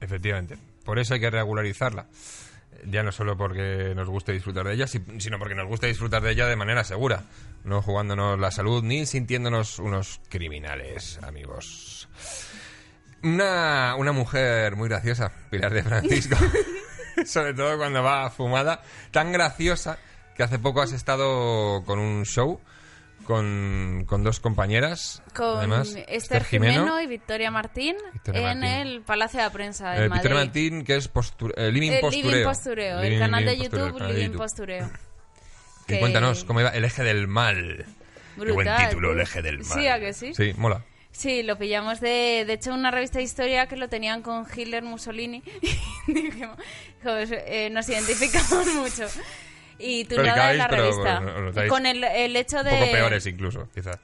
[0.00, 0.58] Efectivamente.
[0.84, 2.06] Por eso hay que regularizarla.
[2.84, 6.22] Ya no solo porque nos guste disfrutar de ella, si- sino porque nos gusta disfrutar
[6.22, 7.24] de ella de manera segura.
[7.64, 12.08] No jugándonos la salud ni sintiéndonos unos criminales, amigos.
[13.22, 16.36] Una, una mujer muy graciosa, Pilar de Francisco.
[17.26, 18.82] Sobre todo cuando va fumada.
[19.10, 19.98] Tan graciosa
[20.36, 22.60] que hace poco has estado con un show
[23.26, 25.22] con, con dos compañeras.
[25.34, 28.78] Con además, Esther Jimeno, y Victoria Martín Victoria en Martín.
[28.86, 30.22] el Palacio de la Prensa de Eh, Madrid.
[30.22, 32.30] Victoria Martín, que es postu- eh, Living Eh, Postureo.
[32.30, 34.36] Living Postureo, el canal de Living YouTube Living YouTube.
[34.38, 34.90] Postureo.
[35.88, 37.84] Y Que- cuéntanos cómo iba el eje del mal.
[38.34, 39.78] Qué buen Brutal, título, el eje del mal.
[39.78, 40.34] Sí, ¿a que sí?
[40.34, 40.82] Sí, mola.
[41.12, 44.82] Sí, lo pillamos de, de hecho, una revista de historia que lo tenían con Hitler
[44.82, 45.42] Mussolini.
[46.06, 46.56] Dijimos,
[47.02, 49.06] "Joder, eh, nos identificamos mucho.
[49.78, 51.68] Y tú nada Predicabais, en la pero, revista.
[51.68, 52.72] con el, el hecho de...
[52.72, 53.98] Un poco peores incluso, quizás.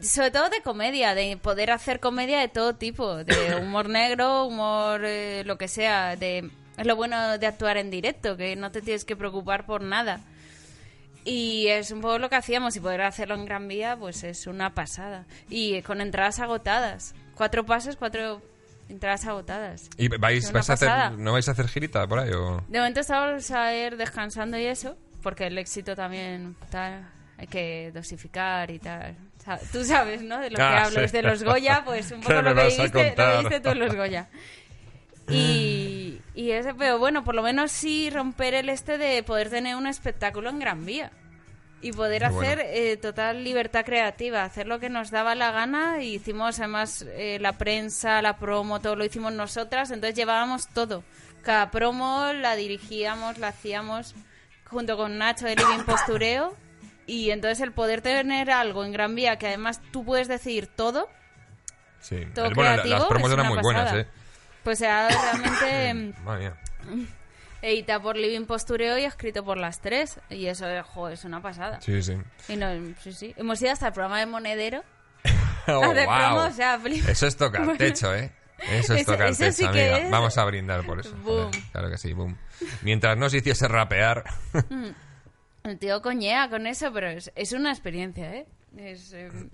[0.00, 5.02] Sobre todo de comedia, de poder hacer comedia de todo tipo, de humor negro, humor
[5.04, 6.50] eh, lo que sea, de
[6.80, 10.20] es lo bueno de actuar en directo, que no te tienes que preocupar por nada.
[11.26, 14.46] Y es un poco lo que hacíamos y poder hacerlo en Gran Vía, pues es
[14.46, 15.26] una pasada.
[15.50, 18.40] Y con entradas agotadas, cuatro pases, cuatro
[18.90, 19.88] entradas agotadas.
[19.96, 22.30] ¿Y vais, a hacer, no vais a hacer girita por ahí?
[22.32, 22.62] O...
[22.68, 27.08] De momento estamos a ir descansando y eso, porque el éxito también tal,
[27.38, 29.16] hay que dosificar y tal.
[29.72, 30.38] Tú sabes, ¿no?
[30.38, 31.08] De lo que Ah, hablo.
[31.08, 31.12] sí.
[31.12, 33.94] de los Goya, pues un ¿Qué poco lo que, viste, lo viste tú en los
[33.94, 34.28] Goya.
[35.28, 39.76] Y, y ese, pero bueno, por lo menos sí romper el este de poder tener
[39.76, 41.12] un espectáculo en Gran Vía.
[41.82, 42.38] Y poder bueno.
[42.40, 46.02] hacer eh, total libertad creativa, hacer lo que nos daba la gana.
[46.02, 49.90] Y hicimos además eh, la prensa, la promo, todo lo hicimos nosotras.
[49.90, 51.02] Entonces llevábamos todo.
[51.42, 54.14] Cada promo la dirigíamos, la hacíamos
[54.66, 56.54] junto con Nacho de Living Postureo.
[57.06, 61.08] Y entonces el poder tener algo en Gran Vía que además tú puedes decidir todo,
[62.00, 62.24] Sí.
[62.34, 63.94] todo bueno, creativo, las promos eran muy buenas.
[63.94, 64.06] ¿eh?
[64.62, 67.06] Pues sea realmente Madre mía.
[67.62, 70.18] editado por Living Postureo y escrito por las tres.
[70.30, 71.80] Y eso, eh, jo, es una pasada.
[71.80, 72.14] Sí, sí.
[72.48, 72.68] Y no,
[73.00, 73.34] sí, sí.
[73.36, 74.82] Hemos ido hasta el programa de Monedero.
[75.66, 75.92] Oh, wow.
[75.94, 76.80] promo, o sea.
[77.08, 78.32] Eso es tocar techo, ¿eh?
[78.72, 79.98] Eso es Eso- tocar eso techo, sí amiga.
[79.98, 81.14] es- Vamos a brindar por eso.
[81.22, 81.50] Boom.
[81.70, 82.36] Claro que sí, boom.
[82.82, 84.24] Mientras no se hiciese rapear.
[85.62, 88.46] El tío coñea con eso, pero es, es una experiencia, ¿eh?
[88.76, 89.50] Es, em,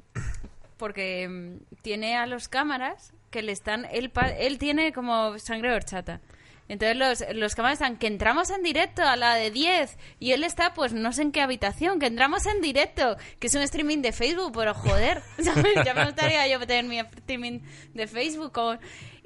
[0.77, 3.85] porque em, tiene a los cámaras que le están...
[3.91, 6.21] Él, él tiene como sangre horchata.
[6.69, 10.45] Entonces los, los cámaras están que entramos en directo a la de 10 y él
[10.45, 14.03] está pues no sé en qué habitación, que entramos en directo, que es un streaming
[14.03, 15.23] de Facebook, pero joder,
[15.85, 17.61] ya me gustaría yo tener mi streaming
[17.95, 18.79] de Facebook con...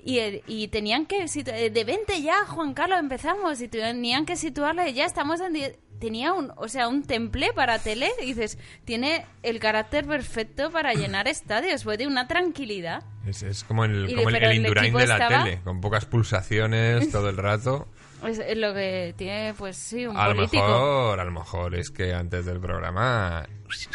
[0.04, 4.36] Y, el- y tenían que eh, de 20 ya, Juan Carlos, empezamos y tenían que
[4.36, 5.54] situarle, ya estamos en
[6.00, 8.56] tenía un, o sea, un temple para tele y dices,
[8.86, 13.02] tiene el carácter perfecto para llenar estadios, fue de una tranquilidad.
[13.26, 15.82] Es, es como el, Y como el, el el Indurain de la estaba- tele, con
[15.82, 17.86] pocas pulsaciones todo el rato.
[18.26, 20.62] Es, lo que tiene, pues sí, un A lo político.
[20.62, 23.88] mejor, a lo mejor es que antes del programa Pues,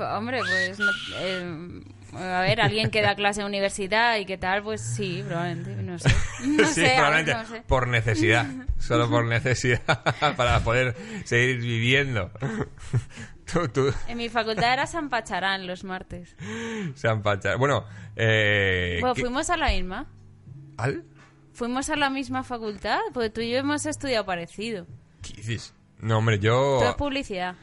[0.00, 0.86] hombre, pues no-
[1.18, 1.82] eh,
[2.14, 5.98] a ver, alguien que da clase en universidad y qué tal, pues sí, probablemente, no
[5.98, 6.08] sé.
[6.46, 7.62] No sí, sé, a ver, probablemente no sé.
[7.66, 8.46] por necesidad,
[8.78, 9.82] solo por necesidad,
[10.36, 10.94] para poder
[11.24, 12.30] seguir viviendo.
[13.52, 16.36] tú, tú, En mi facultad era San Pacharán los martes.
[16.94, 17.84] San Pacha- Bueno,
[18.16, 20.06] eh, Bueno, ¿qué- fuimos a la misma.
[20.76, 21.04] ¿Al?
[21.52, 24.86] Fuimos a la misma facultad, porque tú y yo hemos estudiado parecido.
[25.22, 25.74] ¿Qué dices?
[25.98, 26.52] No, hombre, yo...
[26.78, 27.56] Todo es publicidad.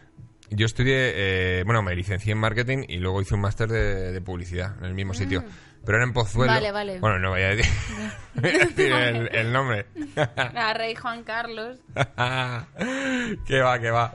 [0.49, 1.11] Yo estudié,
[1.59, 4.85] eh, bueno, me licencié en marketing y luego hice un máster de, de publicidad en
[4.85, 5.43] el mismo sitio.
[5.85, 6.51] Pero era en Pozuelo.
[6.51, 6.55] Mm.
[6.55, 6.99] Vale, vale.
[6.99, 7.71] Bueno, no voy a decir,
[8.35, 9.85] voy a decir el, el nombre.
[10.53, 11.77] La rey Juan Carlos.
[13.45, 14.13] que va, que va.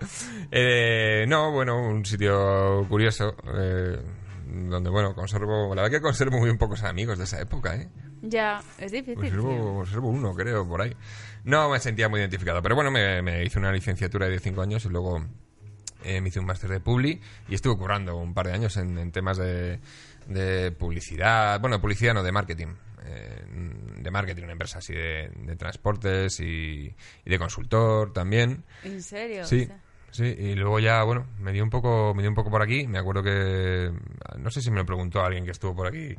[0.50, 3.36] Eh, no, bueno, un sitio curioso.
[3.54, 3.98] eh,
[4.52, 5.72] donde, bueno, conservo.
[5.74, 7.88] La verdad que conservo muy pocos amigos de esa época, ¿eh?
[8.22, 9.16] Ya, es difícil.
[9.16, 10.96] Conservo, conservo uno, creo, por ahí.
[11.44, 12.60] No me sentía muy identificado.
[12.62, 15.24] Pero bueno, me, me hice una licenciatura de 5 años y luego
[16.04, 18.98] eh, me hice un máster de Publi y estuve currando un par de años en,
[18.98, 19.80] en temas de,
[20.26, 21.60] de publicidad.
[21.60, 22.68] Bueno, de publicidad no, de marketing.
[23.04, 23.44] eh,
[23.98, 26.94] de marketing, una empresa así de, de transportes y,
[27.24, 28.64] y de consultor también.
[28.84, 29.44] ¿En serio?
[29.44, 32.34] Sí, O sea, sí, y luego ya, bueno, me dio un poco, me dio un
[32.34, 32.86] poco por aquí.
[32.86, 33.92] Me acuerdo que,
[34.38, 36.14] no sé si me lo preguntó alguien que estuvo por aquí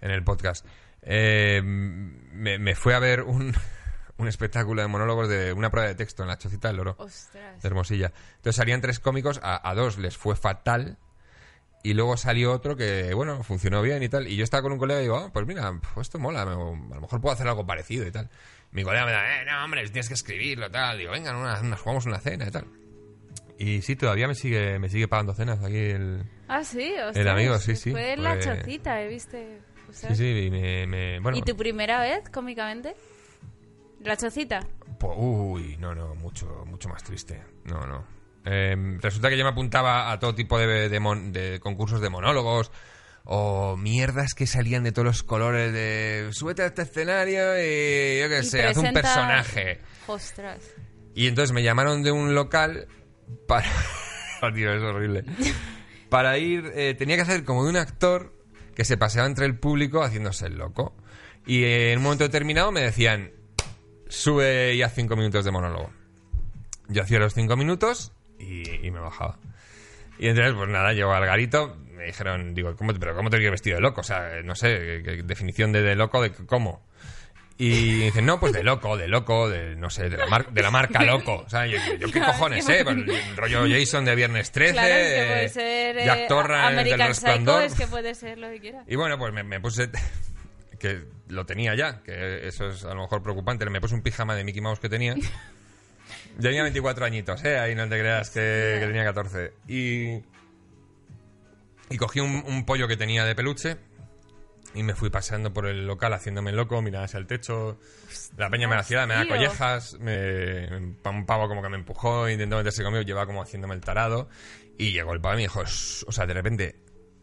[0.00, 0.64] en el podcast.
[1.02, 3.52] Eh, me, me fue a ver un,
[4.18, 7.62] un espectáculo de monólogos de una prueba de texto en la Chocita del Loro, Ostras.
[7.62, 8.12] de Hermosilla.
[8.36, 10.98] Entonces salían tres cómicos, a, a dos les fue fatal.
[11.84, 14.26] Y luego salió otro que, bueno, funcionó bien y tal.
[14.26, 16.44] Y yo estaba con un colega y digo, ah, pues mira, pues esto mola, a
[16.44, 18.28] lo mejor puedo hacer algo parecido y tal.
[18.72, 20.98] Mi colega me da, eh, no, hombre, tienes que escribirlo, tal.
[20.98, 22.66] Digo, venga, una, una- jugamos una cena y tal.
[23.60, 26.24] Y sí, todavía me sigue, me sigue pagando cenas aquí el...
[26.48, 27.16] Ah, sí, ostras.
[27.16, 29.08] El amigo, sí, sí, Fue en la pues- chocita, ¿eh?
[29.08, 29.60] ¿Viste?
[29.92, 30.86] Sí, sí, y me...
[30.86, 32.94] me- bueno, ¿Y tu primera vez, cómicamente?
[34.00, 34.60] ¿La chocita?
[34.98, 37.42] pues, uy, no, no, mucho, mucho más triste.
[37.64, 38.04] No, no.
[38.44, 42.08] Eh, resulta que yo me apuntaba a todo tipo de, de mon- de concursos de
[42.08, 42.70] monólogos
[43.24, 48.28] o mierdas que salían de todos los colores de súbete a este escenario y yo
[48.28, 49.80] qué sé, haz un personaje.
[50.06, 50.60] Ostras.
[51.14, 52.86] Y entonces me llamaron de un local
[53.46, 53.68] para...
[54.40, 55.24] Oh, tío, es horrible.
[56.08, 56.70] Para ir...
[56.76, 58.32] eh, tenía que hacer como de un actor
[58.76, 60.96] que se paseaba entre el público haciéndose el loco.
[61.44, 63.32] Y en un momento determinado me decían,
[64.08, 65.90] sube y haz cinco minutos de monólogo.
[66.88, 69.38] Yo hacía los cinco minutos y, y me bajaba.
[70.18, 73.36] Y entonces, pues nada, llego al garito, me dijeron, digo, ¿cómo, te- pero ¿cómo te
[73.36, 74.00] quiero vestido de loco?
[74.00, 76.82] O sea, no sé, ¿qué, definición de, de loco, de cómo?
[77.60, 80.62] Y dicen, no, pues de loco, de loco, de, no sé, de la, mar- de
[80.62, 81.42] la marca loco.
[81.44, 82.84] O sea, yo, yo qué Claro, cojones, es que- ¿eh?
[82.84, 82.96] Pues,
[83.28, 86.98] el rollo Jason de Viernes 13, Claro, es que puede ser eh, Jack Torrance del
[87.00, 87.62] Resplandor.
[87.64, 88.84] es que puede ser lo que quiera.
[88.86, 89.90] Y bueno, pues me, me puse.
[90.78, 93.68] Que lo tenía ya, que eso es a lo mejor preocupante.
[93.68, 95.14] Me puse un pijama de Mickey Mouse que tenía.
[95.16, 95.22] Ya
[96.40, 97.58] tenía 24 añitos, ¿eh?
[97.58, 99.52] Ahí no te creas que, que tenía 14.
[99.66, 100.22] Y.
[101.90, 103.76] Y cogí un, un pollo que tenía de peluche.
[104.74, 107.80] Y me fui paseando por el local haciéndome loco, miraba hacia el techo.
[108.36, 109.30] La peña me hacía, me da tío.
[109.30, 109.98] collejas.
[109.98, 114.28] Me, un pavo como que me empujó, intentó meterse conmigo, llevaba como haciéndome el tarado.
[114.76, 116.76] Y llegó el pavo y me dijo, o sea, de repente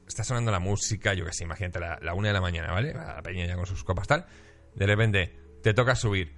[0.07, 2.93] está sonando la música, yo que sé, imagínate, la, la una de la mañana, ¿vale?
[2.93, 4.25] La peña ya con sus copas tal.
[4.75, 6.35] De repente te toca subir.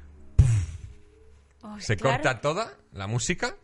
[1.62, 2.16] Oh, Se claro.
[2.18, 3.56] corta toda la música,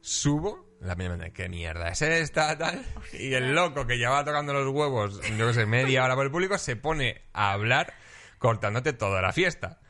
[0.00, 2.56] subo, la peña me dice, ¿qué mierda es esta?
[2.58, 2.84] Tal.
[3.12, 6.30] Y el loco que llevaba tocando los huevos, yo que sé, media hora por el
[6.30, 7.94] público, se pone a hablar
[8.38, 9.80] cortándote toda la fiesta.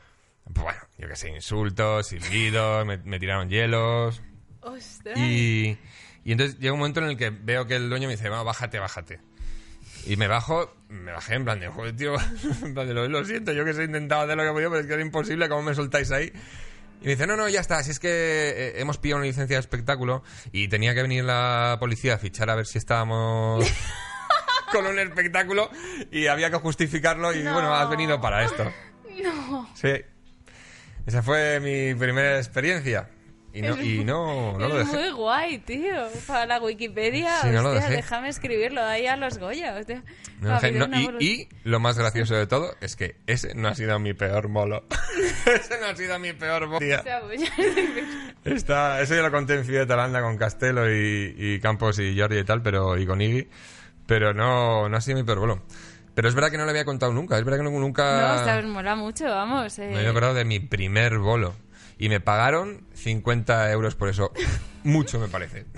[0.44, 4.22] Pues bueno, yo que sé, insultos, silbidos, me, me tiraron hielos.
[4.60, 5.16] Ostras.
[5.18, 5.78] Y,
[6.24, 8.42] y entonces llega un momento en el que veo que el dueño me dice, va,
[8.42, 9.20] bájate, bájate.
[10.06, 12.14] Y me bajo, me bajé en plan de, joder, tío,
[12.62, 14.52] en plan de, lo, lo siento, yo que sé, he intentado hacer lo que he
[14.52, 16.32] podido, pero es que era imposible, ¿cómo me soltáis ahí?
[17.00, 19.56] Y me dice, no, no, ya está, si es que eh, hemos pillado una licencia
[19.56, 20.22] de espectáculo
[20.52, 23.64] y tenía que venir la policía a fichar a ver si estábamos
[24.72, 25.70] con un espectáculo
[26.10, 27.54] y había que justificarlo y No.
[27.54, 28.72] bueno, has venido para esto.
[29.22, 29.68] No.
[29.74, 29.92] Sí.
[31.06, 33.08] Esa fue mi primera experiencia.
[33.54, 35.02] Y no, y no, no lo es dejé.
[35.04, 36.08] muy guay, tío.
[36.26, 39.74] Para la Wikipedia, Sí, no lo hostia, déjame escribirlo ahí a los Goya.
[39.78, 40.02] hostia.
[40.40, 43.98] No dejé- y, y lo más gracioso de todo es que ese no ha sido
[43.98, 44.84] mi peor molo.
[45.46, 46.80] ese no ha sido mi peor molo.
[46.80, 47.42] Pues
[48.44, 52.38] Está, eso ya lo conté en Fiat Talanda con Castelo y, y Campos y Jordi
[52.38, 53.48] y tal, pero y con Iggy.
[54.06, 55.62] Pero no, no ha sido mi peor bolo.
[56.14, 57.38] Pero es verdad que no le había contado nunca.
[57.38, 59.78] Es verdad que nunca No, o sea, mola mucho, vamos.
[59.78, 59.88] eh.
[59.92, 61.54] me había acordado de mi primer bolo.
[62.02, 64.32] Y me pagaron 50 euros por eso.
[64.82, 65.66] Mucho me parece.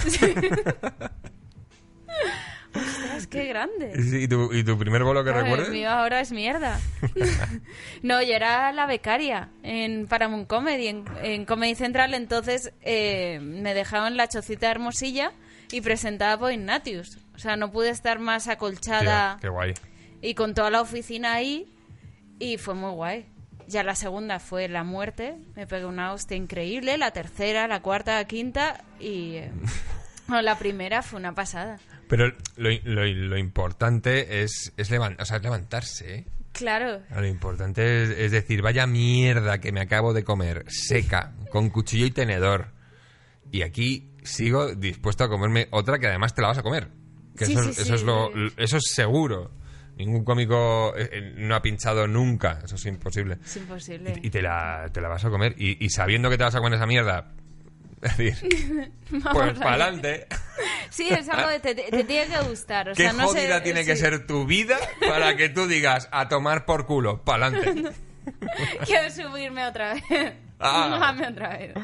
[2.75, 3.93] Ostras, qué grande.
[4.23, 5.69] ¿Y tu, y tu primer bolo que Claro, recuerdes?
[5.69, 6.81] El mío ahora es mierda.
[8.03, 13.75] no, yo era la becaria en Paramount Comedy, en, en Comedy Central, entonces eh, me
[13.75, 15.33] dejaron la chocita Hermosilla
[15.73, 17.19] y presentaba por Ignatius.
[17.35, 19.75] O sea, no pude estar más acolchada qué guay.
[20.23, 21.71] y con toda la oficina ahí
[22.39, 23.27] y fue muy guay.
[23.69, 28.17] Ya la segunda fue la muerte, me pegué una hostia increíble, la tercera, la cuarta,
[28.17, 29.51] la quinta y eh,
[30.29, 31.79] no, la primera fue una pasada.
[32.09, 36.25] Pero lo, lo- lo importante es, es, levan- o sea, es levantarse, ¿eh?
[36.53, 41.69] Claro, Lo importante es, es decir, vaya mierda que me acabo de comer, seca, con
[41.69, 42.69] cuchillo y tenedor.
[43.51, 46.91] Y aquí sigo dispuesto a comerme otra que además te la vas a comer.
[47.37, 47.95] Que Sí, eso, sí, es- eso sí.
[47.95, 49.51] es lo, eso es seguro.
[49.97, 52.61] Ningún cómico eh, eh, no ha pinchado nunca.
[52.65, 53.39] Eso es imposible.
[53.45, 54.15] es imposible.
[54.23, 55.55] Y te la, te la vas a comer.
[55.57, 57.33] Y, y sabiendo que te vas a comer esa mierda,
[58.03, 58.93] es decir,
[59.33, 60.27] pues para adelante.
[60.91, 62.91] Sí, es algo que te, tiene que gustar.
[62.91, 66.09] O ¿Qué sea, no sé- jodida tiene que ser tu vida para que tú digas
[66.13, 67.25] a tomar por culo?
[67.25, 67.91] Para adelante.
[68.87, 70.35] Quiero subirme otra vez.
[70.61, 71.13] Ah.
[71.29, 71.75] Otra vez.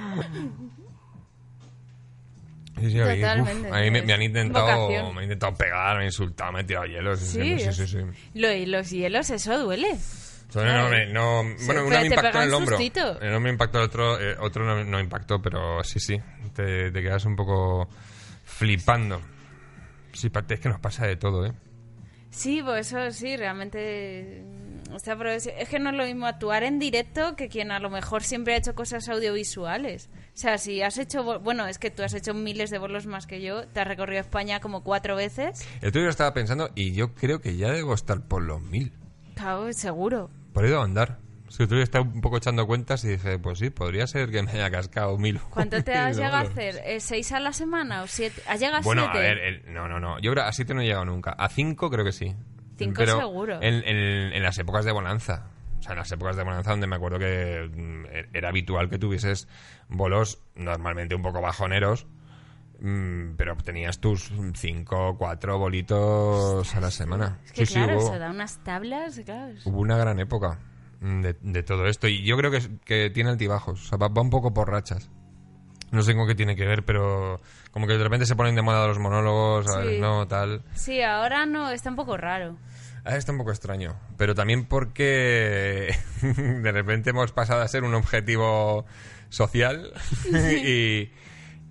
[2.80, 5.12] Sí, sí, Totalmente, uf, a mí me, me han intentado, vocación.
[5.14, 7.20] me han intentado pegar, me han insultado, me han tirado hielos.
[7.20, 7.98] Sí, sí, sí, sí.
[8.34, 9.96] Lo- y los hielos, eso duele.
[10.48, 12.78] Son enormes, no, bueno, uno me impactó en el hombro.
[12.78, 16.16] El hombro me impactó, el otro, eh, otro no, no impactó, pero sí, sí.
[16.54, 17.88] Te, te quedas un poco
[18.44, 19.20] flipando.
[20.12, 21.52] Sí, es que nos pasa de todo, ¿eh?
[22.30, 24.42] Sí, pues eso sí, realmente.
[24.92, 27.70] O sea, pero es, es que no es lo mismo actuar en directo que quien
[27.72, 30.08] a lo mejor siempre ha hecho cosas audiovisuales.
[30.34, 31.40] O sea, si has hecho.
[31.40, 33.66] Bueno, es que tú has hecho miles de bolos más que yo.
[33.68, 35.66] Te has recorrido España como cuatro veces.
[35.82, 38.92] El lo estaba pensando y yo creo que ya debo estar por los mil.
[39.34, 40.30] Claro, seguro.
[40.52, 41.18] Por ahí debo andar.
[41.48, 44.52] Es que estaba un poco echando cuentas y dije, pues sí, podría ser que me
[44.52, 45.40] haya cascado mil.
[45.50, 46.80] ¿Cuánto te has llegado a hacer?
[46.84, 48.40] ¿Eh, ¿Seis a la semana o siete?
[48.46, 49.18] ¿Has llegado a Bueno, siete?
[49.18, 50.20] a ver, el- no, no, no.
[50.20, 51.32] Yo creo a 7 no he llegado nunca.
[51.32, 52.36] A 5 creo que sí.
[52.84, 53.54] Cinco Pero seguro.
[53.62, 55.46] En, en- en las épocas de bonanza.
[55.78, 58.98] O sea, en las épocas de bonanza donde me acuerdo que mm, era habitual que
[58.98, 59.48] tuvieses
[59.88, 62.06] bolos normalmente un poco bajoneros,
[62.80, 67.38] mm, pero tenías tus 5 4 bolitos a la semana.
[67.44, 69.54] Es que sí, claro, sí, hubo, eso da unas tablas, claro.
[69.64, 70.58] hubo una gran época
[71.00, 72.08] mm, de, de todo esto.
[72.08, 73.80] Y yo creo que, que tiene altibajos.
[73.82, 75.10] O sea, va, va un poco por rachas.
[75.90, 77.40] No sé con qué tiene que ver, pero
[77.72, 79.96] como que de repente se ponen de moda los monólogos, ¿sabes?
[79.96, 80.00] Sí.
[80.00, 80.62] No, tal.
[80.74, 82.56] Sí, ahora no, está un poco raro.
[83.04, 83.96] Ah, está un poco extraño.
[84.16, 88.84] Pero también porque de repente hemos pasado a ser un objetivo
[89.30, 89.92] social
[90.64, 91.10] y,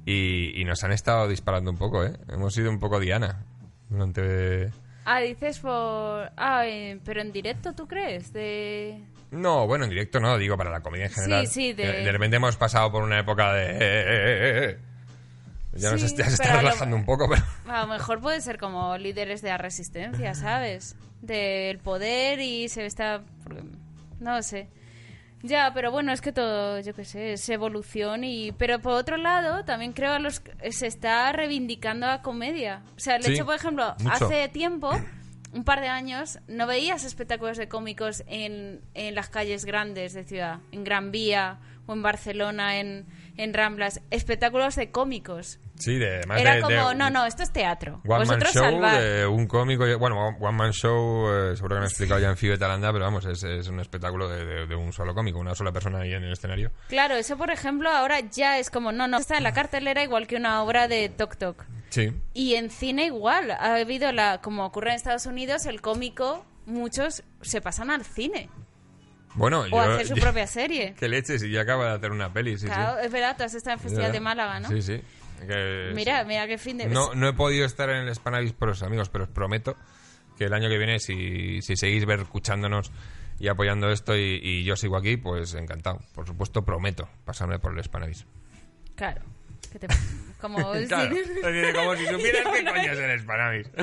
[0.05, 2.13] y, y nos han estado disparando un poco, ¿eh?
[2.29, 3.45] Hemos sido un poco Diana
[3.89, 4.71] durante...
[5.05, 6.31] Ah, dices por...
[6.37, 8.31] Ah, eh, pero en directo, ¿tú crees?
[8.33, 9.01] De...
[9.31, 11.47] No, bueno, en directo no, digo para la comedia en Sí, general.
[11.47, 12.11] sí, de- de...
[12.11, 13.65] repente hemos pasado por una época de...
[13.72, 14.77] eh, eh, eh.
[15.73, 17.43] Ya nos Sí, ya se está lo- relajando un poco, pero...
[17.68, 20.95] A lo mejor puede ser como líderes de la resistencia, ¿sabes?
[21.22, 23.22] Del poder y se está...
[24.19, 24.68] No sé.
[25.43, 28.51] Ya, pero bueno, es que todo, yo qué sé, es evolución y...
[28.53, 30.41] Pero por otro lado, también creo a los...
[30.72, 32.81] se está reivindicando la comedia.
[32.97, 34.26] O sea, el Sí, hecho, por ejemplo, mucho.
[34.26, 34.91] hace tiempo,
[35.51, 40.23] un par de años, no veías espectáculos de cómicos en, en las calles grandes de
[40.23, 43.07] ciudad, en Gran Vía o en Barcelona, en,
[43.38, 44.01] en Ramblas.
[44.11, 45.59] Espectáculos de cómicos.
[45.80, 46.18] Sí, de...
[46.18, 48.01] además Era de- de- como, no, no, esto es teatro.
[48.06, 49.01] One Man Vosotros Show salvad.
[49.01, 52.38] de un cómico, bueno, One Man Show, eh, seguro que me he explicado ya en
[52.38, 55.56] Fibe Talanda, pero vamos, es, es un espectáculo de, de- de un solo cómico, una
[55.56, 56.72] sola persona ahí en el escenario.
[56.89, 60.27] Claro, eso por ejemplo ahora ya es como, no, no, está en la cartelera igual
[60.27, 61.65] que una obra de Tok Tok.
[61.89, 62.11] Sí.
[62.34, 67.23] Y en cine igual, ha habido la, como ocurre en Estados Unidos, el cómico, muchos
[67.41, 68.47] se pasan al cine
[69.34, 69.80] Bueno, o yo...
[69.80, 70.93] hacer su yo- propia serie.
[70.99, 73.06] Qué leches, y ya acaba de hacer una peli, sí, claro, sí.
[73.06, 74.68] es verdad, tú has estado en Festival de Málaga, ¿no?
[74.69, 75.01] Sí, sí.
[75.47, 76.87] Que- Mira, mira qué fin de...
[76.87, 79.75] No, no he podido estar en el Spanavis por los amigos, pero os prometo
[80.37, 82.91] que el año que viene, si, si seguís ver, escuchándonos
[83.39, 85.99] y apoyando esto y, y yo sigo aquí, pues encantado.
[86.13, 88.25] Por supuesto, prometo pasarme por el Spanavis.
[88.95, 89.21] Claro.
[89.71, 89.87] que te-
[90.41, 90.57] Como...
[90.87, 91.19] Claro, sí.
[91.21, 93.69] es decir, como si supieras qué coño es el Spanavis.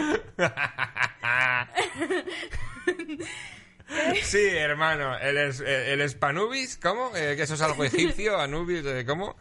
[4.24, 7.12] Sí, hermano, el, es- el Spanubis, ¿cómo?
[7.16, 9.36] Eh, que eso es algo egipcio, Anubis, eh, ¿cómo?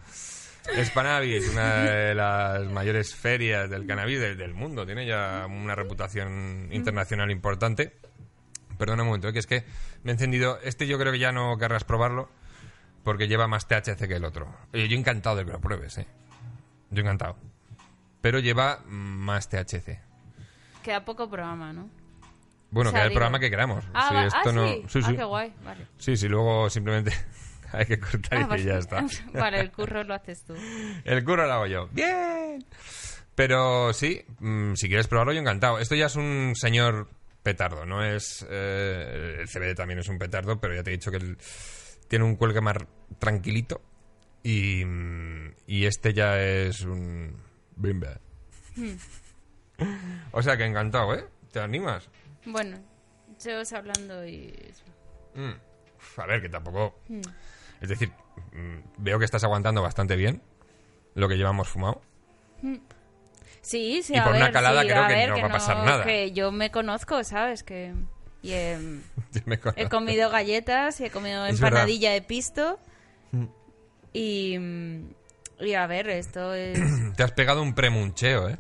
[0.84, 6.70] Spanavis, una de las mayores ferias del cannabis del, del mundo, tiene ya una reputación
[6.72, 7.96] internacional importante.
[8.78, 9.64] Perdona un momento, eh, que es que
[10.04, 10.60] me he encendido.
[10.64, 12.30] Este yo creo que ya no querrás probarlo
[13.04, 14.54] porque lleva más THC que el otro.
[14.74, 16.08] Oye, yo encantado de que lo pruebes, ¿eh?
[16.90, 17.38] Yo encantado.
[18.22, 20.00] Pero lleva más THC.
[20.84, 21.90] Queda poco programa, ¿no?
[22.72, 23.86] Bueno, O sea, que el programa que queramos.
[23.94, 24.68] Ah, Si esto ah, no...
[24.68, 24.84] sí.
[24.90, 25.54] sí, Ah, qué guay.
[25.64, 25.88] Vale.
[25.98, 27.14] Sí, sí, luego simplemente
[27.80, 29.06] hay que cortar Ah, y ya está.
[29.34, 30.56] vale, el curro lo haces tú.
[31.06, 31.88] El curro lo hago yo.
[31.92, 32.64] ¡Bien!
[33.36, 35.80] Pero sí, mm, si quieres probarlo, yo encantado.
[35.80, 37.10] Esto ya es un señor
[37.44, 38.46] petardo, no es...
[38.50, 41.38] eh, el CBD también es un petardo, pero ya te he dicho que el-
[42.08, 42.78] tiene un cuelgue más
[43.20, 43.82] tranquilito.
[44.42, 47.36] Y, mm, y este ya es un...
[47.76, 48.20] Bimba.
[50.32, 51.26] o sea que encantado, ¿eh?
[51.52, 52.08] ¿Te animas?
[52.46, 52.78] Bueno,
[53.44, 54.54] yo os hablando y...
[55.36, 55.54] Mm.
[56.18, 57.00] A ver, que tampoco...
[57.82, 58.12] Es decir,
[58.54, 60.42] mm, veo que estás aguantando bastante bien
[61.14, 62.02] lo que llevamos fumado.
[63.62, 65.46] Sí, sí, Y a por una ver, calada sí, creo a que ver, no va
[65.46, 66.04] a pasar nada.
[66.04, 67.64] Que yo me conozco, ¿sabes?
[67.64, 67.94] Que...
[68.42, 68.78] Y he,
[69.46, 72.80] Me he comido galletas y he comido Es empanadilla de pisto.
[74.14, 74.58] Y...
[75.60, 76.80] Y a ver, esto es...
[77.16, 78.58] Te has pegado un premuncheo, ¿eh?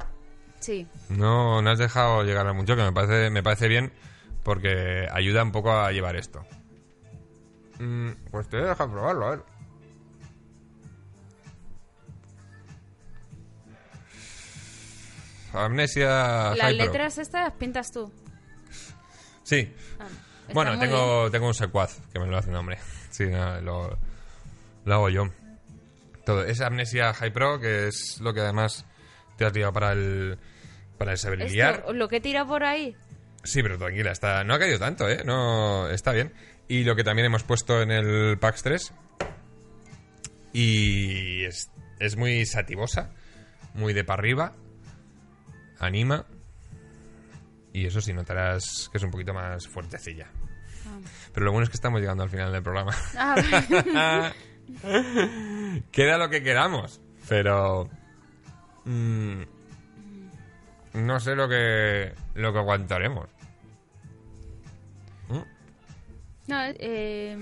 [0.59, 0.87] Sí.
[1.09, 3.91] No, no has dejado llegar al muncheo, que me parece, me parece bien
[4.43, 6.45] porque ayuda un poco a llevar esto.
[7.79, 9.43] Mm, pues te voy a dejar probarlo, a ver.
[15.53, 18.11] Amnesia Las letras estas pintas tú.
[19.43, 19.73] Sí.
[19.99, 20.05] Ah,
[20.53, 22.77] Bueno, tengo, tengo un secuaz que me lo hace un hombre.
[23.15, 23.97] Sí, lo,
[24.83, 25.29] lo hago yo.
[26.25, 26.43] Todo.
[26.43, 28.85] Es Amnesia High Pro, que es lo que además
[29.37, 30.37] te has tirado para el,
[30.97, 31.53] para el saber bien.
[31.53, 31.75] liar.
[31.75, 32.93] Esto, lo que tira por ahí.
[33.45, 35.23] Sí, pero tranquila, está, no ha caído tanto, ¿eh?
[35.23, 36.33] No, está bien.
[36.67, 38.93] Y lo que también hemos puesto en el PAX 3.
[40.53, 41.69] Y es,
[41.99, 43.11] es muy sativosa,
[43.73, 44.53] muy de para arriba,
[45.79, 46.25] anima.
[47.73, 50.27] Y eso sí, notarás que es un poquito más fuertecilla.
[51.33, 52.95] Pero lo bueno es que estamos llegando al final del programa.
[53.17, 54.31] Ah,
[55.91, 57.89] Queda lo que queramos, pero...
[58.85, 59.41] mm,
[60.93, 63.29] no sé lo que, lo que aguantaremos.
[66.47, 67.37] No, eh,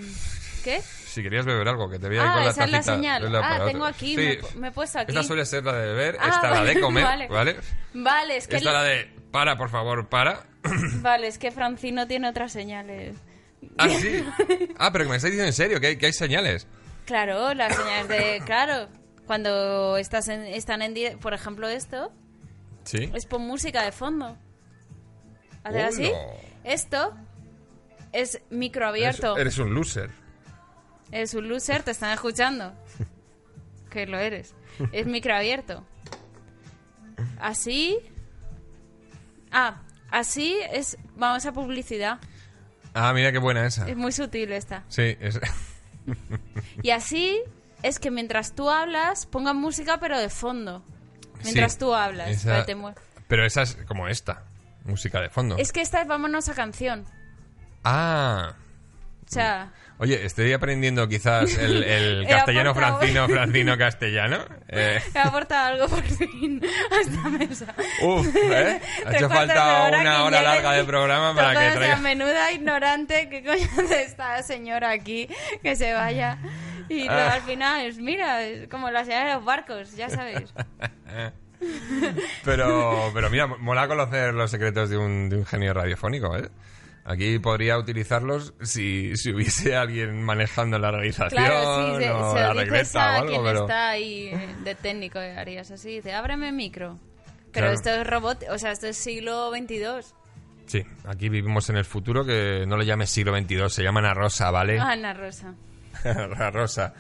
[0.63, 0.81] ¿Qué?
[0.81, 3.25] Si querías beber algo, que te veía ahí con Ah, la esa es la señal.
[3.25, 5.11] un lado Ah, tengo aquí, Sí, me, me he puesto aquí.
[5.11, 7.27] Esta suele ser la de beber, Ah, esta la de comer, vale.
[7.27, 7.55] ¿vale?
[7.93, 10.45] Vale, es que, Esta la de para, por favor, para.
[11.01, 13.17] vale, es que Francino tiene otras señales.
[13.77, 14.23] Ah, sí.
[14.77, 16.65] Ah, pero que me estáis diciendo en serio, que hay, que hay señales.
[17.05, 18.41] Claro, las señales de...
[18.45, 18.87] Claro,
[19.27, 21.19] cuando estás en, están en...
[21.19, 22.11] Por ejemplo, esto
[22.85, 23.11] Sí.
[23.13, 24.37] es por música de fondo.
[25.63, 26.05] ¿Hacer así?
[26.07, 26.33] Hola.
[26.63, 27.13] Esto
[28.13, 29.37] es micro Eres, abierto.
[29.37, 30.09] eres un loser.
[31.11, 32.73] Es un loser, te están escuchando.
[33.89, 34.55] Que lo eres.
[34.91, 35.85] Es micro abierto.
[37.39, 37.99] Así.
[39.51, 40.97] Ah, así es.
[41.15, 42.19] Vamos a publicidad.
[42.93, 43.87] Ah, mira qué buena esa.
[43.87, 44.83] Es muy sutil esta.
[44.87, 45.39] Sí, es...
[46.81, 47.39] Y así
[47.81, 50.83] es que mientras tú hablas, pongan música pero de fondo.
[51.43, 52.29] Mientras Sí, tú hablas.
[52.29, 52.75] esa- te
[53.27, 54.43] Pero esa es como esta,
[54.85, 55.57] música de fondo.
[55.57, 57.05] Es que esta es vámonos a canción.
[57.83, 58.53] Ah,
[59.25, 64.37] O sea, oye, estoy aprendiendo quizás el, castellano francino, francino castellano.
[64.67, 66.61] Eh, he aportado algo por fin
[66.91, 67.75] a esta mesa.
[68.03, 68.81] uf, ¿eh?
[69.05, 71.95] Ha hecho falta hora una hora larga de programa para que traiga...
[71.97, 75.27] menuda ignorante que coño de esta señora aquí
[75.61, 76.37] que se vaya
[76.89, 77.33] y luego Ah.
[77.33, 80.53] al final es mira es como la señora de los barcos ya sabéis
[82.43, 86.49] Pero, pero mira, mola conocer los secretos de un, de un genio radiofónico, ¿eh?
[87.05, 92.39] Aquí podría utilizarlos si, si hubiese alguien manejando la realización claro sí se, o se
[92.39, 93.61] la lo dices regleta a o algo, quien pero...
[93.61, 94.31] está ahí
[94.63, 96.97] de técnico harías así dice ábreme micro
[97.51, 97.71] pero Claro.
[97.73, 100.15] esto es robot o sea esto es siglo 22
[100.65, 104.13] Sí, aquí vivimos en el futuro que no le llames siglo XXII, se llama Ana
[104.13, 104.79] Rosa, ¿vale?
[104.79, 105.53] Ana Rosa
[106.05, 106.93] Ana Rosa.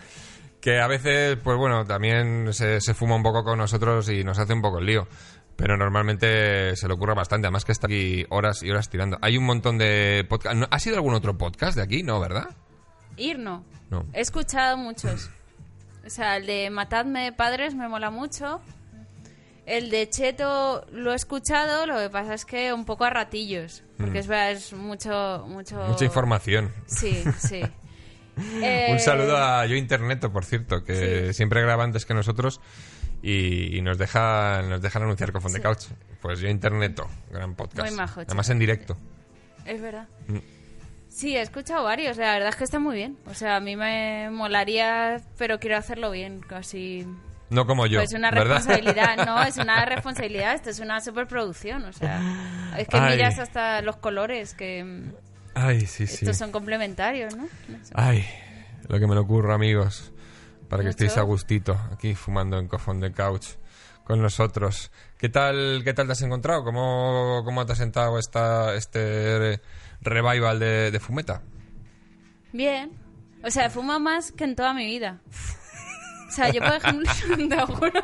[0.59, 4.37] Que a veces, pues bueno, también se, se fuma un poco con nosotros y nos
[4.37, 5.07] hace un poco el lío.
[5.55, 9.17] Pero normalmente se le ocurre bastante, además que está aquí horas y horas tirando.
[9.21, 10.67] Hay un montón de podcasts.
[10.69, 12.03] ¿Ha sido algún otro podcast de aquí?
[12.03, 12.49] No, ¿verdad?
[13.17, 14.05] ir no No.
[14.13, 15.29] he escuchado muchos
[16.03, 18.59] o sea el de matadme padres me mola mucho
[19.67, 23.83] el de Cheto lo he escuchado, lo que pasa es que un poco a ratillos,
[23.97, 25.77] porque es verdad, es mucho, mucho...
[25.81, 25.87] Mm.
[25.91, 26.73] Mucha información.
[26.87, 27.61] Sí, sí.
[28.35, 31.33] Un Eh, saludo a Yo Interneto, por cierto, que Sí.
[31.35, 32.59] siempre graba antes que nosotros
[33.23, 35.85] y, y nos deja nos dejan anunciar con Fond de Couch.
[36.21, 37.87] Pues Yo Interneto, gran podcast.
[37.89, 38.97] Muy majo, Además en directo.
[39.65, 40.07] Es verdad.
[40.27, 40.37] Mm.
[41.09, 43.17] Sí, he escuchado varios, la verdad es que está muy bien.
[43.27, 47.05] O sea, a mí me molaría, pero quiero hacerlo bien, casi...
[47.49, 47.99] No como yo.
[47.99, 48.55] Pues una ¿verdad?
[48.55, 53.15] responsabilidad, no, es una responsabilidad, esto es una superproducción, o sea, es que Ay.
[53.15, 55.11] miras hasta los colores, que mm,
[55.53, 56.15] Ay, sí, sí.
[56.15, 57.43] estos son complementarios, ¿no?
[57.43, 57.93] No sé.
[57.93, 58.25] Ay,
[58.87, 60.12] lo que me lo ocurro, amigos.
[60.73, 63.45] Para que estéis a gustito aquí fumando en Cofón de Couch
[64.05, 64.89] con nosotros.
[65.19, 66.63] ¿Qué tal, qué tal te has encontrado?
[66.63, 69.61] ¿Cómo, cómo te has sentado esta, este
[70.01, 71.43] revival de, de Fumeta?
[72.53, 72.91] Bien,
[73.43, 75.21] O sea, fumo más que en toda mi vida.
[76.27, 78.03] O sea, yo, por ejemplo, te lo juro.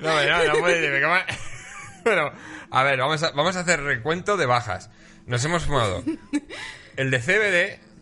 [0.00, 1.14] No, no, no puede decirme, ¿cómo?
[2.04, 2.32] Bueno,
[2.70, 4.90] a ver, vamos a, vamos a hacer recuento de bajas.
[5.24, 6.04] Nos hemos fumado.
[6.96, 7.93] El de CBD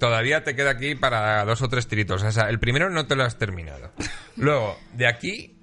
[0.00, 2.24] todavía te queda aquí para dos o tres tiritos.
[2.24, 3.92] O sea, el primero no te lo has terminado.
[4.36, 5.56] Luego, de aquí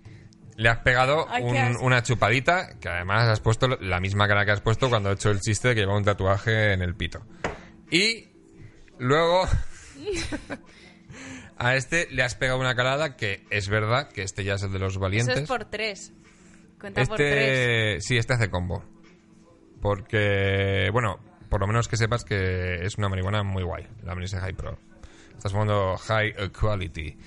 [0.55, 4.51] le has pegado Ay, un- una chupadita, que además has puesto la misma cara que
[4.51, 7.22] has puesto cuando he hecho el chiste de que lleva un tatuaje en el pito.
[7.91, 8.30] Y
[8.97, 9.45] luego
[11.57, 14.72] a este le has pegado una calada que es verdad que este ya es el
[14.72, 15.38] de los Eso valientes.
[15.38, 16.14] es por tres.
[16.80, 17.34] Cuenta por tres.
[17.34, 18.84] Este, sí, este hace combo.
[19.81, 24.39] Porque, bueno, por lo menos que sepas que es una marihuana muy guay, la Melissa
[24.41, 24.77] High Pro.
[25.35, 27.17] Estás fumando High Quality.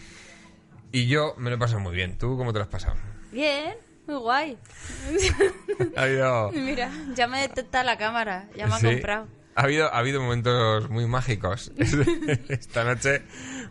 [0.92, 2.18] Y yo me lo he pasado muy bien.
[2.18, 2.96] ¿Tú cómo te lo has pasado?
[3.32, 3.74] Bien,
[4.06, 4.58] muy guay.
[5.96, 8.86] Ha habido, Mira, ya me detecta la cámara, ya me ha Sí.
[8.86, 9.28] comprado.
[9.54, 11.72] ha habido, ha habido momentos muy mágicos
[12.48, 13.22] esta noche,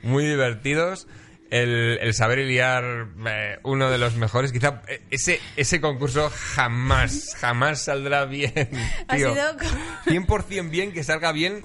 [0.03, 1.07] muy divertidos.
[1.49, 7.35] El, el saber liar eh, uno de los mejores, quizá eh, ese, ese concurso jamás,
[7.39, 8.53] jamás saldrá bien.
[9.07, 9.33] Ha tío.
[9.33, 11.63] sido co- 100% bien, que salga bien.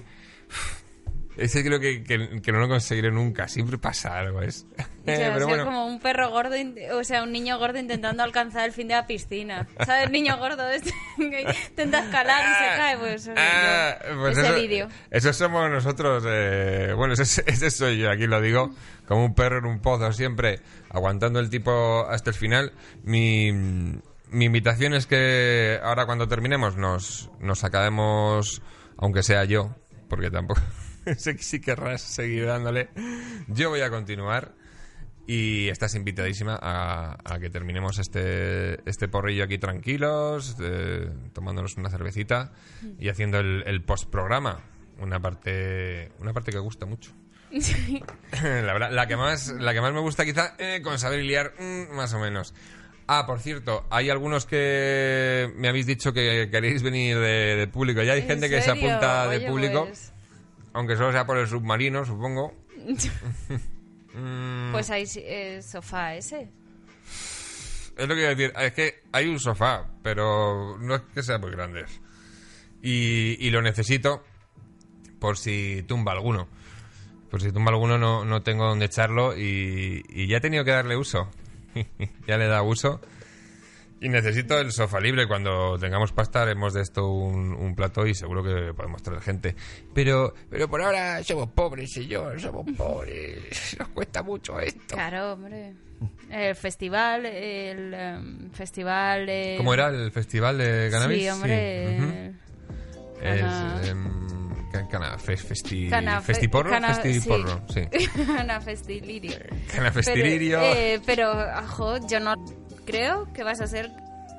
[1.36, 3.48] Ese creo que, que- que no lo conseguiré nunca.
[3.48, 4.40] Siempre pasa algo.
[4.42, 4.66] Es.
[5.04, 5.64] Pero bueno.
[5.64, 6.54] como un perro gordo,
[6.92, 9.66] o sea, un niño gordo intentando alcanzar el fin de la piscina.
[9.84, 10.06] ¿Sabes?
[10.06, 14.56] El niño gordo este que intenta escalar y se cae, pues Ah, pues Ese eso,
[14.56, 14.88] vídeo.
[15.10, 16.24] eso somos nosotros.
[16.26, 18.70] eh, bueno, ese, ese soy yo, aquí lo digo.
[19.06, 22.72] Como un perro en un pozo, siempre aguantando el tipo hasta el final.
[23.02, 28.62] Mi, mi invitación es que ahora cuando terminemos nos, nos acabemos,
[28.96, 29.74] aunque sea yo,
[30.08, 30.62] porque tampoco
[31.16, 32.88] sé que si querrás seguir dándole.
[33.48, 34.52] Yo voy a continuar.
[35.26, 41.88] Y estás invitadísima a, a que terminemos este, este porrillo aquí tranquilos, eh, tomándonos una
[41.88, 42.52] cervecita
[42.98, 44.60] y haciendo el, el postprograma.
[45.00, 47.12] Una parte, una parte que gusta mucho.
[48.42, 51.54] la, verdad, la que más, la que más me gusta quizá, eh, con saber liar,
[51.58, 52.52] mm, más o menos.
[53.06, 58.02] Ah, por cierto, hay algunos que me habéis dicho que queréis venir de, de público.
[58.02, 58.88] Ya hay ¿En gente que se serio?
[58.90, 60.12] apunta de Oye, público, Pues,
[60.74, 62.52] aunque solo sea por el submarino, supongo.
[64.16, 64.70] Mm.
[64.70, 66.48] pues hay eh, sofá ese.
[67.96, 68.52] Es lo que iba a decir.
[68.56, 71.84] Es que hay un sofá, pero no es que sea muy grande.
[72.80, 74.22] Y, y lo necesito
[75.18, 76.46] por si tumba alguno.
[77.28, 80.70] Por si tumba alguno no, no tengo donde echarlo y, y ya he tenido que
[80.70, 81.28] darle uso.
[82.28, 83.00] ya le he dado uso.
[84.04, 85.26] Y necesito el sofá libre.
[85.26, 89.56] Cuando tengamos pasta haremos de esto un, un plato y seguro que podemos traer gente.
[89.94, 92.38] Pero, pero por ahora somos pobres, señor.
[92.40, 93.76] Somos pobres.
[93.78, 94.94] Nos cuesta mucho esto.
[94.94, 95.72] Claro, hombre.
[96.28, 99.54] El festival, el em, festival de...
[99.56, 101.22] ¿Cómo era el festival de cannabis?
[101.22, 101.98] Sí, hombre.
[101.98, 102.34] Ujú.
[103.22, 107.86] Es Cana- em, ca- cana, fe- festi, Cana- festiporro, cana- festiporro, sí.
[108.26, 109.38] Cana Festilirio.
[109.74, 110.58] Cana festilirio.
[110.60, 112.34] Pero, eh, pero, ajo, yo no
[112.84, 113.90] creo que vas a hacer...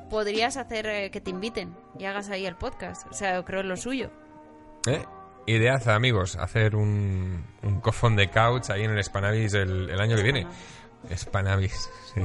[0.09, 3.07] Podrías hacer eh, que te inviten y hagas ahí el podcast.
[3.09, 4.11] O sea, yo creo lo suyo.
[4.87, 5.03] ¿Eh?
[5.47, 10.15] Ideaza, amigos, hacer un, un cofón de couch ahí en el Spanavis el, el año
[10.15, 10.47] que viene.
[11.15, 12.21] Spanavis, sí.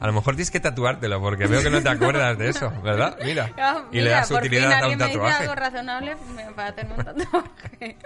[0.00, 3.18] A lo mejor tienes que tatuártelo porque veo que no te acuerdas de eso, ¿verdad?
[3.24, 3.50] Mira.
[3.58, 5.42] Ah, Y le das fin utilidad a un me tatuaje.
[5.42, 7.96] algo razonable me- para hacerme un tatuaje.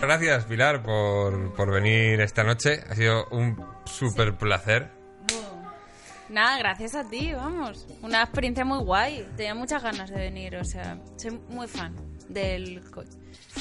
[0.00, 2.82] Gracias, Pilar, por, por venir esta noche.
[2.90, 4.90] Ha sido un súper placer.
[6.30, 7.86] Nada, gracias a ti, vamos.
[8.02, 9.26] Una experiencia muy guay.
[9.36, 11.94] Tenía muchas ganas de venir, o sea, soy muy fan
[12.28, 13.04] del co-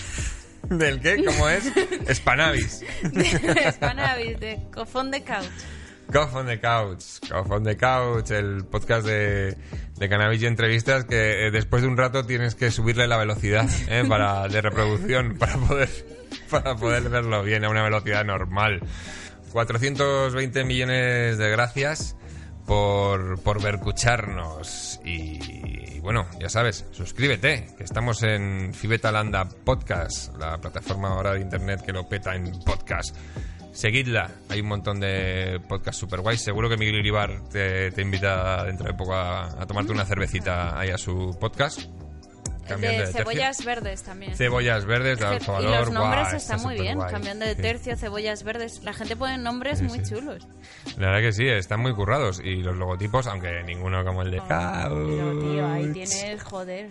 [0.69, 1.23] ¿Del qué?
[1.25, 1.63] ¿Cómo es?
[2.13, 2.81] Spanavis.
[3.11, 5.45] de Spanavis, de Cofón de Couch.
[6.11, 9.55] Cough on the Couch, Cough on the Couch, el podcast de,
[9.95, 13.67] de cannabis y entrevistas que eh, después de un rato tienes que subirle la velocidad
[13.87, 15.89] eh, para, de reproducción para poder,
[16.49, 18.79] para poder verlo bien a una velocidad normal.
[19.51, 22.15] 420 millones de gracias
[22.69, 31.09] por, por vercucharnos y, bueno, ya sabes, suscríbete, que estamos en Fibetalanda Podcast, la plataforma
[31.09, 33.17] ahora de internet que lo peta en podcast.
[33.71, 36.41] Seguidla, hay un montón de podcasts super guays.
[36.41, 40.79] Seguro que Miguel Iribar te, te invita dentro de poco a, a tomarte una cervecita
[40.79, 41.89] ahí a su podcast.
[42.77, 44.35] De cebollas verdes también.
[44.35, 47.61] Cebollas verdes de y los nombres están está muy bien, cambiando de Sí.
[47.61, 48.83] tercio, cebollas verdes.
[48.83, 50.13] La gente pone nombres Sí, muy sí.
[50.15, 50.47] chulos.
[50.97, 52.39] La verdad que sí, están muy currados.
[52.43, 56.89] Y los logotipos, aunque ninguno como el de Pero tío, ahí tienes, joder.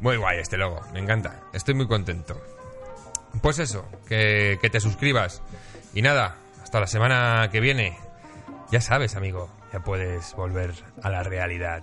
[0.00, 1.40] Muy guay este logo, me encanta.
[1.52, 2.40] Estoy muy contento.
[3.42, 5.42] Pues eso, que, que te suscribas.
[5.94, 7.96] Y nada, hasta la semana que viene.
[8.70, 11.82] Ya sabes, amigo, ya puedes volver a la realidad.